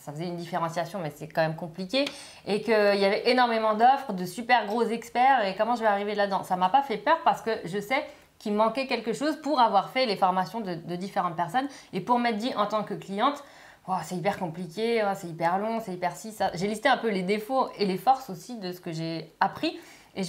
ça 0.01 0.11
faisait 0.11 0.27
une 0.27 0.35
différenciation, 0.35 0.99
mais 0.99 1.11
c'est 1.15 1.27
quand 1.27 1.41
même 1.41 1.55
compliqué, 1.55 2.05
et 2.45 2.61
qu'il 2.61 2.73
y 2.73 3.05
avait 3.05 3.29
énormément 3.29 3.75
d'offres, 3.75 4.13
de 4.13 4.25
super 4.25 4.65
gros 4.65 4.83
experts, 4.83 5.45
et 5.45 5.55
comment 5.55 5.75
je 5.75 5.81
vais 5.81 5.87
arriver 5.87 6.15
là-dedans? 6.15 6.43
Ça 6.43 6.55
m'a 6.55 6.69
pas 6.69 6.81
fait 6.81 6.97
peur 6.97 7.19
parce 7.23 7.41
que 7.41 7.51
je 7.65 7.79
sais 7.79 8.05
qu'il 8.39 8.53
manquait 8.53 8.87
quelque 8.87 9.13
chose 9.13 9.39
pour 9.41 9.59
avoir 9.59 9.91
fait 9.91 10.05
les 10.05 10.15
formations 10.15 10.61
de, 10.61 10.95
différentes 10.95 11.35
personnes, 11.35 11.67
et 11.93 12.01
pour 12.01 12.19
m'être 12.19 12.37
dit 12.37 12.53
en 12.55 12.65
tant 12.65 12.83
que 12.83 12.93
cliente, 12.93 13.43
oh, 13.87 13.93
c'est 14.03 14.15
hyper 14.15 14.37
compliqué, 14.37 15.03
oh, 15.05 15.13
c'est 15.15 15.27
hyper 15.27 15.59
long, 15.59 15.79
c'est 15.79 15.93
hyper 15.93 16.15
si. 16.15 16.35
J'ai 16.55 16.67
listé 16.67 16.89
un 16.89 16.97
peu 16.97 17.09
les 17.09 17.23
défauts 17.23 17.69
et 17.77 17.85
les 17.85 17.97
forces 17.97 18.29
aussi 18.29 18.57
de 18.57 18.71
ce 18.71 18.81
que 18.81 18.91
j'ai 18.91 19.33
appris. 19.39 19.79
Et, 20.15 20.23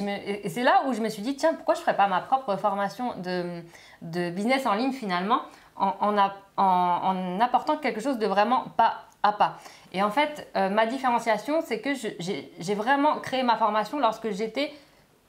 et 0.44 0.48
c'est 0.48 0.62
là 0.62 0.82
où 0.86 0.92
je 0.92 1.00
me 1.00 1.08
suis 1.08 1.22
dit, 1.22 1.34
tiens, 1.34 1.54
pourquoi 1.54 1.74
je 1.74 1.80
ne 1.80 1.84
ferais 1.84 1.96
pas 1.96 2.06
ma 2.06 2.20
propre 2.20 2.56
formation 2.56 3.14
de, 3.16 3.62
de 4.02 4.30
business 4.30 4.64
en 4.66 4.74
ligne 4.74 4.92
finalement 4.92 5.40
en, 5.76 6.16
en, 6.56 7.40
apportant 7.40 7.76
quelque 7.76 8.00
chose 8.00 8.18
de 8.18 8.26
vraiment 8.26 8.66
pas 8.76 9.06
pas. 9.30 9.58
Et 9.92 10.02
en 10.02 10.10
fait, 10.10 10.48
euh, 10.56 10.68
ma 10.68 10.86
différenciation, 10.86 11.62
c'est 11.64 11.80
que 11.80 11.90
j'ai 11.94 12.74
vraiment 12.74 13.20
créé 13.20 13.44
ma 13.44 13.56
formation 13.56 14.00
lorsque 14.00 14.30
j'étais 14.30 14.72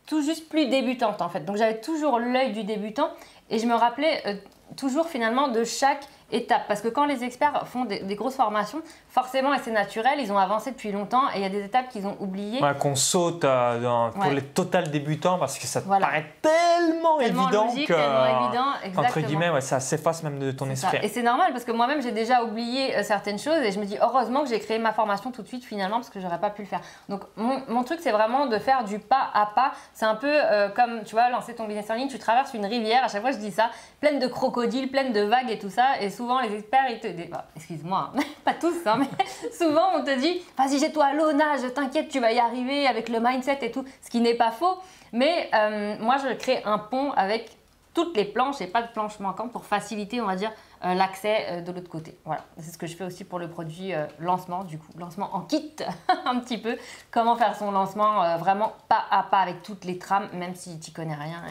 tout 0.08 0.24
juste 0.24 0.50
plus 0.50 0.66
débutante 0.66 1.22
en 1.22 1.30
fait. 1.30 1.42
Donc 1.46 1.58
j'avais 1.58 1.80
toujours 1.80 2.20
l'œil 2.20 2.52
du 2.52 2.64
débutant 2.64 3.12
et 3.50 3.60
je 3.60 3.68
me 3.68 3.76
rappelais 3.76 4.22
euh, 4.26 4.36
toujours 4.76 5.08
finalement 5.08 5.48
de 5.50 5.64
chaque 5.64 6.08
étape. 6.32 6.64
Parce 6.68 6.82
que 6.82 6.88
quand 6.88 7.06
les 7.06 7.24
experts 7.24 7.68
font 7.68 7.86
des, 7.86 8.16
grosses 8.16 8.36
formations, 8.36 8.82
forcément, 9.14 9.54
et 9.54 9.60
c'est 9.60 9.72
naturel, 9.72 10.20
ils 10.20 10.32
ont 10.32 10.40
avancé 10.40 10.72
depuis 10.72 10.92
longtemps 10.92 11.30
et 11.36 11.38
il 11.38 11.42
y 11.44 11.46
a 11.46 11.50
des 11.50 11.64
étapes 11.64 11.88
qu'ils 11.90 12.08
ont 12.08 12.18
oubliées. 12.20 12.60
qu'on 12.80 12.96
saute 12.96 13.46
euh, 13.46 13.80
dans, 13.80 14.10
pour 14.10 14.32
les 14.32 14.42
total 14.42 14.90
débutants 14.90 15.38
parce 15.38 15.60
que 15.60 15.68
ça 15.68 15.84
te 15.84 15.88
paraît 15.88 16.26
tellement, 16.42 17.20
évident 17.20 17.68
que, 17.68 17.86
tellement 17.86 18.42
évident, 18.42 18.98
entre 18.98 19.20
guillemets, 19.20 19.62
ça 19.62 19.80
s'efface 19.80 20.24
même 20.24 20.40
de 20.40 20.50
ton 20.50 20.68
esprit. 20.68 20.98
Et 21.04 21.10
c'est 21.10 21.22
normal 21.22 21.52
parce 21.54 21.64
que 21.64 21.72
moi-même, 21.72 22.02
j'ai 22.02 22.12
déjà 22.12 22.44
oublié 22.44 22.96
euh, 22.98 23.04
certaines 23.04 23.38
choses 23.38 23.60
et 23.60 23.72
je 23.72 23.80
me 23.80 23.86
dis 23.86 23.98
heureusement 24.02 24.42
que 24.42 24.50
j'ai 24.50 24.60
créé 24.60 24.80
ma 24.80 24.94
formation 24.94 25.32
tout 25.32 25.44
de 25.44 25.48
suite 25.48 25.64
finalement 25.64 25.98
parce 25.98 26.10
que 26.10 26.20
j'aurais 26.20 26.40
pas 26.40 26.50
pu 26.50 26.64
le 26.64 26.68
faire. 26.68 26.82
Donc 27.08 27.22
mon, 27.36 27.62
mon 27.68 27.84
truc, 27.84 28.00
c'est 28.02 28.12
vraiment 28.12 28.48
de 28.48 28.58
faire 28.58 28.84
du 28.84 28.98
pas 28.98 29.30
à 29.36 29.46
pas. 29.46 29.74
C'est 29.94 30.06
un 30.06 30.16
peu 30.16 30.28
euh, 30.28 30.70
comme, 30.70 31.04
tu 31.04 31.14
vois, 31.14 31.30
lancer 31.30 31.54
ton 31.54 31.68
business 31.68 31.88
en 31.92 31.94
ligne, 31.94 32.08
tu 32.10 32.18
traverses 32.18 32.56
une 32.56 32.66
rivière, 32.66 33.04
à 33.04 33.10
chaque 33.10 33.22
fois 33.22 33.32
je 33.32 33.38
dis 33.38 33.52
ça, 33.52 33.70
pleine 34.02 34.18
de 34.18 34.26
crocodiles, 34.26 34.90
pleine 34.90 35.14
de 35.14 35.22
vagues 35.22 35.52
et 35.52 35.60
tout 35.60 35.70
ça. 35.70 36.02
Et 36.02 36.10
souvent, 36.10 36.40
les 36.40 36.56
experts, 36.56 36.90
ils 36.90 37.00
te 37.00 37.08
disent, 37.08 37.30
excuse-moi, 37.56 38.12
hein, 38.16 38.20
pas 38.44 38.56
tous, 38.56 38.74
hein, 38.88 39.03
souvent, 39.58 39.96
on 39.96 40.04
te 40.04 40.20
dit, 40.20 40.42
vas-y, 40.58 40.80
jette-toi 40.80 41.06
à 41.06 41.14
l'eau, 41.14 41.32
nage, 41.32 41.62
t'inquiète, 41.74 42.10
tu 42.10 42.20
vas 42.20 42.32
y 42.32 42.40
arriver 42.40 42.88
avec 42.88 43.10
le 43.10 43.20
mindset 43.20 43.60
et 43.62 43.72
tout, 43.72 43.86
ce 44.02 44.10
qui 44.10 44.20
n'est 44.20 44.36
pas 44.36 44.52
faux. 44.52 44.78
Mais 45.12 45.50
euh, 45.54 45.96
moi, 46.00 46.18
je 46.18 46.34
crée 46.34 46.62
un 46.66 46.78
pont 46.80 47.12
avec 47.12 47.58
toutes 47.94 48.18
les 48.18 48.26
planches 48.26 48.60
et 48.62 48.68
pas 48.68 48.82
de 48.82 48.88
planches 48.88 49.20
manquantes 49.20 49.52
pour 49.52 49.66
faciliter, 49.66 50.20
on 50.20 50.26
va 50.26 50.36
dire, 50.36 50.52
euh, 50.84 50.96
l'accès 50.96 51.46
euh, 51.50 51.62
de 51.62 51.72
l'autre 51.72 51.90
côté. 51.90 52.18
Voilà, 52.26 52.44
c'est 52.58 52.72
ce 52.72 52.78
que 52.78 52.88
je 52.88 52.96
fais 52.96 53.04
aussi 53.04 53.24
pour 53.24 53.38
le 53.38 53.50
produit 53.50 53.94
lancement, 54.20 54.64
du 54.64 54.80
coup, 54.80 54.92
lancement 54.98 55.30
en 55.34 55.42
kit, 55.42 55.76
un 56.26 56.40
petit 56.40 56.58
peu. 56.58 56.78
Comment 57.12 57.36
faire 57.36 57.56
son 57.56 57.72
lancement 57.72 58.38
vraiment 58.38 58.74
pas 58.90 59.06
à 59.12 59.24
pas 59.24 59.40
avec 59.40 59.62
toutes 59.62 59.86
les 59.86 60.00
trames, 60.00 60.30
même 60.34 60.56
si 60.56 60.80
tu 60.80 60.92
connais 60.92 61.16
rien. 61.16 61.44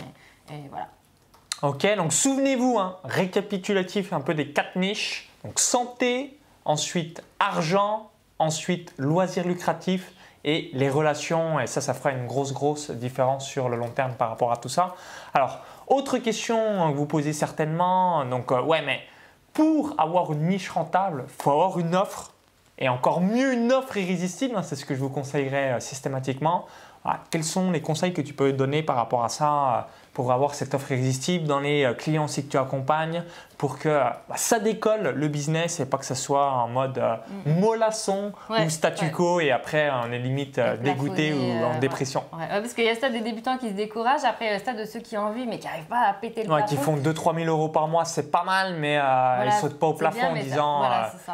et 0.51 0.69
voilà. 0.69 0.89
Ok, 1.63 1.87
donc 1.97 2.13
souvenez-vous, 2.13 2.77
hein, 2.81 2.97
récapitulatif 3.05 4.13
un 4.13 4.21
peu 4.21 4.35
des 4.35 4.53
quatre 4.53 4.75
niches. 4.75 5.31
Santé, 5.55 6.37
ensuite 6.65 7.23
argent, 7.41 8.11
ensuite 8.39 8.93
loisirs 8.99 9.47
lucratifs 9.47 10.13
et 10.45 10.71
les 10.73 10.91
relations. 10.91 11.61
Et 11.61 11.67
ça, 11.67 11.81
ça 11.81 11.95
fera 11.95 12.13
une 12.13 12.27
grosse, 12.27 12.53
grosse 12.53 12.91
différence 12.91 13.47
sur 13.47 13.69
le 13.69 13.77
long 13.77 13.91
terme 13.91 14.13
par 14.13 14.29
rapport 14.29 14.53
à 14.53 14.57
tout 14.57 14.69
ça. 14.69 14.95
Alors, 15.35 15.61
autre 15.87 16.19
question 16.19 16.91
que 16.91 16.97
vous 16.97 17.07
posez 17.07 17.33
certainement. 17.33 18.25
Donc, 18.25 18.53
euh, 18.53 18.63
ouais, 18.63 18.83
mais 18.83 19.01
pour 19.53 19.95
avoir 19.99 20.33
une 20.33 20.49
niche 20.49 20.71
rentable, 20.71 21.25
faut 21.39 21.51
avoir 21.51 21.79
une 21.79 21.95
offre. 21.95 22.33
Et 22.79 22.89
encore 22.89 23.21
mieux, 23.21 23.53
une 23.53 23.71
offre 23.73 23.97
irrésistible. 23.97 24.57
Hein, 24.57 24.63
c'est 24.63 24.77
ce 24.77 24.85
que 24.85 24.95
je 24.95 25.01
vous 25.01 25.11
conseillerais 25.11 25.75
euh, 25.75 25.81
systématiquement. 25.81 26.67
quels 27.31 27.45
sont 27.45 27.71
les 27.71 27.81
conseils 27.81 28.13
que 28.13 28.23
tu 28.23 28.35
peux 28.35 28.53
donner 28.53 28.83
par 28.83 28.97
rapport 28.97 29.25
à 29.25 29.29
ça 29.29 29.53
euh, 29.53 29.81
pour 30.13 30.31
avoir 30.31 30.55
cette 30.55 30.75
offre 30.75 30.93
irrésistible 30.93 31.47
dans 31.47 31.61
les 31.61 31.85
euh, 31.85 31.95
clients 31.95 32.25
aussi 32.25 32.45
que 32.45 32.51
tu 32.51 32.59
accompagnes 32.59 33.25
pour 33.57 33.79
que 33.79 33.89
bah, 33.89 34.21
ça 34.35 34.59
décolle 34.59 35.15
le 35.15 35.29
business 35.29 35.81
et 35.81 35.87
pas 35.87 35.97
que 35.97 36.05
ça 36.05 36.15
soit 36.15 36.51
en 36.51 36.69
mode 36.69 36.99
euh, 36.99 37.17
mollasson 37.47 38.33
ou 38.51 38.69
statu 38.69 39.11
quo 39.11 39.41
et 39.41 39.53
après 39.53 39.91
on 40.05 40.13
est 40.13 40.19
limite 40.19 40.59
euh, 40.59 40.77
dégoûté 40.77 41.33
ou 41.33 41.65
en 41.65 41.79
dépression. 41.79 42.25
parce 42.31 42.75
qu'il 42.75 42.85
y 42.85 42.89
a 42.89 42.91
le 42.91 42.97
stade 42.97 43.13
des 43.13 43.21
débutants 43.21 43.57
qui 43.57 43.69
se 43.69 43.75
découragent, 43.75 44.25
après 44.25 44.47
il 44.47 44.49
y 44.49 44.51
a 44.51 44.55
le 44.55 44.61
stade 44.61 44.79
de 44.79 44.85
ceux 44.85 45.01
qui 45.01 45.17
ont 45.17 45.23
envie 45.23 45.47
mais 45.47 45.59
qui 45.59 45.67
n'arrivent 45.67 45.85
pas 45.85 46.09
à 46.09 46.13
péter 46.13 46.43
le 46.43 46.49
plafond. 46.49 46.67
Qui 46.67 46.77
font 46.77 46.97
2-3 46.97 47.45
000 47.45 47.49
euros 47.49 47.69
par 47.69 47.89
mois, 47.89 48.05
c'est 48.05 48.31
pas 48.31 48.45
mal, 48.45 48.75
mais 48.79 48.95
ils 48.95 49.47
ne 49.47 49.61
sautent 49.61 49.79
pas 49.79 49.87
au 49.87 49.95
plafond 49.95 50.27
en 50.27 50.35
disant 50.35 50.83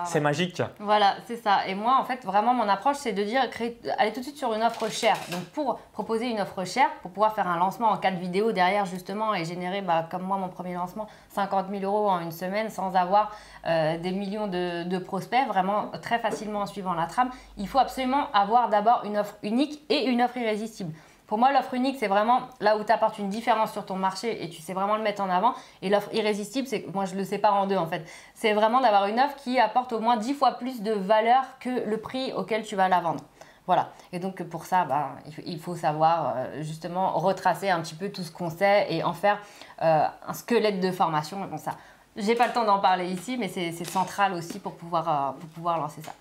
c'est 0.05 0.21
magique. 0.21 0.63
Voilà, 0.79 1.17
c'est 1.27 1.43
ça. 1.43 1.67
Et 1.67 1.75
moi 1.75 1.99
en 2.01 2.05
fait, 2.05 2.25
vraiment 2.25 2.55
mon 2.55 2.69
approche 2.69 2.97
c'est 2.99 3.13
de 3.13 3.25
dire 3.25 3.49
créer, 3.51 3.81
aller 3.99 4.13
tout 4.13 4.21
de 4.21 4.25
suite 4.25 4.39
sur 4.39 4.53
une 4.53 4.63
offre 4.63 4.91
chère. 4.91 5.17
Donc 5.31 5.45
pour 5.55 5.79
proposer 5.93 6.27
une 6.27 6.41
offre 6.41 6.65
chère, 6.65 6.91
pour 7.03 7.11
pouvoir 7.11 7.35
faire 7.35 7.49
un 7.49 7.57
lancement 7.57 7.89
en 7.89 7.97
4 7.97 8.19
vidéos 8.19 8.53
derrière 8.53 8.68
justement 8.87 9.35
et 9.35 9.45
générer, 9.45 9.83
bah, 9.83 10.07
comme 10.11 10.23
moi 10.23 10.37
mon 10.37 10.49
premier 10.49 10.75
lancement, 10.75 11.07
50 11.31 11.67
000 11.71 11.83
euros 11.85 12.09
en 12.09 12.21
une 12.21 12.33
semaine 12.33 12.71
sans 12.71 12.95
avoir 12.95 13.33
euh, 13.67 13.99
des 13.99 14.13
millions 14.13 14.47
de, 14.47 14.99
prospects, 14.99 15.47
vraiment 15.49 15.91
très 16.03 16.19
facilement 16.19 16.61
en 16.61 16.67
suivant 16.67 16.95
la 16.95 17.07
trame, 17.07 17.31
il 17.57 17.69
faut 17.69 17.79
absolument 17.79 18.31
avoir 18.33 18.69
d'abord 18.69 19.03
une 19.05 19.19
offre 19.19 19.37
unique 19.43 19.81
et 19.89 20.07
une 20.07 20.23
offre 20.23 20.37
irrésistible. 20.37 20.93
Pour 21.29 21.37
moi, 21.37 21.53
l'offre 21.53 21.75
unique, 21.75 21.97
c'est 22.01 22.09
vraiment 22.09 22.41
là 22.59 22.79
où 22.79 22.85
tu 22.85 22.91
apportes 22.91 23.19
une 23.19 23.29
différence 23.29 23.73
sur 23.73 23.85
ton 23.85 23.97
marché 23.97 24.43
et 24.43 24.49
tu 24.49 24.63
sais 24.63 24.73
vraiment 24.73 24.97
le 24.97 25.03
mettre 25.03 25.23
en 25.23 25.29
avant. 25.29 25.53
Et 25.83 25.91
l'offre 25.91 26.09
irrésistible, 26.15 26.67
c'est 26.67 26.87
moi 26.95 27.05
je 27.05 27.15
le 27.17 27.25
sépare 27.25 27.55
en 27.55 27.67
deux 27.67 27.77
en 27.77 27.87
fait. 27.87 28.03
C'est 28.33 28.55
vraiment 28.55 28.81
d'avoir 28.81 29.07
une 29.07 29.21
offre 29.21 29.37
qui 29.37 29.59
apporte 29.59 29.93
au 29.93 30.01
moins 30.01 30.17
10 30.17 30.33
fois 30.33 30.53
plus 30.53 30.81
de 30.81 30.93
valeur 30.93 31.45
que 31.61 31.87
le 31.87 31.99
prix 31.99 32.33
auquel 32.33 32.63
tu 32.63 32.77
vas 32.77 32.89
la 32.89 33.01
vendre. 33.01 33.23
Voilà. 33.69 33.91
Et 34.15 34.19
donc 34.19 34.43
pour 34.45 34.65
ça, 34.65 34.87
bah, 34.87 35.11
il 35.45 35.61
faut 35.61 35.77
savoir 35.77 36.33
euh, 36.37 36.63
justement 36.63 37.11
retracer 37.19 37.69
un 37.69 37.83
petit 37.83 37.95
peu 37.95 38.09
tout 38.09 38.23
ce 38.23 38.33
qu'on 38.33 38.49
sait 38.49 38.87
et 38.89 39.05
en 39.05 39.13
faire 39.13 39.39
euh, 39.83 40.07
un 40.27 40.33
squelette 40.33 40.81
de 40.81 40.91
formation. 40.91 41.39
Bon, 41.45 41.59
ça, 41.59 41.73
j'ai 42.17 42.35
pas 42.35 42.47
le 42.47 42.55
temps 42.55 42.65
d'en 42.65 42.79
parler 42.79 43.11
ici, 43.11 43.37
mais 43.37 43.49
c'est 43.49 43.85
central 43.85 44.33
aussi 44.33 44.59
pour 44.59 44.73
pouvoir, 44.73 45.09
euh, 45.09 45.39
pour 45.39 45.51
pouvoir 45.51 45.79
lancer 45.79 46.01
ça. 46.01 46.13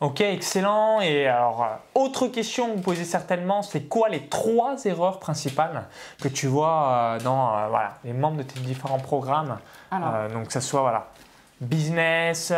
Ok, 0.00 0.20
excellent. 0.20 1.00
Et 1.00 1.26
alors, 1.26 1.66
autre 1.94 2.26
question 2.26 2.68
que 2.68 2.76
vous 2.76 2.82
posez 2.82 3.04
certainement, 3.04 3.62
c'est 3.62 3.84
quoi 3.84 4.10
les 4.10 4.28
trois 4.28 4.76
erreurs 4.84 5.20
principales 5.20 5.86
que 6.20 6.28
tu 6.28 6.48
vois 6.48 7.16
dans 7.24 7.48
voilà, 7.70 7.94
les 8.04 8.12
membres 8.12 8.36
de 8.36 8.42
tes 8.42 8.60
différents 8.60 9.00
programmes? 9.00 9.56
Donc, 9.90 10.48
que 10.48 10.52
ce 10.52 10.60
soit 10.60 10.82
voilà, 10.82 11.06
business, 11.62 12.52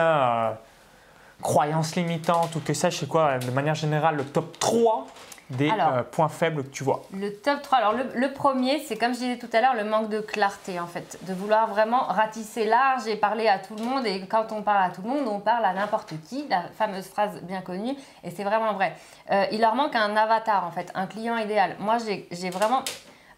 croyances 1.42 1.96
limitantes 1.96 2.54
ou 2.56 2.60
que 2.60 2.74
sais-je, 2.74 2.98
c'est 2.98 3.08
quoi 3.08 3.38
de 3.38 3.50
manière 3.50 3.74
générale 3.74 4.16
le 4.16 4.24
top 4.24 4.58
3 4.58 5.06
des 5.50 5.70
euh, 5.70 6.02
points 6.02 6.28
faibles 6.28 6.64
que 6.64 6.70
tu 6.70 6.82
vois 6.82 7.02
Le 7.12 7.32
top 7.32 7.62
3, 7.62 7.78
alors 7.78 7.94
le, 8.14 8.32
premier, 8.32 8.80
c'est 8.80 8.96
comme 8.96 9.14
je 9.14 9.20
disais 9.20 9.38
tout 9.38 9.48
à 9.52 9.60
l'heure, 9.60 9.74
le 9.74 9.84
manque 9.84 10.08
de 10.08 10.20
clarté 10.20 10.80
en 10.80 10.86
fait. 10.86 11.18
De 11.22 11.34
vouloir 11.34 11.68
vraiment 11.68 12.00
ratisser 12.00 12.64
large 12.64 13.06
et 13.06 13.16
parler 13.16 13.46
à 13.46 13.58
tout 13.58 13.76
le 13.76 13.84
monde. 13.84 14.06
Et 14.06 14.26
quand 14.26 14.50
on 14.50 14.62
parle 14.62 14.90
à 14.90 14.90
tout 14.90 15.02
le 15.02 15.08
monde, 15.08 15.28
on 15.28 15.38
parle 15.38 15.64
à 15.64 15.72
n'importe 15.72 16.14
qui, 16.28 16.46
la 16.48 16.62
fameuse 16.76 17.06
phrase 17.06 17.40
bien 17.42 17.60
connue. 17.60 17.94
Et 18.24 18.30
c'est 18.30 18.44
vraiment 18.44 18.72
vrai. 18.72 18.96
Euh, 19.30 19.44
il 19.52 19.60
leur 19.60 19.76
manque 19.76 19.94
un 19.94 20.16
avatar 20.16 20.64
en 20.64 20.72
fait, 20.72 20.90
un 20.94 21.06
client 21.06 21.36
idéal. 21.36 21.76
Moi, 21.78 21.98
j'ai 21.98 22.50
vraiment 22.50 22.82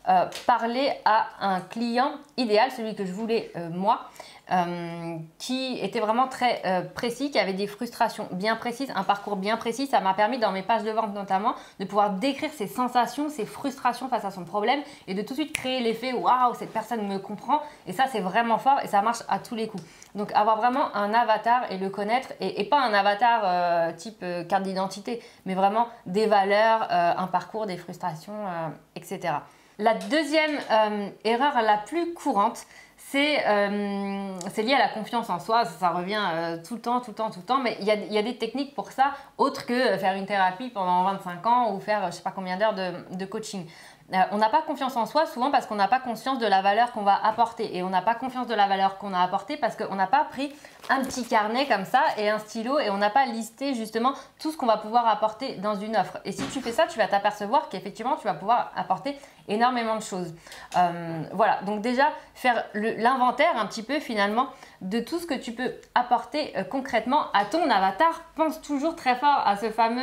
euh, 0.09 0.25
parlé 0.47 0.91
à 1.05 1.27
un 1.41 1.61
client 1.61 2.13
idéal, 2.39 2.71
celui 2.71 2.95
que 2.95 3.05
je 3.05 3.13
voulais 3.13 3.53
moi. 3.71 4.09
Euh, 4.51 5.19
qui 5.37 5.79
était 5.79 6.01
vraiment 6.01 6.27
très 6.27 6.63
euh, 6.65 6.81
précis, 6.81 7.31
qui 7.31 7.39
avait 7.39 7.53
des 7.53 7.67
frustrations 7.67 8.29
bien 8.33 8.57
précises, 8.57 8.91
un 8.95 9.05
parcours 9.05 9.37
bien 9.37 9.59
précis. 9.59 9.87
Ça 9.87 10.01
m'a 10.01 10.15
permis 10.15 10.39
dans 10.39 10.53
mes 10.53 10.63
pages 10.63 10.85
de 10.85 10.91
vente 10.91 11.13
notamment 11.13 11.55
de 11.81 11.85
pouvoir 11.85 12.13
décrire 12.13 12.51
ses 12.51 12.67
sensations, 12.67 13.29
ses 13.29 13.45
frustrations 13.45 14.09
face 14.09 14.25
à 14.25 14.31
son 14.31 14.45
problème 14.45 14.81
et 15.07 15.13
de 15.13 15.21
tout 15.21 15.35
de 15.35 15.41
suite 15.41 15.53
créer 15.53 15.81
l'effet 15.81 16.15
waouh, 16.15 16.55
cette 16.55 16.73
personne 16.73 17.07
me 17.07 17.19
comprend. 17.19 17.61
Et 17.87 17.93
ça, 17.93 18.07
c'est 18.11 18.21
vraiment 18.21 18.57
fort 18.57 18.81
et 18.83 18.87
ça 18.87 19.03
marche 19.03 19.23
à 19.29 19.39
tous 19.39 19.55
les 19.55 19.69
coups. 19.69 19.83
Donc 20.15 20.33
avoir 20.33 20.57
vraiment 20.57 20.97
un 20.97 21.13
avatar 21.13 21.71
et 21.71 21.77
le 21.77 21.91
connaître 21.91 22.31
et, 22.41 22.65
pas 22.65 22.81
un 22.81 22.95
avatar 22.95 23.43
euh, 23.45 23.93
type 23.93 24.25
carte 24.49 24.63
d'identité, 24.63 25.23
mais 25.45 25.55
vraiment 25.55 25.89
des 26.07 26.25
valeurs, 26.25 26.87
un 26.91 27.27
parcours, 27.27 27.67
des 27.67 27.77
frustrations, 27.77 28.47
etc. 28.97 29.35
La 29.79 29.95
deuxième 29.95 30.59
erreur 31.25 31.61
la 31.63 31.77
plus 31.77 32.15
courante, 32.15 32.67
euh, 33.17 34.35
c'est 34.53 34.63
lié 34.63 34.75
à 34.75 34.79
la 34.79 34.89
confiance 34.89 35.31
en 35.31 35.39
soi, 35.39 35.65
ça, 35.65 35.91
revient 35.91 36.23
euh, 36.33 36.59
tout 36.67 36.75
le 36.75 36.81
temps, 36.81 37.01
tout 37.01 37.11
le 37.11 37.15
temps, 37.15 37.31
tout 37.31 37.41
le 37.41 37.45
temps, 37.45 37.59
mais 37.59 37.77
il 37.81 37.87
y 37.87 38.19
a, 38.19 38.23
des 38.23 38.37
techniques 38.37 38.75
pour 38.75 38.93
ça, 38.93 39.13
autres 39.39 39.67
que 39.67 39.97
faire 39.97 40.15
une 40.15 40.27
thérapie 40.27 40.69
pendant 40.69 41.05
25 41.05 41.47
ans 41.47 41.75
ou 41.75 41.81
faire 41.81 42.07
je 42.07 42.17
sais 42.17 42.23
pas 42.23 42.33
combien 42.33 42.57
d'heures 42.59 42.75
de, 42.75 43.25
coaching. 43.25 43.67
Euh, 44.13 44.17
on 44.33 44.39
n'a 44.39 44.49
pas 44.49 44.63
confiance 44.63 44.97
en 44.97 45.07
soi 45.07 45.27
souvent 45.27 45.51
parce 45.51 45.67
qu'on 45.67 45.75
n'a 45.75 45.89
pas 45.89 46.01
conscience 46.01 46.39
de 46.39 46.47
la 46.47 46.63
valeur 46.63 46.93
qu'on 46.93 47.03
va 47.03 47.15
apporter. 47.25 47.77
Et 47.77 47.83
on 47.83 47.91
n'a 47.91 48.01
pas 48.03 48.15
confiance 48.15 48.47
de 48.47 48.55
la 48.55 48.67
valeur 48.67 48.97
qu'on 48.99 49.13
a 49.13 49.21
apportée 49.21 49.57
parce 49.59 49.77
qu'on 49.77 49.95
n'a 49.95 50.07
pas 50.07 50.25
pris 50.25 50.55
un 50.89 51.03
petit 51.03 51.25
carnet 51.25 51.67
comme 51.67 51.85
ça 51.85 52.03
et 52.17 52.29
un 52.29 52.39
stylo 52.39 52.79
et 52.79 52.91
on 52.91 52.99
n'a 52.99 53.11
pas 53.11 53.27
listé 53.27 53.75
justement 53.75 54.15
tout 54.39 54.51
ce 54.51 54.57
qu'on 54.57 54.67
va 54.67 54.77
pouvoir 54.77 55.07
apporter 55.07 55.57
dans 55.57 55.75
une 55.75 55.97
offre. 55.97 56.19
Et 56.25 56.33
si 56.33 56.47
tu 56.49 56.61
fais 56.61 56.73
ça, 56.73 56.87
tu 56.87 56.99
vas 56.99 57.09
t'apercevoir 57.09 57.69
qu'effectivement, 57.69 58.17
tu 58.17 58.25
vas 58.25 58.35
pouvoir 58.35 58.73
apporter 58.77 59.17
énormément 59.49 59.97
de 59.97 60.03
choses. 60.03 60.35
Euh, 60.77 61.23
voilà, 61.33 61.63
donc 61.63 61.81
déjà, 61.81 62.09
faire 62.35 62.65
l'inventaire 62.75 63.57
un 63.57 63.67
petit 63.67 63.83
peu 63.83 64.01
finalement 64.01 64.49
de 64.81 65.01
tout 65.01 65.19
ce 65.19 65.27
que 65.27 65.35
tu 65.35 65.53
peux 65.53 65.73
apporter 65.95 66.57
euh, 66.57 66.65
concrètement 66.65 67.31
à 67.33 67.45
ton 67.45 67.69
avatar. 67.71 68.23
Pense 68.37 68.61
toujours 68.61 68.97
très 68.97 69.17
fort 69.17 69.43
à 69.45 69.57
ce 69.57 69.71
fameux 69.71 70.03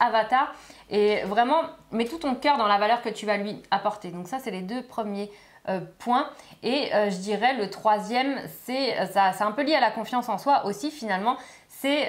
avatar 0.00 0.52
et 0.90 1.22
vraiment, 1.24 1.62
mets 1.92 2.04
tout 2.04 2.18
ton 2.18 2.34
cœur 2.34 2.58
dans 2.58 2.66
la 2.66 2.78
valeur 2.78 3.02
que 3.02 3.08
tu 3.08 3.26
vas 3.26 3.36
lui 3.36 3.62
apporter. 3.70 4.10
Donc 4.10 4.28
ça, 4.28 4.38
c'est 4.38 4.50
les 4.50 4.62
deux 4.62 4.82
premiers 4.82 5.30
euh, 5.30 5.53
points. 5.98 6.28
Et 6.62 6.94
euh, 6.94 7.10
je 7.10 7.16
dirais 7.16 7.54
le 7.54 7.70
troisième, 7.70 8.40
c'est 8.64 8.98
euh, 8.98 9.06
c'est 9.12 9.44
un 9.44 9.52
peu 9.52 9.62
lié 9.62 9.74
à 9.74 9.80
la 9.80 9.90
confiance 9.90 10.28
en 10.28 10.38
soi 10.38 10.66
aussi 10.66 10.90
finalement. 10.90 11.36
C'est 11.68 12.08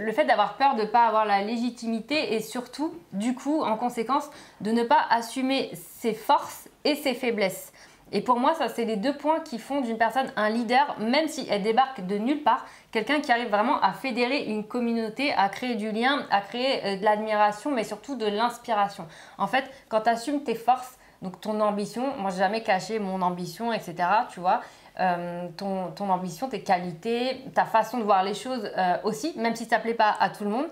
le, 0.00 0.12
fait 0.12 0.24
d'avoir 0.24 0.54
peur 0.54 0.76
de 0.76 0.82
ne 0.82 0.86
pas 0.86 1.04
avoir 1.04 1.26
la 1.26 1.42
légitimité 1.42 2.32
et 2.32 2.40
surtout, 2.40 2.94
du 3.12 3.34
coup, 3.34 3.60
en 3.60 3.76
conséquence, 3.76 4.30
de 4.62 4.70
ne 4.70 4.82
pas 4.82 5.04
assumer 5.10 5.70
ses 5.74 6.14
forces 6.14 6.70
et 6.84 6.94
ses 6.94 7.12
faiblesses. 7.12 7.70
Et 8.12 8.20
pour 8.20 8.38
moi, 8.38 8.54
ça, 8.54 8.68
c'est 8.68 8.84
les 8.84 8.96
deux 8.96 9.16
points 9.16 9.40
qui 9.40 9.58
font 9.58 9.80
d'une 9.80 9.98
personne 9.98 10.32
un 10.36 10.48
leader, 10.48 10.96
même 11.00 11.26
si 11.26 11.46
elle 11.50 11.62
débarque 11.62 12.06
de 12.06 12.16
nulle 12.16 12.42
part, 12.42 12.64
quelqu'un 12.92 13.20
qui 13.20 13.32
arrive 13.32 13.48
vraiment 13.48 13.80
à 13.80 13.92
fédérer 13.92 14.44
une 14.44 14.64
communauté, 14.64 15.32
à 15.32 15.48
créer 15.48 15.74
du 15.74 15.90
lien, 15.90 16.24
à 16.30 16.40
créer 16.40 16.84
euh, 16.84 16.96
de 16.96 17.04
l'admiration, 17.04 17.72
mais 17.72 17.82
surtout 17.82 18.14
de 18.14 18.26
l'inspiration. 18.26 19.06
En 19.36 19.48
fait, 19.48 19.64
quand 19.88 20.02
tu 20.02 20.10
assumes 20.10 20.44
tes 20.44 20.54
forces, 20.54 20.96
donc 21.22 21.40
ton 21.40 21.60
ambition, 21.60 22.16
moi, 22.18 22.30
j'ai 22.30 22.38
jamais 22.38 22.62
caché 22.62 22.98
mon 22.98 23.22
ambition, 23.22 23.72
etc., 23.72 23.94
tu 24.30 24.40
vois, 24.40 24.60
euh, 25.00 25.48
ton, 25.56 25.90
ton, 25.90 26.08
ambition, 26.10 26.48
tes 26.48 26.60
qualités, 26.60 27.42
ta 27.52 27.64
façon 27.64 27.98
de 27.98 28.04
voir 28.04 28.22
les 28.22 28.34
choses 28.34 28.70
euh, 28.78 28.96
aussi, 29.02 29.32
même 29.36 29.56
si 29.56 29.64
ça 29.64 29.78
ne 29.78 29.82
plaît 29.82 29.94
pas 29.94 30.14
à 30.20 30.30
tout 30.30 30.44
le 30.44 30.50
monde, 30.50 30.66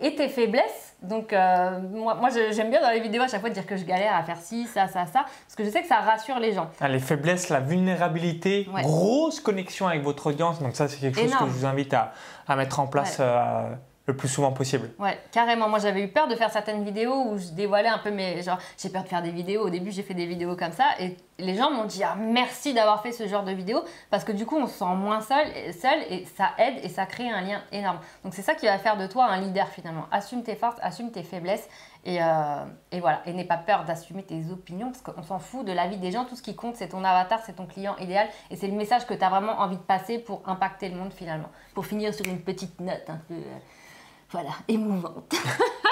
et 0.00 0.16
tes 0.16 0.28
faiblesses. 0.28 0.96
Donc, 1.00 1.32
euh, 1.32 1.78
moi, 1.92 2.16
moi 2.16 2.28
j'aime 2.30 2.70
bien 2.70 2.80
dans 2.80 2.90
les 2.90 2.98
vidéos 2.98 3.22
à 3.22 3.28
chaque 3.28 3.40
fois 3.40 3.50
dire 3.50 3.66
que 3.66 3.76
je 3.76 3.84
galère 3.84 4.16
à 4.16 4.24
faire 4.24 4.38
ci, 4.38 4.66
ça, 4.66 4.88
ça, 4.88 5.06
ça, 5.06 5.22
parce 5.22 5.54
que 5.56 5.62
je 5.62 5.70
sais 5.70 5.82
que 5.82 5.86
ça 5.86 6.00
rassure 6.00 6.40
les 6.40 6.54
gens. 6.54 6.68
Ah, 6.80 6.88
les 6.88 6.98
faiblesses, 6.98 7.50
la 7.50 7.60
vulnérabilité, 7.60 8.66
grosse 8.82 9.38
connexion 9.38 9.86
avec 9.86 10.02
votre 10.02 10.26
audience. 10.26 10.60
Donc, 10.60 10.74
ça, 10.74 10.88
c'est 10.88 10.98
quelque 10.98 11.20
chose 11.20 11.36
que 11.36 11.46
je 11.46 11.50
vous 11.50 11.66
invite 11.66 11.94
à, 11.94 12.12
à 12.48 12.56
mettre 12.56 12.80
en 12.80 12.88
place 12.88 13.20
le 14.08 14.16
plus 14.16 14.28
souvent 14.28 14.52
possible. 14.52 14.90
Ouais, 14.98 15.20
carrément. 15.30 15.68
Moi, 15.68 15.78
j'avais 15.78 16.02
eu 16.02 16.08
peur 16.08 16.28
de 16.28 16.34
faire 16.34 16.50
certaines 16.50 16.82
vidéos 16.82 17.26
où 17.26 17.38
je 17.38 17.48
dévoilais 17.48 17.90
un 17.90 17.98
peu 17.98 18.10
mes. 18.10 18.42
Genre, 18.42 18.58
j'ai 18.78 18.88
peur 18.88 19.02
de 19.02 19.08
faire 19.08 19.22
des 19.22 19.30
vidéos. 19.30 19.66
Au 19.66 19.70
début, 19.70 19.90
j'ai 19.92 20.02
fait 20.02 20.14
des 20.14 20.24
vidéos 20.24 20.56
comme 20.56 20.72
ça. 20.72 20.86
Et 20.98 21.14
les 21.38 21.54
gens 21.54 21.70
m'ont 21.70 21.84
dit 21.84 22.02
ah, 22.02 22.16
merci 22.18 22.72
d'avoir 22.72 23.02
fait 23.02 23.12
ce 23.12 23.28
genre 23.28 23.44
de 23.44 23.52
vidéo. 23.52 23.84
Parce 24.08 24.24
que 24.24 24.32
du 24.32 24.46
coup, 24.46 24.56
on 24.56 24.66
se 24.66 24.78
sent 24.78 24.94
moins 24.96 25.20
seul, 25.20 25.46
seul 25.78 25.98
et 26.08 26.24
ça 26.24 26.52
aide 26.56 26.82
et 26.82 26.88
ça 26.88 27.04
crée 27.04 27.28
un 27.28 27.42
lien 27.42 27.60
énorme. 27.70 27.98
Donc, 28.24 28.32
c'est 28.32 28.42
ça 28.42 28.54
qui 28.54 28.64
va 28.64 28.78
faire 28.78 28.96
de 28.96 29.06
toi 29.06 29.26
un 29.26 29.40
leader 29.42 29.68
finalement. 29.68 30.06
Assume 30.10 30.42
tes 30.42 30.56
forces, 30.56 30.78
assume 30.80 31.10
tes 31.10 31.22
faiblesses. 31.22 31.68
Et, 32.06 32.22
euh, 32.22 32.64
et 32.90 33.00
voilà. 33.00 33.20
Et 33.26 33.34
n'aie 33.34 33.44
pas 33.44 33.58
peur 33.58 33.84
d'assumer 33.84 34.22
tes 34.22 34.50
opinions 34.50 34.90
parce 34.90 35.02
qu'on 35.02 35.22
s'en 35.22 35.38
fout 35.38 35.66
de 35.66 35.72
la 35.72 35.86
vie 35.86 35.98
des 35.98 36.12
gens. 36.12 36.24
Tout 36.24 36.36
ce 36.36 36.42
qui 36.42 36.56
compte, 36.56 36.76
c'est 36.76 36.88
ton 36.88 37.04
avatar, 37.04 37.40
c'est 37.44 37.56
ton 37.56 37.66
client 37.66 37.94
idéal. 37.98 38.26
Et 38.50 38.56
c'est 38.56 38.68
le 38.68 38.74
message 38.74 39.06
que 39.06 39.12
tu 39.12 39.22
as 39.22 39.28
vraiment 39.28 39.60
envie 39.60 39.76
de 39.76 39.82
passer 39.82 40.18
pour 40.18 40.40
impacter 40.46 40.88
le 40.88 40.96
monde 40.96 41.12
finalement. 41.12 41.50
Pour 41.74 41.84
finir 41.84 42.14
sur 42.14 42.24
une 42.24 42.40
petite 42.40 42.80
note 42.80 43.04
un 43.08 43.20
peu. 43.28 43.34
Euh, 44.28 44.38
voilà, 44.38 44.50
émouvante. 44.68 45.34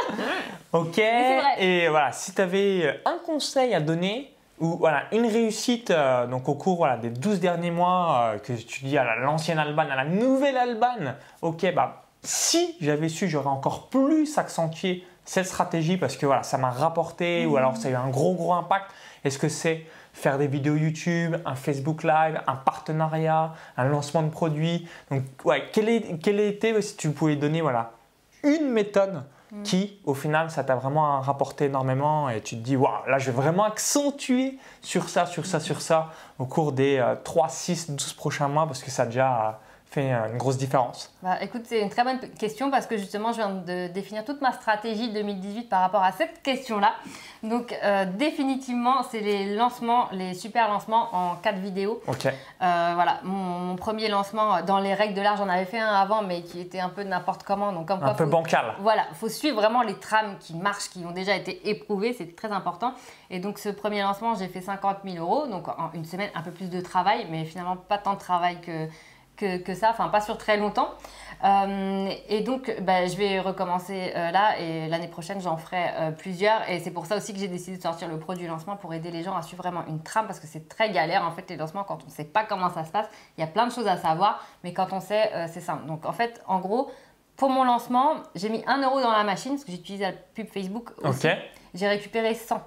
ok, 0.72 0.98
et 1.58 1.88
voilà, 1.88 2.12
si 2.12 2.34
tu 2.34 2.40
avais 2.40 3.00
un 3.04 3.18
conseil 3.24 3.74
à 3.74 3.80
donner, 3.80 4.32
ou 4.58 4.76
voilà, 4.76 5.04
une 5.12 5.26
réussite 5.26 5.90
euh, 5.90 6.26
donc 6.26 6.48
au 6.48 6.54
cours 6.54 6.76
voilà, 6.76 6.96
des 6.96 7.10
12 7.10 7.40
derniers 7.40 7.70
mois 7.70 8.32
euh, 8.34 8.38
que 8.38 8.52
tu 8.54 8.84
dis 8.84 8.96
à 8.96 9.16
l'ancienne 9.16 9.58
Alban, 9.58 9.82
à 9.90 9.96
la 9.96 10.04
nouvelle 10.04 10.56
Alban, 10.56 11.14
ok, 11.42 11.74
bah 11.74 12.04
si 12.22 12.74
j'avais 12.80 13.08
su, 13.08 13.28
j'aurais 13.28 13.48
encore 13.48 13.88
plus 13.88 14.38
accentué 14.38 15.04
cette 15.24 15.46
stratégie 15.46 15.96
parce 15.96 16.16
que 16.16 16.26
voilà, 16.26 16.42
ça 16.42 16.58
m'a 16.58 16.70
rapporté 16.70 17.46
ou 17.46 17.56
alors 17.56 17.76
ça 17.76 17.88
a 17.88 17.90
eu 17.90 17.94
un 17.94 18.08
gros 18.08 18.34
gros 18.34 18.54
impact. 18.54 18.86
Est-ce 19.24 19.38
que 19.38 19.48
c'est 19.48 19.84
faire 20.12 20.38
des 20.38 20.46
vidéos 20.46 20.76
YouTube, 20.76 21.36
un 21.44 21.54
Facebook 21.54 22.02
Live, 22.02 22.40
un 22.46 22.56
partenariat, 22.56 23.52
un 23.76 23.84
lancement 23.84 24.22
de 24.22 24.30
produit 24.30 24.88
Donc 25.10 25.22
ouais, 25.44 25.64
quel, 25.72 25.88
est, 25.88 26.18
quel 26.22 26.40
était, 26.40 26.80
si 26.80 26.96
tu 26.96 27.10
pouvais 27.10 27.36
donner 27.36 27.60
voilà, 27.60 27.92
une 28.46 28.70
méthode 28.70 29.22
mm. 29.52 29.62
qui, 29.62 29.98
au 30.04 30.14
final, 30.14 30.50
ça 30.50 30.64
t'a 30.64 30.76
vraiment 30.76 31.20
rapporté 31.20 31.66
énormément 31.66 32.28
et 32.28 32.40
tu 32.40 32.56
te 32.56 32.62
dis, 32.62 32.76
waouh, 32.76 33.06
là, 33.06 33.18
je 33.18 33.26
vais 33.26 33.36
vraiment 33.36 33.64
accentuer 33.64 34.58
sur 34.80 35.08
ça, 35.08 35.26
sur 35.26 35.46
ça, 35.46 35.60
sur 35.60 35.80
ça 35.80 36.10
au 36.38 36.46
cours 36.46 36.72
des 36.72 37.04
3, 37.24 37.48
6, 37.48 37.90
12 37.90 38.12
prochains 38.14 38.48
mois 38.48 38.66
parce 38.66 38.82
que 38.82 38.90
ça 38.90 39.02
a 39.02 39.06
déjà 39.06 39.60
fait 39.96 40.10
une 40.30 40.36
grosse 40.36 40.58
différence 40.58 41.10
bah, 41.22 41.38
Écoute, 41.40 41.62
c'est 41.64 41.80
une 41.80 41.88
très 41.88 42.04
bonne 42.04 42.20
question 42.38 42.70
parce 42.70 42.86
que 42.86 42.98
justement, 42.98 43.32
je 43.32 43.38
viens 43.38 43.50
de 43.50 43.88
définir 43.88 44.24
toute 44.24 44.40
ma 44.42 44.52
stratégie 44.52 45.10
2018 45.10 45.68
par 45.68 45.80
rapport 45.80 46.02
à 46.02 46.12
cette 46.12 46.42
question-là. 46.42 46.92
Donc, 47.42 47.74
euh, 47.82 48.04
définitivement, 48.04 49.02
c'est 49.10 49.20
les 49.20 49.54
lancements, 49.54 50.08
les 50.12 50.34
super 50.34 50.68
lancements 50.68 51.08
en 51.14 51.36
4 51.36 51.58
vidéos. 51.58 52.02
Ok. 52.06 52.26
Euh, 52.26 52.30
voilà, 52.94 53.20
mon, 53.22 53.76
premier 53.76 54.08
lancement 54.08 54.62
dans 54.62 54.78
les 54.78 54.94
règles 54.94 55.14
de 55.14 55.22
l'art, 55.22 55.36
j'en 55.36 55.48
avais 55.48 55.64
fait 55.64 55.78
un 55.78 55.94
avant, 55.94 56.22
mais 56.22 56.42
qui 56.42 56.60
était 56.60 56.80
un 56.80 56.88
peu 56.88 57.02
n'importe 57.02 57.42
comment. 57.42 57.72
Donc, 57.72 57.90
un 57.90 58.14
peu 58.14 58.26
bancal. 58.26 58.74
Voilà, 58.80 59.04
il 59.10 59.16
faut 59.16 59.28
suivre 59.28 59.56
vraiment 59.56 59.82
les 59.82 59.98
trames 59.98 60.36
qui 60.38 60.54
marchent, 60.54 60.90
qui 60.90 61.04
ont 61.06 61.12
déjà 61.12 61.34
été 61.34 61.68
éprouvées, 61.70 62.12
c'est 62.12 62.36
très 62.36 62.52
important. 62.52 62.92
Et 63.30 63.38
donc, 63.38 63.58
ce 63.58 63.70
premier 63.70 64.02
lancement, 64.02 64.34
j'ai 64.34 64.48
fait 64.48 64.60
50 64.60 64.98
000 65.04 65.24
euros. 65.24 65.46
Donc, 65.46 65.68
en 65.68 65.90
une 65.94 66.04
semaine, 66.04 66.30
un 66.34 66.42
peu 66.42 66.50
plus 66.50 66.68
de 66.68 66.80
travail, 66.80 67.26
mais 67.30 67.44
finalement, 67.44 67.76
pas 67.76 67.98
tant 67.98 68.14
de 68.14 68.18
travail 68.18 68.60
que 68.60 68.88
que, 69.36 69.74
ça, 69.74 69.90
enfin 69.90 70.08
pas 70.08 70.20
sur 70.20 70.38
très 70.38 70.56
longtemps. 70.56 70.90
Euh, 71.44 72.10
et 72.28 72.40
donc, 72.40 72.74
bah, 72.80 73.06
je 73.06 73.16
vais 73.16 73.40
recommencer 73.40 74.12
euh, 74.16 74.30
là 74.30 74.58
et 74.58 74.88
l'année 74.88 75.08
prochaine, 75.08 75.40
j'en 75.40 75.56
ferai 75.56 75.90
euh, 75.94 76.10
plusieurs. 76.10 76.68
Et 76.70 76.80
c'est 76.80 76.90
pour 76.90 77.06
ça 77.06 77.16
aussi 77.16 77.32
que 77.32 77.38
j'ai 77.38 77.48
décidé 77.48 77.76
de 77.76 77.82
sortir 77.82 78.08
le 78.08 78.18
produit 78.18 78.46
lancement 78.46 78.76
pour 78.76 78.94
aider 78.94 79.10
les 79.10 79.22
gens 79.22 79.36
à 79.36 79.42
suivre 79.42 79.62
vraiment 79.62 79.84
une 79.86 80.02
trame 80.02 80.26
parce 80.26 80.40
que 80.40 80.46
c'est 80.46 80.68
très 80.68 80.90
galère 80.90 81.24
en 81.24 81.30
fait 81.30 81.48
les 81.50 81.56
lancements 81.56 81.84
quand 81.84 82.02
on 82.02 82.06
ne 82.06 82.10
sait 82.10 82.24
pas 82.24 82.44
comment 82.44 82.70
ça 82.70 82.84
se 82.84 82.90
passe. 82.90 83.06
Il 83.36 83.42
y 83.42 83.44
a 83.44 83.48
plein 83.48 83.66
de 83.66 83.72
choses 83.72 83.86
à 83.86 83.96
savoir, 83.96 84.44
mais 84.64 84.72
quand 84.72 84.92
on 84.92 85.00
sait, 85.00 85.30
c'est 85.52 85.60
simple. 85.60 85.86
Donc 85.86 86.06
en 86.06 86.12
fait, 86.12 86.42
en 86.46 86.60
gros, 86.60 86.90
pour 87.36 87.50
mon 87.50 87.64
lancement, 87.64 88.14
j'ai 88.34 88.48
mis 88.48 88.64
1 88.66 88.82
euro 88.82 89.00
dans 89.00 89.12
la 89.12 89.24
machine 89.24 89.52
parce 89.52 89.64
que 89.64 89.72
j'utilise 89.72 90.00
la 90.00 90.12
pub 90.12 90.48
Facebook 90.48 90.90
aussi. 91.02 91.28
J'ai 91.74 91.88
récupéré 91.88 92.34
100. 92.34 92.62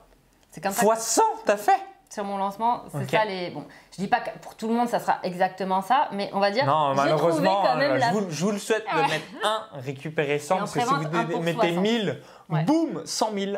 C'est 0.51 0.61
comme 0.61 0.71
ça. 0.71 0.81
Fois 0.81 0.95
100, 0.95 1.21
t'as 1.45 1.57
fait? 1.57 1.79
Sur 2.09 2.23
mon 2.23 2.37
lancement. 2.37 2.83
C'est 2.91 3.09
ça 3.09 3.25
les. 3.25 3.51
Bon, 3.51 3.65
je 3.91 3.97
dis 3.97 4.07
pas 4.07 4.19
que 4.19 4.37
pour 4.39 4.55
tout 4.55 4.67
le 4.67 4.73
monde 4.73 4.89
ça 4.89 4.99
sera 4.99 5.19
exactement 5.23 5.81
ça, 5.81 6.09
mais 6.11 6.29
on 6.33 6.39
va 6.39 6.51
dire. 6.51 6.65
Non, 6.65 6.93
malheureusement, 6.95 7.61
quand 7.63 7.77
même 7.77 7.99
je, 8.01 8.43
vous, 8.43 8.51
le 8.51 8.57
souhaite 8.57 8.85
de 8.91 9.01
mettre 9.01 9.25
un, 9.43 9.79
récupérer 9.79 10.39
100, 10.39 10.57
parce 10.57 10.73
que 10.73 10.81
si 10.81 10.87
vous 10.87 11.39
mettez 11.41 11.71
1000, 11.71 12.19
boum, 12.49 13.01
100 13.05 13.31
000. 13.33 13.51
Ouais, 13.51 13.57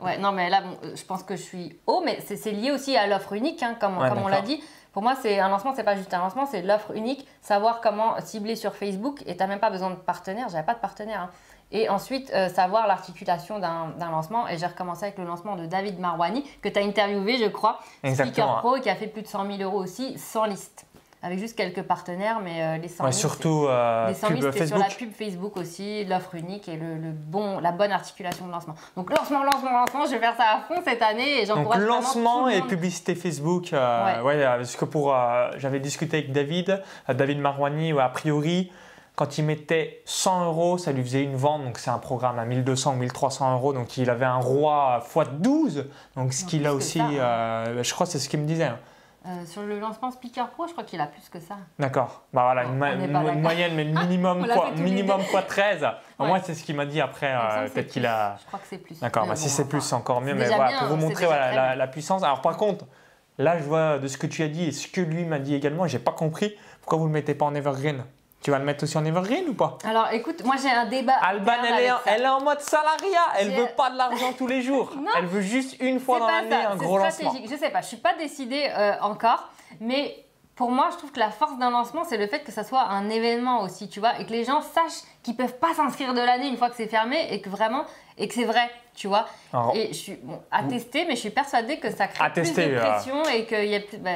ouais, 0.00 0.18
non, 0.18 0.32
mais 0.32 0.50
là, 0.50 0.62
bon, 0.62 0.76
je 0.94 1.04
pense 1.04 1.22
que 1.22 1.36
je 1.36 1.42
suis 1.42 1.78
haut, 1.86 2.02
mais 2.04 2.18
c'est 2.20 2.50
lié 2.50 2.72
aussi 2.72 2.96
à 2.96 3.06
l'offre 3.06 3.32
unique, 3.34 3.62
hein, 3.62 3.76
comme, 3.80 3.96
comme 3.96 4.22
on 4.22 4.28
l'a 4.28 4.42
dit. 4.42 4.62
Pour 4.92 5.02
moi, 5.02 5.14
c'est 5.20 5.40
un 5.40 5.48
lancement, 5.48 5.74
c'est 5.74 5.84
pas 5.84 5.96
juste 5.96 6.12
un 6.12 6.18
lancement, 6.18 6.44
c'est 6.44 6.60
l'offre 6.60 6.94
unique, 6.94 7.26
savoir 7.40 7.80
comment 7.80 8.20
cibler 8.20 8.56
sur 8.56 8.74
Facebook. 8.74 9.22
Et 9.24 9.36
tu 9.36 9.38
n'as 9.38 9.46
même 9.46 9.58
pas 9.58 9.70
besoin 9.70 9.88
de 9.88 9.94
partenaire. 9.94 10.48
J'avais 10.50 10.66
pas 10.66 10.74
de 10.74 10.80
partenaire. 10.80 11.22
Hein. 11.22 11.30
Et 11.72 11.88
ensuite 11.88 12.30
euh, 12.34 12.48
savoir 12.48 12.86
l'articulation 12.86 13.58
d'un 13.58 14.10
lancement. 14.10 14.46
Et 14.48 14.58
j'ai 14.58 14.66
recommencé 14.66 15.06
avec 15.06 15.18
le 15.18 15.24
lancement 15.24 15.56
de 15.56 15.66
David 15.66 15.98
Marwani, 15.98 16.44
que 16.62 16.68
tu 16.68 16.78
as 16.78 16.82
interviewé, 16.82 17.38
je 17.38 17.48
crois, 17.48 17.80
Exactement. 18.04 18.32
speaker 18.32 18.58
pro, 18.58 18.80
qui 18.80 18.88
a 18.90 18.94
fait 18.94 19.06
plus 19.08 19.22
de 19.22 19.26
100 19.28 19.46
000 19.56 19.62
euros 19.62 19.82
aussi, 19.82 20.16
sans 20.18 20.44
liste. 20.44 20.86
Avec 21.24 21.38
juste 21.38 21.56
quelques 21.56 21.82
partenaires, 21.82 22.40
mais 22.42 22.60
euh, 22.62 22.78
les 22.78 22.88
100 22.88 22.94
000, 22.96 23.06
Ouais, 23.06 23.12
c'est- 23.12 23.20
surtout 23.20 23.66
euh, 23.68 24.08
les 24.08 24.14
100 24.14 24.26
000, 24.26 24.40
pub 24.40 24.52
c'était 24.52 24.66
sur 24.66 24.76
la 24.76 24.86
Facebook. 24.86 25.08
pub 25.08 25.16
Facebook 25.28 25.56
aussi, 25.56 26.04
l'offre 26.04 26.34
unique 26.34 26.68
et 26.68 26.76
le, 26.76 26.96
le 26.96 27.12
bon, 27.12 27.60
la 27.60 27.70
bonne 27.70 27.92
articulation 27.92 28.44
de 28.48 28.50
lancement. 28.50 28.74
Donc 28.96 29.16
lancement, 29.16 29.44
lancement, 29.44 29.70
lancement, 29.70 30.04
je 30.06 30.10
vais 30.10 30.18
faire 30.18 30.34
ça 30.36 30.42
à 30.56 30.60
fond 30.66 30.82
cette 30.84 31.00
année 31.00 31.40
et 31.42 31.46
Donc 31.46 31.58
j'encourage 31.58 31.78
vraiment 31.80 31.94
lancement 31.94 32.48
et 32.48 32.60
publicité 32.62 33.14
Facebook, 33.14 33.68
ouais. 33.72 34.42
parce 34.44 34.74
que 34.74 34.84
pour, 34.84 35.14
j'avais 35.58 35.78
discuté 35.78 36.16
avec 36.18 36.32
David, 36.32 36.82
David 37.08 37.38
Marwani, 37.38 37.92
a 38.00 38.08
priori, 38.08 38.72
quand 39.14 39.38
il 39.38 39.44
mettait 39.44 40.02
100 40.06 40.46
euros, 40.46 40.78
ça 40.78 40.92
lui 40.92 41.02
faisait 41.02 41.22
une 41.22 41.36
vente, 41.36 41.64
donc 41.64 41.78
c'est 41.78 41.90
un 41.90 41.98
programme 41.98 42.38
à 42.38 42.44
1200 42.44 42.94
ou 42.94 42.96
1300 42.96 43.54
euros, 43.54 43.72
donc 43.72 43.96
il 43.98 44.08
avait 44.08 44.24
un 44.24 44.36
roi 44.38 45.02
x 45.04 45.28
12, 45.32 45.86
donc 46.16 46.32
ce 46.32 46.44
qu'il 46.44 46.66
a 46.66 46.74
aussi, 46.74 46.98
ça, 46.98 47.04
hein. 47.04 47.12
euh, 47.14 47.82
je 47.82 47.92
crois 47.92 48.06
que 48.06 48.12
c'est 48.12 48.18
ce 48.18 48.28
qu'il 48.28 48.40
me 48.40 48.46
disait. 48.46 48.64
hein. 48.64 48.78
Euh, 49.24 49.46
sur 49.46 49.62
le 49.62 49.78
lancement 49.78 50.10
Speaker 50.10 50.48
Pro, 50.48 50.66
je 50.66 50.72
crois 50.72 50.82
qu'il 50.82 51.00
a 51.00 51.06
plus 51.06 51.28
que 51.28 51.38
ça. 51.38 51.56
D'accord. 51.78 52.22
Bah 52.32 52.42
voilà, 52.42 52.64
Non, 52.64 53.30
une, 53.30 53.40
moyenne, 53.40 53.76
mais 53.76 53.84
minimum 54.06 54.48
quoi, 54.52 54.72
minimum 54.72 55.20
quoi 55.30 55.42
13. 55.42 55.82
Ouais. 56.18 56.26
Moi, 56.26 56.40
c'est 56.42 56.54
ce 56.54 56.64
qu'il 56.64 56.74
m'a 56.74 56.86
dit 56.86 57.00
après. 57.00 57.32
Euh, 57.32 57.68
Peut-être 57.68 57.86
qu'il 57.86 58.04
a. 58.04 58.36
Je 58.40 58.46
crois 58.48 58.58
que 58.58 58.66
c'est 58.68 58.78
plus. 58.78 58.98
D'accord, 58.98 59.22
bah, 59.22 59.34
bon, 59.34 59.36
si 59.36 59.48
c'est 59.48 59.68
plus, 59.68 59.80
c'est 59.80 59.94
encore 59.94 60.20
mieux. 60.22 60.34
Mais 60.34 60.48
voilà, 60.48 60.66
bien, 60.70 60.78
pour 60.80 60.88
vous 60.88 60.96
montrer 60.96 61.26
voilà, 61.26 61.52
la, 61.54 61.76
la 61.76 61.86
puissance. 61.86 62.24
Alors 62.24 62.40
par 62.40 62.56
contre, 62.56 62.84
là, 63.38 63.58
je 63.58 63.62
vois 63.62 64.00
de 64.00 64.08
ce 64.08 64.18
que 64.18 64.26
tu 64.26 64.42
as 64.42 64.48
dit 64.48 64.64
et 64.64 64.72
ce 64.72 64.88
que 64.88 65.00
lui 65.00 65.24
m'a 65.24 65.38
dit 65.38 65.54
également, 65.54 65.86
j'ai 65.86 66.00
pas 66.00 66.10
compris 66.12 66.56
pourquoi 66.80 66.98
vous 66.98 67.06
le 67.06 67.12
mettez 67.12 67.36
pas 67.36 67.44
en 67.44 67.54
evergreen. 67.54 68.02
Tu 68.42 68.50
vas 68.50 68.58
le 68.58 68.64
mettre 68.64 68.84
aussi 68.84 68.98
en 68.98 69.04
evergreen 69.04 69.48
ou 69.48 69.54
pas? 69.54 69.78
Alors 69.84 70.08
écoute, 70.12 70.44
moi 70.44 70.56
j'ai 70.60 70.70
un 70.70 70.86
débat. 70.86 71.14
Alban, 71.22 71.52
elle 71.64 71.84
est, 71.84 71.90
en, 71.92 71.96
elle 72.06 72.22
est 72.22 72.28
en 72.28 72.40
mode 72.42 72.60
salariat. 72.60 73.26
Elle 73.38 73.52
veut 73.52 73.68
pas 73.76 73.90
de 73.90 73.96
l'argent 73.96 74.32
tous 74.36 74.46
les 74.48 74.62
jours. 74.62 74.90
Non. 74.96 75.10
elle 75.16 75.26
veut 75.26 75.40
juste 75.42 75.76
une 75.80 76.00
fois 76.00 76.18
dans 76.20 76.26
l'année 76.26 76.54
un 76.54 76.76
gros 76.76 76.98
lancement. 76.98 77.32
Je 77.48 77.56
sais 77.56 77.70
pas, 77.70 77.80
je 77.80 77.86
suis 77.86 77.96
pas 77.96 78.14
décidée 78.18 78.68
euh, 78.76 78.94
encore, 79.00 79.48
mais 79.80 80.16
pour 80.54 80.70
moi, 80.70 80.88
je 80.92 80.98
trouve 80.98 81.10
que 81.12 81.18
la 81.18 81.30
force 81.30 81.56
d'un 81.58 81.70
lancement, 81.70 82.04
c'est 82.04 82.18
le 82.18 82.26
fait 82.26 82.40
que 82.40 82.52
ça 82.52 82.62
soit 82.62 82.82
un 82.82 83.08
événement 83.08 83.62
aussi, 83.62 83.88
tu 83.88 84.00
vois, 84.00 84.18
et 84.20 84.26
que 84.26 84.30
les 84.32 84.44
gens 84.44 84.60
sachent 84.60 85.02
qu'ils 85.22 85.34
peuvent 85.34 85.58
pas 85.58 85.72
s'inscrire 85.74 86.12
de 86.12 86.20
l'année 86.20 86.46
une 86.48 86.56
fois 86.58 86.68
que 86.68 86.76
c'est 86.76 86.88
fermé 86.88 87.16
et 87.30 87.40
que 87.40 87.48
vraiment 87.48 87.84
et 88.18 88.28
que 88.28 88.34
c'est 88.34 88.44
vrai, 88.44 88.70
tu 88.94 89.08
vois. 89.08 89.26
Alors, 89.52 89.72
Et 89.74 89.88
je 89.88 89.98
suis 89.98 90.18
bon, 90.22 90.40
à 90.50 90.62
tester, 90.64 91.06
mais 91.06 91.14
je 91.14 91.20
suis 91.20 91.30
persuadée 91.30 91.78
que 91.78 91.90
ça 91.90 92.06
crée 92.06 92.24
plus 92.30 92.42
tester, 92.42 92.66
de 92.68 92.74
euh. 92.76 92.80
pression 92.80 93.24
et 93.34 93.46
qu'il 93.46 93.64
y 93.64 93.74
a 93.74 93.80
plus. 93.80 93.96
bah, 93.96 94.10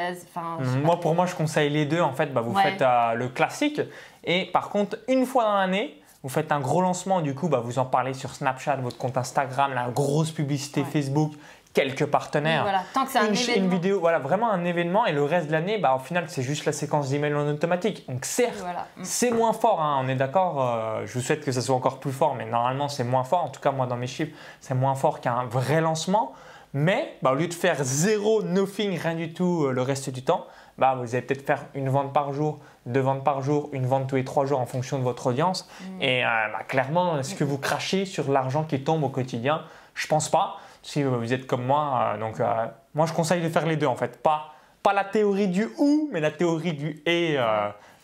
Moi, 0.84 1.00
pour 1.00 1.14
moi, 1.14 1.24
je 1.24 1.34
conseille 1.34 1.70
les 1.70 1.86
deux. 1.86 2.02
En 2.02 2.12
fait, 2.12 2.26
bah, 2.26 2.42
vous 2.42 2.52
Ouais. 2.54 2.62
faites 2.62 2.82
euh, 2.82 3.14
le 3.14 3.28
classique. 3.30 3.80
Et 4.26 4.46
par 4.46 4.68
contre, 4.68 4.96
une 5.08 5.24
fois 5.24 5.44
dans 5.44 5.54
l'année, 5.56 6.00
vous 6.22 6.28
faites 6.28 6.50
un 6.52 6.60
gros 6.60 6.82
lancement. 6.82 7.20
Du 7.20 7.34
coup, 7.34 7.48
bah, 7.48 7.60
vous 7.64 7.78
en 7.78 7.84
parlez 7.84 8.12
sur 8.14 8.34
Snapchat, 8.34 8.76
votre 8.76 8.98
compte 8.98 9.16
Instagram, 9.16 9.72
la 9.74 9.88
grosse 9.88 10.32
publicité 10.32 10.80
Ouais. 10.80 10.86
Facebook, 10.92 11.32
quelques 11.72 12.06
partenaires. 12.06 12.62
Voilà, 12.62 12.82
tant 12.94 13.04
que 13.04 13.12
c'est 13.12 13.18
un 13.18 13.26
Une, 13.32 13.64
une 13.64 13.70
vidéo, 13.70 14.00
voilà, 14.00 14.18
vraiment 14.18 14.50
un 14.50 14.64
événement. 14.64 15.06
Et 15.06 15.12
le 15.12 15.22
reste 15.22 15.46
de 15.48 15.52
l'année, 15.52 15.78
bah, 15.78 15.94
au 15.94 15.98
final, 16.00 16.24
c'est 16.28 16.42
juste 16.42 16.64
la 16.64 16.72
séquence 16.72 17.10
d'emails 17.10 17.34
en 17.34 17.46
automatique. 17.48 18.04
Donc, 18.08 18.24
certes, 18.24 18.56
Voilà. 18.60 18.86
C'est 19.02 19.30
moins 19.30 19.52
fort, 19.52 19.80
hein, 19.80 20.00
on 20.02 20.08
est 20.08 20.16
d'accord. 20.16 20.60
euh, 20.74 21.02
je 21.06 21.12
vous 21.14 21.20
souhaite 21.20 21.44
que 21.44 21.52
ça 21.52 21.60
soit 21.60 21.76
encore 21.76 22.00
plus 22.00 22.12
fort, 22.12 22.34
mais 22.34 22.46
normalement 22.46 22.88
c'est 22.88 23.04
moins 23.04 23.24
fort. 23.24 23.44
En 23.44 23.48
tout 23.50 23.60
cas, 23.60 23.70
moi 23.70 23.86
dans 23.86 23.96
mes 23.96 24.06
chiffres, 24.08 24.34
c'est 24.60 24.74
moins 24.74 24.94
fort 24.96 25.20
qu'un 25.20 25.44
vrai 25.44 25.80
lancement. 25.80 26.32
Mais 26.72 27.14
bah, 27.22 27.32
au 27.32 27.34
lieu 27.36 27.46
de 27.46 27.54
faire 27.54 27.76
zéro, 27.84 28.42
nothing, 28.42 28.98
rien 28.98 29.14
du 29.14 29.32
tout 29.32 29.66
euh, 29.66 29.72
le 29.72 29.82
reste 29.82 30.10
du 30.10 30.22
temps, 30.22 30.46
bah, 30.78 30.94
vous 31.00 31.14
allez 31.14 31.22
peut-être 31.24 31.46
faire 31.46 31.64
une 31.74 31.88
vente 31.88 32.12
par 32.12 32.32
jour, 32.32 32.58
deux 32.84 33.00
ventes 33.00 33.24
par 33.24 33.40
jour, 33.42 33.68
une 33.72 33.86
vente 33.86 34.08
tous 34.08 34.16
les 34.16 34.24
trois 34.24 34.44
jours 34.46 34.60
en 34.60 34.66
fonction 34.66 34.98
de 34.98 35.02
votre 35.04 35.26
audience. 35.28 35.68
Et 36.00 36.24
euh, 36.24 36.28
bah, 36.52 36.64
clairement, 36.68 37.18
est-ce 37.18 37.34
que 37.34 37.44
vous 37.44 37.58
crachez 37.58 38.04
sur 38.04 38.30
l'argent 38.30 38.64
qui 38.64 38.82
tombe 38.82 39.02
au 39.04 39.08
quotidien? 39.08 39.62
Je 39.94 40.06
pense 40.06 40.28
pas. 40.28 40.56
Si 40.82 41.02
vous 41.02 41.32
êtes 41.32 41.46
comme 41.46 41.64
moi, 41.64 42.12
euh, 42.14 42.18
donc 42.20 42.38
euh, 42.40 42.66
moi 42.94 43.06
je 43.06 43.12
conseille 43.12 43.42
de 43.42 43.48
faire 43.48 43.66
les 43.66 43.76
deux 43.76 43.86
en 43.86 43.96
fait. 43.96 44.22
Pas, 44.22 44.52
pas 44.82 44.92
la 44.92 45.04
théorie 45.04 45.48
du 45.48 45.68
ou, 45.78 46.08
mais 46.12 46.20
la 46.20 46.30
théorie 46.30 46.74
du 46.74 47.02
et. 47.06 47.36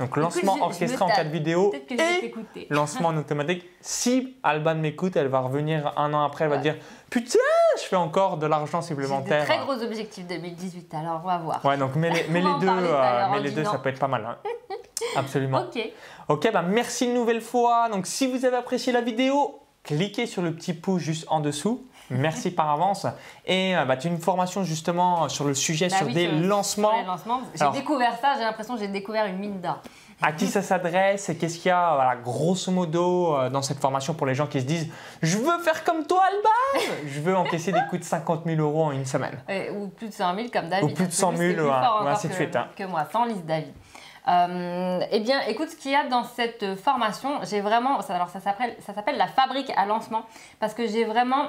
donc 0.01 0.17
lancement 0.17 0.57
je 0.57 0.63
orchestré 0.63 1.05
en 1.05 1.09
que 1.09 1.15
je 1.15 1.21
vais 1.23 2.33
et 2.57 2.67
lancement 2.71 3.11
en 3.11 3.17
automatique. 3.17 3.65
Si 3.81 4.37
Alban 4.43 4.75
m'écoute, 4.77 5.15
elle 5.15 5.29
va 5.29 5.41
revenir 5.41 5.93
un 5.97 6.13
an 6.13 6.25
après, 6.25 6.45
elle 6.45 6.51
va 6.51 6.57
Ouais. 6.57 6.63
dire 6.63 6.77
Putain, 7.11 7.39
je 7.77 7.83
fais 7.89 7.97
encore 7.97 8.37
de 8.37 8.47
l'argent 8.47 8.83
supplémentaire. 8.83 9.45
très 9.45 9.59
gros 9.59 9.73
objectifs 9.83 10.27
2018, 10.27 10.93
alors 10.95 11.21
on 11.23 11.27
va 11.27 11.39
voir. 11.39 11.65
Ouais, 11.65 11.77
donc 11.77 11.95
mets 11.97 12.11
les, 12.11 12.25
mets 12.29 12.43
On 12.45 12.59
va 12.59 12.59
les 12.59 12.61
deux, 12.67 12.69
euh, 12.69 13.41
les 13.41 13.51
deux 13.51 13.65
ça 13.65 13.79
peut 13.79 13.89
être 13.91 13.99
pas 13.99 14.09
mal. 14.09 14.25
hein. 14.27 14.37
Absolument. 15.17 15.63
Ok. 15.63 15.79
Ok, 16.29 16.53
bah 16.53 16.63
merci 16.63 17.07
une 17.07 17.15
nouvelle 17.15 17.41
fois. 17.41 17.89
Donc 17.91 18.07
si 18.07 18.27
vous 18.27 18.45
avez 18.45 18.57
apprécié 18.57 18.93
la 18.93 19.01
vidéo, 19.01 19.61
cliquez 19.83 20.27
sur 20.27 20.43
le 20.43 20.55
petit 20.55 20.75
pouce 20.75 21.03
juste 21.03 21.27
en 21.29 21.41
dessous. 21.41 21.87
Merci 22.11 22.51
par 22.55 22.71
avance. 22.71 23.07
Et 23.47 23.77
euh, 23.77 23.85
bah, 23.85 23.97
tu 23.97 24.07
as 24.07 24.11
une 24.11 24.21
formation 24.21 24.65
justement 24.65 25.29
sur 25.29 25.45
le 25.45 25.55
sujet, 25.55 25.89
Bah 25.89 25.97
sur 25.99 26.07
oui, 26.07 26.15
des 26.15 26.29
sur- 26.29 26.39
lancements. 26.41 27.03
lancements. 27.07 27.41
J'ai 27.55 27.71
découvert 27.71 28.17
ça, 28.21 28.35
j'ai 28.37 28.45
l'impression 28.45 28.75
que 28.75 28.81
j'ai 28.81 28.89
découvert 28.89 29.27
une 29.27 29.39
mine 29.39 29.61
d'or. 29.61 29.81
À 30.23 30.33
qui 30.33 30.47
ça 30.47 30.63
s'adresse 30.63 31.29
et 31.29 31.37
qu'est-ce 31.37 31.57
qu'il 31.59 31.69
y 31.69 31.73
a, 31.73 31.95
voilà, 31.95 32.17
grosso 32.17 32.71
modo, 32.71 33.35
euh, 33.37 33.51
dans 33.51 33.63
cette 33.63 33.79
formation 33.81 34.15
pour 34.15 34.27
les 34.27 34.35
gens 34.35 34.47
qui 34.47 34.61
se 34.61 34.67
disent 34.67 34.89
Je 35.23 35.37
veux 35.39 35.59
faire 35.61 35.83
comme 35.85 36.07
toi, 36.07 36.23
Alban 36.29 36.85
Je 37.07 37.21
veux 37.21 37.37
encaisser 37.37 37.73
des 37.73 37.81
coûts 37.91 37.99
de 37.99 38.05
50 38.05 38.45
000 38.47 38.61
euros 38.61 38.85
en 38.85 38.91
une 38.93 39.05
semaine. 39.07 39.43
Et- 39.49 39.71
ou 39.71 39.89
plus 39.89 40.09
de 40.09 40.13
100 40.15 40.35
000 40.37 40.49
comme 40.53 40.69
David. 40.69 40.85
Ou 40.85 40.95
plus 40.95 41.05
de 41.07 41.11
Parce 41.11 41.17
que 41.17 41.21
100 41.21 41.31
lui, 41.33 41.39
000, 41.39 41.49
c'est 41.51 41.55
plus 41.57 41.63
ouais, 41.65 41.71
fort 41.71 41.81
ouais, 41.81 41.87
encore 42.01 42.09
ainsi 42.09 42.27
de 42.29 42.33
que, 42.33 42.37
suite, 42.39 42.57
hein. 42.57 42.69
que 42.77 42.85
moi, 42.85 43.05
sans 43.13 43.25
liste 43.25 43.45
David. 43.47 43.73
Euh, 44.29 45.01
eh 45.11 45.21
bien, 45.21 45.41
écoute, 45.49 45.69
ce 45.71 45.77
qu'il 45.77 45.91
y 45.91 45.97
a 45.97 46.07
dans 46.07 46.23
cette 46.25 46.77
formation, 46.77 47.41
j'ai 47.43 47.61
vraiment, 47.61 47.99
alors 48.09 48.29
ça 48.29 48.39
s'appelle, 48.41 48.77
ça 48.87 48.95
s'appelle 48.95 49.17
la 49.17 49.27
fabrique 49.27 49.73
à 49.77 49.85
lancement, 49.87 50.23
parce 50.61 50.75
que 50.75 50.87
j'ai 50.87 51.05
vraiment, 51.05 51.49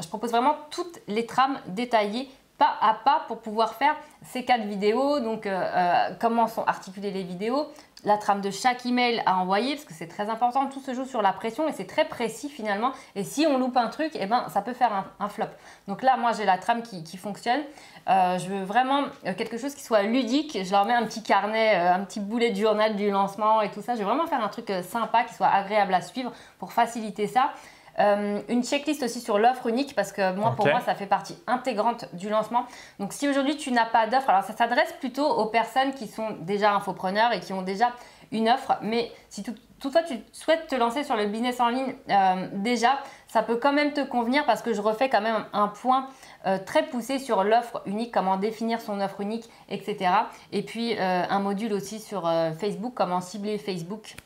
je 0.00 0.08
propose 0.08 0.30
vraiment 0.30 0.56
toutes 0.70 1.00
les 1.06 1.26
trames 1.26 1.58
détaillées 1.66 2.30
pas 2.58 2.76
à 2.80 2.94
pas 2.94 3.24
pour 3.26 3.40
pouvoir 3.40 3.74
faire 3.74 3.96
ces 4.22 4.44
quatre 4.44 4.64
vidéos. 4.64 5.20
Donc, 5.20 5.46
euh, 5.46 5.50
euh, 5.50 6.10
comment 6.20 6.46
sont 6.46 6.64
articulées 6.64 7.10
les 7.10 7.24
vidéos, 7.24 7.66
la 8.04 8.16
trame 8.16 8.40
de 8.40 8.50
chaque 8.50 8.86
email 8.86 9.22
à 9.26 9.38
envoyer, 9.38 9.74
parce 9.74 9.84
que 9.84 9.94
c'est 9.94 10.06
très 10.06 10.30
important. 10.30 10.66
Tout 10.66 10.80
se 10.80 10.94
joue 10.94 11.04
sur 11.04 11.20
la 11.20 11.32
pression 11.32 11.66
et 11.68 11.72
c'est 11.72 11.86
très 11.86 12.04
précis 12.04 12.48
finalement. 12.48 12.92
Et 13.16 13.24
si 13.24 13.46
on 13.46 13.58
loupe 13.58 13.76
un 13.76 13.88
truc, 13.88 14.12
eh 14.14 14.26
ben, 14.26 14.46
ça 14.50 14.62
peut 14.62 14.72
faire 14.72 15.04
un, 15.18 15.28
flop. 15.28 15.46
Donc 15.88 16.02
là, 16.02 16.16
moi, 16.16 16.32
j'ai 16.32 16.44
la 16.44 16.58
trame 16.58 16.82
qui, 16.82 17.16
fonctionne. 17.16 17.60
Euh, 18.08 18.38
je 18.38 18.48
veux 18.48 18.64
vraiment 18.64 19.04
quelque 19.36 19.58
chose 19.58 19.74
qui 19.74 19.82
soit 19.82 20.02
ludique. 20.02 20.58
Je 20.62 20.70
leur 20.70 20.84
mets 20.84 20.94
un 20.94 21.04
petit 21.04 21.22
carnet, 21.22 21.74
un 21.74 22.04
petit 22.04 22.20
boulet 22.20 22.50
de 22.50 22.56
journal 22.56 22.94
du 22.94 23.10
lancement 23.10 23.62
et 23.62 23.70
tout 23.70 23.82
ça. 23.82 23.94
Je 23.94 24.00
veux 24.00 24.04
vraiment 24.04 24.26
faire 24.26 24.44
un 24.44 24.48
truc 24.48 24.70
sympa, 24.82 25.24
qui 25.24 25.34
soit 25.34 25.48
agréable 25.48 25.94
à 25.94 26.02
suivre 26.02 26.32
pour 26.58 26.72
faciliter 26.72 27.26
ça. 27.26 27.52
Euh, 28.00 28.40
une 28.48 28.64
checklist 28.64 29.02
aussi 29.04 29.20
sur 29.20 29.38
l'offre 29.38 29.66
unique 29.68 29.94
parce 29.94 30.10
que 30.12 30.32
moi, 30.34 30.50
pour 30.56 30.66
moi, 30.72 30.80
ça 30.80 30.94
fait 30.96 31.06
partie 31.06 31.38
intégrante 31.46 32.06
du 32.14 32.28
lancement. 32.28 32.64
Donc, 32.98 33.12
si 33.12 33.28
aujourd'hui 33.28 33.56
tu 33.56 33.70
n'as 33.70 33.86
pas 33.86 34.06
d'offre, 34.08 34.30
alors 34.30 34.42
ça 34.42 34.52
s'adresse 34.56 34.92
plutôt 34.98 35.26
aux 35.28 35.46
personnes 35.46 35.92
qui 35.94 36.08
sont 36.08 36.30
déjà 36.40 36.72
infopreneurs 36.74 37.32
et 37.32 37.40
qui 37.40 37.52
ont 37.52 37.62
déjà 37.62 37.92
une 38.32 38.48
offre. 38.48 38.72
Mais 38.82 39.12
si 39.28 39.44
tout- 39.44 39.54
toutefois 39.78 40.02
tu 40.02 40.14
souhaites 40.32 40.66
te 40.66 40.74
lancer 40.74 41.04
sur 41.04 41.14
le 41.14 41.26
business 41.26 41.60
en 41.60 41.68
ligne 41.68 41.94
euh, 42.10 42.48
déjà, 42.54 42.98
ça 43.28 43.42
peut 43.42 43.56
quand 43.56 43.72
même 43.72 43.92
te 43.92 44.00
convenir 44.00 44.44
parce 44.44 44.60
que 44.62 44.72
je 44.72 44.80
refais 44.80 45.08
quand 45.08 45.20
même 45.20 45.44
un 45.52 45.68
point 45.68 46.08
euh, 46.46 46.58
très 46.58 46.84
poussé 46.86 47.20
sur 47.20 47.44
l'offre 47.44 47.80
unique, 47.86 48.12
comment 48.12 48.38
définir 48.38 48.80
son 48.80 49.00
offre 49.00 49.20
unique, 49.20 49.48
etc. 49.68 50.10
Et 50.50 50.62
puis 50.62 50.96
euh, 50.98 51.22
un 51.28 51.38
module 51.38 51.72
aussi 51.72 52.00
sur 52.00 52.22
Facebook, 52.58 52.94
comment 52.96 53.20
cibler 53.20 53.56
Facebook. 53.58 54.16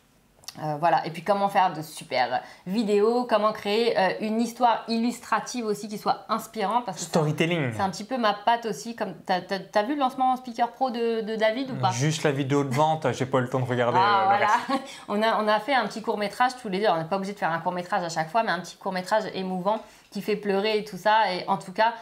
Euh, 0.62 0.76
voilà, 0.78 1.06
et 1.06 1.10
puis 1.10 1.22
comment 1.22 1.48
faire 1.48 1.72
de 1.72 1.82
super 1.82 2.40
vidéos, 2.66 3.26
comment 3.28 3.52
créer 3.52 3.98
euh, 3.98 4.10
une 4.20 4.40
histoire 4.40 4.84
illustrative 4.88 5.64
aussi 5.66 5.88
qui 5.88 5.98
soit 5.98 6.24
inspirante 6.28 6.84
parce 6.84 6.98
que 6.98 7.04
Storytelling. 7.04 7.72
c'est 7.74 7.80
un 7.80 7.90
petit 7.90 8.04
peu 8.04 8.18
ma 8.18 8.34
patte 8.34 8.66
aussi. 8.66 8.96
Comme 8.96 9.14
t'as, 9.24 9.82
vu 9.84 9.94
le 9.94 10.00
lancement 10.00 10.32
en 10.32 10.36
speaker 10.36 10.70
pro 10.72 10.90
de, 10.90 11.20
de 11.20 11.36
David 11.36 11.70
ou 11.70 11.74
pas? 11.76 11.90
Juste 11.90 12.24
la 12.24 12.32
vidéo 12.32 12.64
de 12.64 12.74
vente, 12.74 13.06
j'ai 13.12 13.26
pas 13.26 13.38
eu 13.38 13.42
le 13.42 13.48
temps 13.48 13.60
de 13.60 13.66
regarder 13.66 13.98
Ah, 14.00 14.18
euh, 14.18 14.22
le 14.22 14.26
voilà. 14.26 14.80
on, 15.08 15.22
a, 15.22 15.42
on 15.42 15.48
a 15.48 15.60
fait 15.60 15.74
un 15.74 15.86
petit 15.86 16.02
court 16.02 16.18
métrage 16.18 16.52
tous 16.60 16.68
les 16.68 16.80
deux. 16.80 16.88
On 16.88 16.96
n'est 16.96 17.04
pas 17.04 17.16
obligé 17.16 17.34
de 17.34 17.38
faire 17.38 17.52
un 17.52 17.60
court 17.60 17.72
métrage 17.72 18.02
à 18.02 18.08
chaque 18.08 18.30
fois, 18.30 18.42
mais 18.42 18.50
un 18.50 18.60
petit 18.60 18.76
court 18.76 18.92
métrage 18.92 19.24
émouvant 19.34 19.80
qui 20.10 20.22
fait 20.22 20.36
pleurer 20.36 20.78
et 20.78 20.84
tout 20.84 20.96
ça. 20.98 21.32
Et 21.32 21.44
en 21.48 21.58
tout 21.58 21.72
cas, 21.72 21.94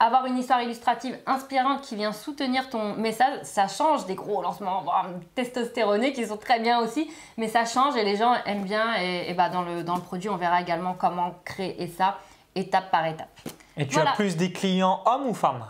avoir 0.00 0.24
une 0.26 0.38
histoire 0.38 0.62
illustrative 0.62 1.16
inspirante 1.26 1.82
qui 1.82 1.94
vient 1.94 2.12
soutenir 2.12 2.68
ton 2.70 2.94
message, 2.94 3.40
ça 3.42 3.68
change 3.68 4.06
des 4.06 4.14
gros 4.14 4.40
lancements 4.42 4.82
testostéronés 5.34 6.12
qui 6.12 6.26
sont 6.26 6.36
très 6.38 6.58
bien 6.58 6.80
aussi, 6.80 7.10
mais 7.36 7.48
ça 7.48 7.64
change 7.66 7.94
et 7.96 8.04
les 8.04 8.16
gens 8.16 8.34
aiment 8.46 8.64
bien. 8.64 8.94
Et, 9.00 9.30
et 9.30 9.34
bah 9.34 9.48
dans, 9.50 9.62
le, 9.62 9.82
dans 9.84 9.94
le 9.96 10.00
produit, 10.00 10.28
on 10.28 10.36
verra 10.36 10.60
également 10.60 10.94
comment 10.94 11.34
créer 11.44 11.86
ça 11.96 12.18
étape 12.54 12.90
par 12.90 13.06
étape. 13.06 13.28
Et 13.76 13.86
tu 13.86 13.94
Voilà. 13.94 14.12
as 14.12 14.14
plus 14.14 14.36
des 14.36 14.50
clients 14.52 15.00
hommes 15.06 15.26
ou 15.28 15.34
femmes? 15.34 15.64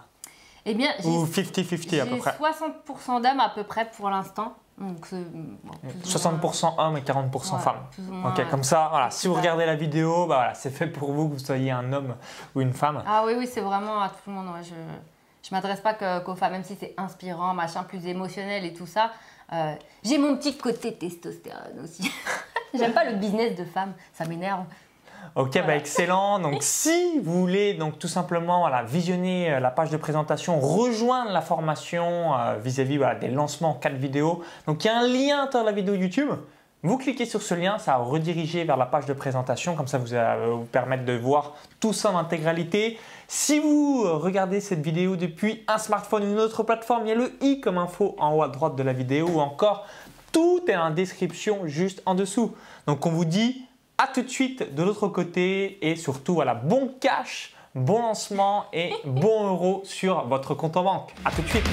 Eh 0.64 0.74
bien, 0.74 0.90
Ou 1.04 1.24
50-50 1.26 2.00
à 2.00 2.06
peu 2.06 2.16
près? 2.18 2.32
60% 2.38 3.22
d'hommes 3.22 3.40
à 3.40 3.48
peu 3.48 3.64
près 3.64 3.90
pour 3.90 4.10
l'instant. 4.10 4.54
Donc, 4.80 5.04
c'est, 5.06 5.16
bon, 5.30 5.56
plus 5.82 5.90
ou 5.90 5.92
moins- 5.92 6.38
60% 6.38 6.74
hommes 6.78 6.96
et 6.96 7.02
40% 7.02 7.56
Ouais, 7.56 7.62
femmes. 7.62 7.76
moins, 8.08 8.30
Ok, 8.32 8.48
comme 8.50 8.62
ça, 8.64 8.88
voilà, 8.90 9.10
si 9.10 9.28
vous 9.28 9.34
regardez 9.34 9.66
la 9.66 9.76
vidéo, 9.76 10.26
bah 10.26 10.36
voilà, 10.36 10.54
c'est 10.54 10.70
fait 10.70 10.86
pour 10.86 11.12
vous 11.12 11.28
que 11.28 11.34
vous 11.34 11.38
soyez 11.38 11.70
un 11.70 11.92
homme 11.92 12.16
ou 12.54 12.62
une 12.62 12.72
femme. 12.72 13.02
Ah 13.06 13.22
oui, 13.26 13.34
oui, 13.36 13.46
c'est 13.46 13.60
vraiment 13.60 14.00
à 14.00 14.08
tout 14.08 14.16
le 14.28 14.32
monde. 14.32 14.46
ouais, 14.54 14.62
je 14.64 14.74
je 15.42 15.54
m'adresse 15.54 15.80
pas 15.80 15.94
qu'aux 15.94 16.34
femmes, 16.34 16.52
même 16.52 16.64
si 16.64 16.76
c'est 16.78 16.94
inspirant, 16.98 17.54
machin, 17.54 17.82
plus 17.82 18.06
émotionnel 18.06 18.64
et 18.64 18.72
tout 18.74 18.86
ça. 18.86 19.10
Euh, 19.52 19.74
J'ai 20.04 20.16
mon 20.18 20.36
petit 20.36 20.56
côté 20.56 20.94
testostérone 20.94 21.80
aussi. 21.82 22.10
J'aime 22.74 22.92
pas 22.92 23.04
le 23.04 23.16
business 23.16 23.56
de 23.56 23.64
femme, 23.64 23.94
ça 24.12 24.24
m'énerve. 24.26 24.64
Ok, 25.36 25.62
bah 25.66 25.76
excellent. 25.76 26.38
Donc, 26.38 26.58
si 26.60 27.18
vous 27.22 27.40
voulez 27.40 27.74
donc 27.74 27.98
tout 27.98 28.08
simplement 28.08 28.60
voilà, 28.60 28.82
visionner 28.82 29.52
euh, 29.52 29.60
la 29.60 29.70
page 29.70 29.90
de 29.90 29.96
présentation, 29.96 30.58
rejoindre 30.58 31.30
la 31.30 31.40
formation 31.40 32.34
euh, 32.34 32.56
vis-à-vis 32.62 32.96
voilà, 32.96 33.14
des 33.14 33.28
lancements 33.28 33.70
en 33.70 33.74
4 33.74 33.94
vidéos, 33.94 34.42
donc 34.66 34.84
il 34.84 34.88
y 34.88 34.90
a 34.90 34.98
un 34.98 35.06
lien 35.06 35.48
dans 35.52 35.62
la 35.62 35.72
vidéo 35.72 35.94
YouTube. 35.94 36.30
Vous 36.82 36.96
cliquez 36.96 37.26
sur 37.26 37.42
ce 37.42 37.52
lien, 37.52 37.78
ça 37.78 37.98
va 37.98 38.04
rediriger 38.04 38.64
vers 38.64 38.78
la 38.78 38.86
page 38.86 39.04
de 39.04 39.12
présentation, 39.12 39.76
comme 39.76 39.86
ça 39.86 39.98
vous 39.98 40.06
va 40.06 40.36
vous 40.46 40.64
permettre 40.64 41.04
de 41.04 41.12
voir 41.12 41.54
tout 41.78 41.92
ça 41.92 42.10
en 42.10 42.16
intégralité. 42.16 42.98
Si 43.28 43.58
vous 43.58 44.02
regardez 44.18 44.60
cette 44.60 44.80
vidéo 44.80 45.16
depuis 45.16 45.62
un 45.68 45.76
smartphone 45.76 46.24
ou 46.24 46.32
une 46.32 46.38
autre 46.38 46.62
plateforme, 46.62 47.04
il 47.04 47.08
y 47.10 47.12
a 47.12 47.16
le 47.16 47.32
i 47.42 47.60
comme 47.60 47.76
info 47.76 48.16
en 48.18 48.34
haut 48.34 48.42
à 48.42 48.48
droite 48.48 48.76
de 48.76 48.82
la 48.82 48.94
vidéo 48.94 49.28
ou 49.28 49.40
encore 49.40 49.86
tout 50.32 50.62
est 50.68 50.76
en 50.76 50.90
description 50.90 51.66
juste 51.66 52.02
en 52.06 52.14
dessous. 52.14 52.54
Donc 52.86 53.04
on 53.04 53.10
vous 53.10 53.26
dit 53.26 53.62
à 54.00 54.06
tout 54.06 54.22
de 54.22 54.28
suite 54.28 54.74
de 54.74 54.82
l'autre 54.82 55.08
côté 55.08 55.78
et 55.86 55.94
surtout 55.94 56.34
voilà 56.34 56.54
bon 56.54 56.90
cash, 57.00 57.52
bon 57.74 58.00
lancement 58.00 58.64
et 58.72 58.92
bon 59.04 59.48
euro 59.48 59.82
sur 59.84 60.26
votre 60.26 60.54
compte 60.54 60.76
en 60.78 60.84
banque. 60.84 61.10
À 61.24 61.30
tout 61.30 61.42
de 61.42 61.48
suite. 61.48 61.68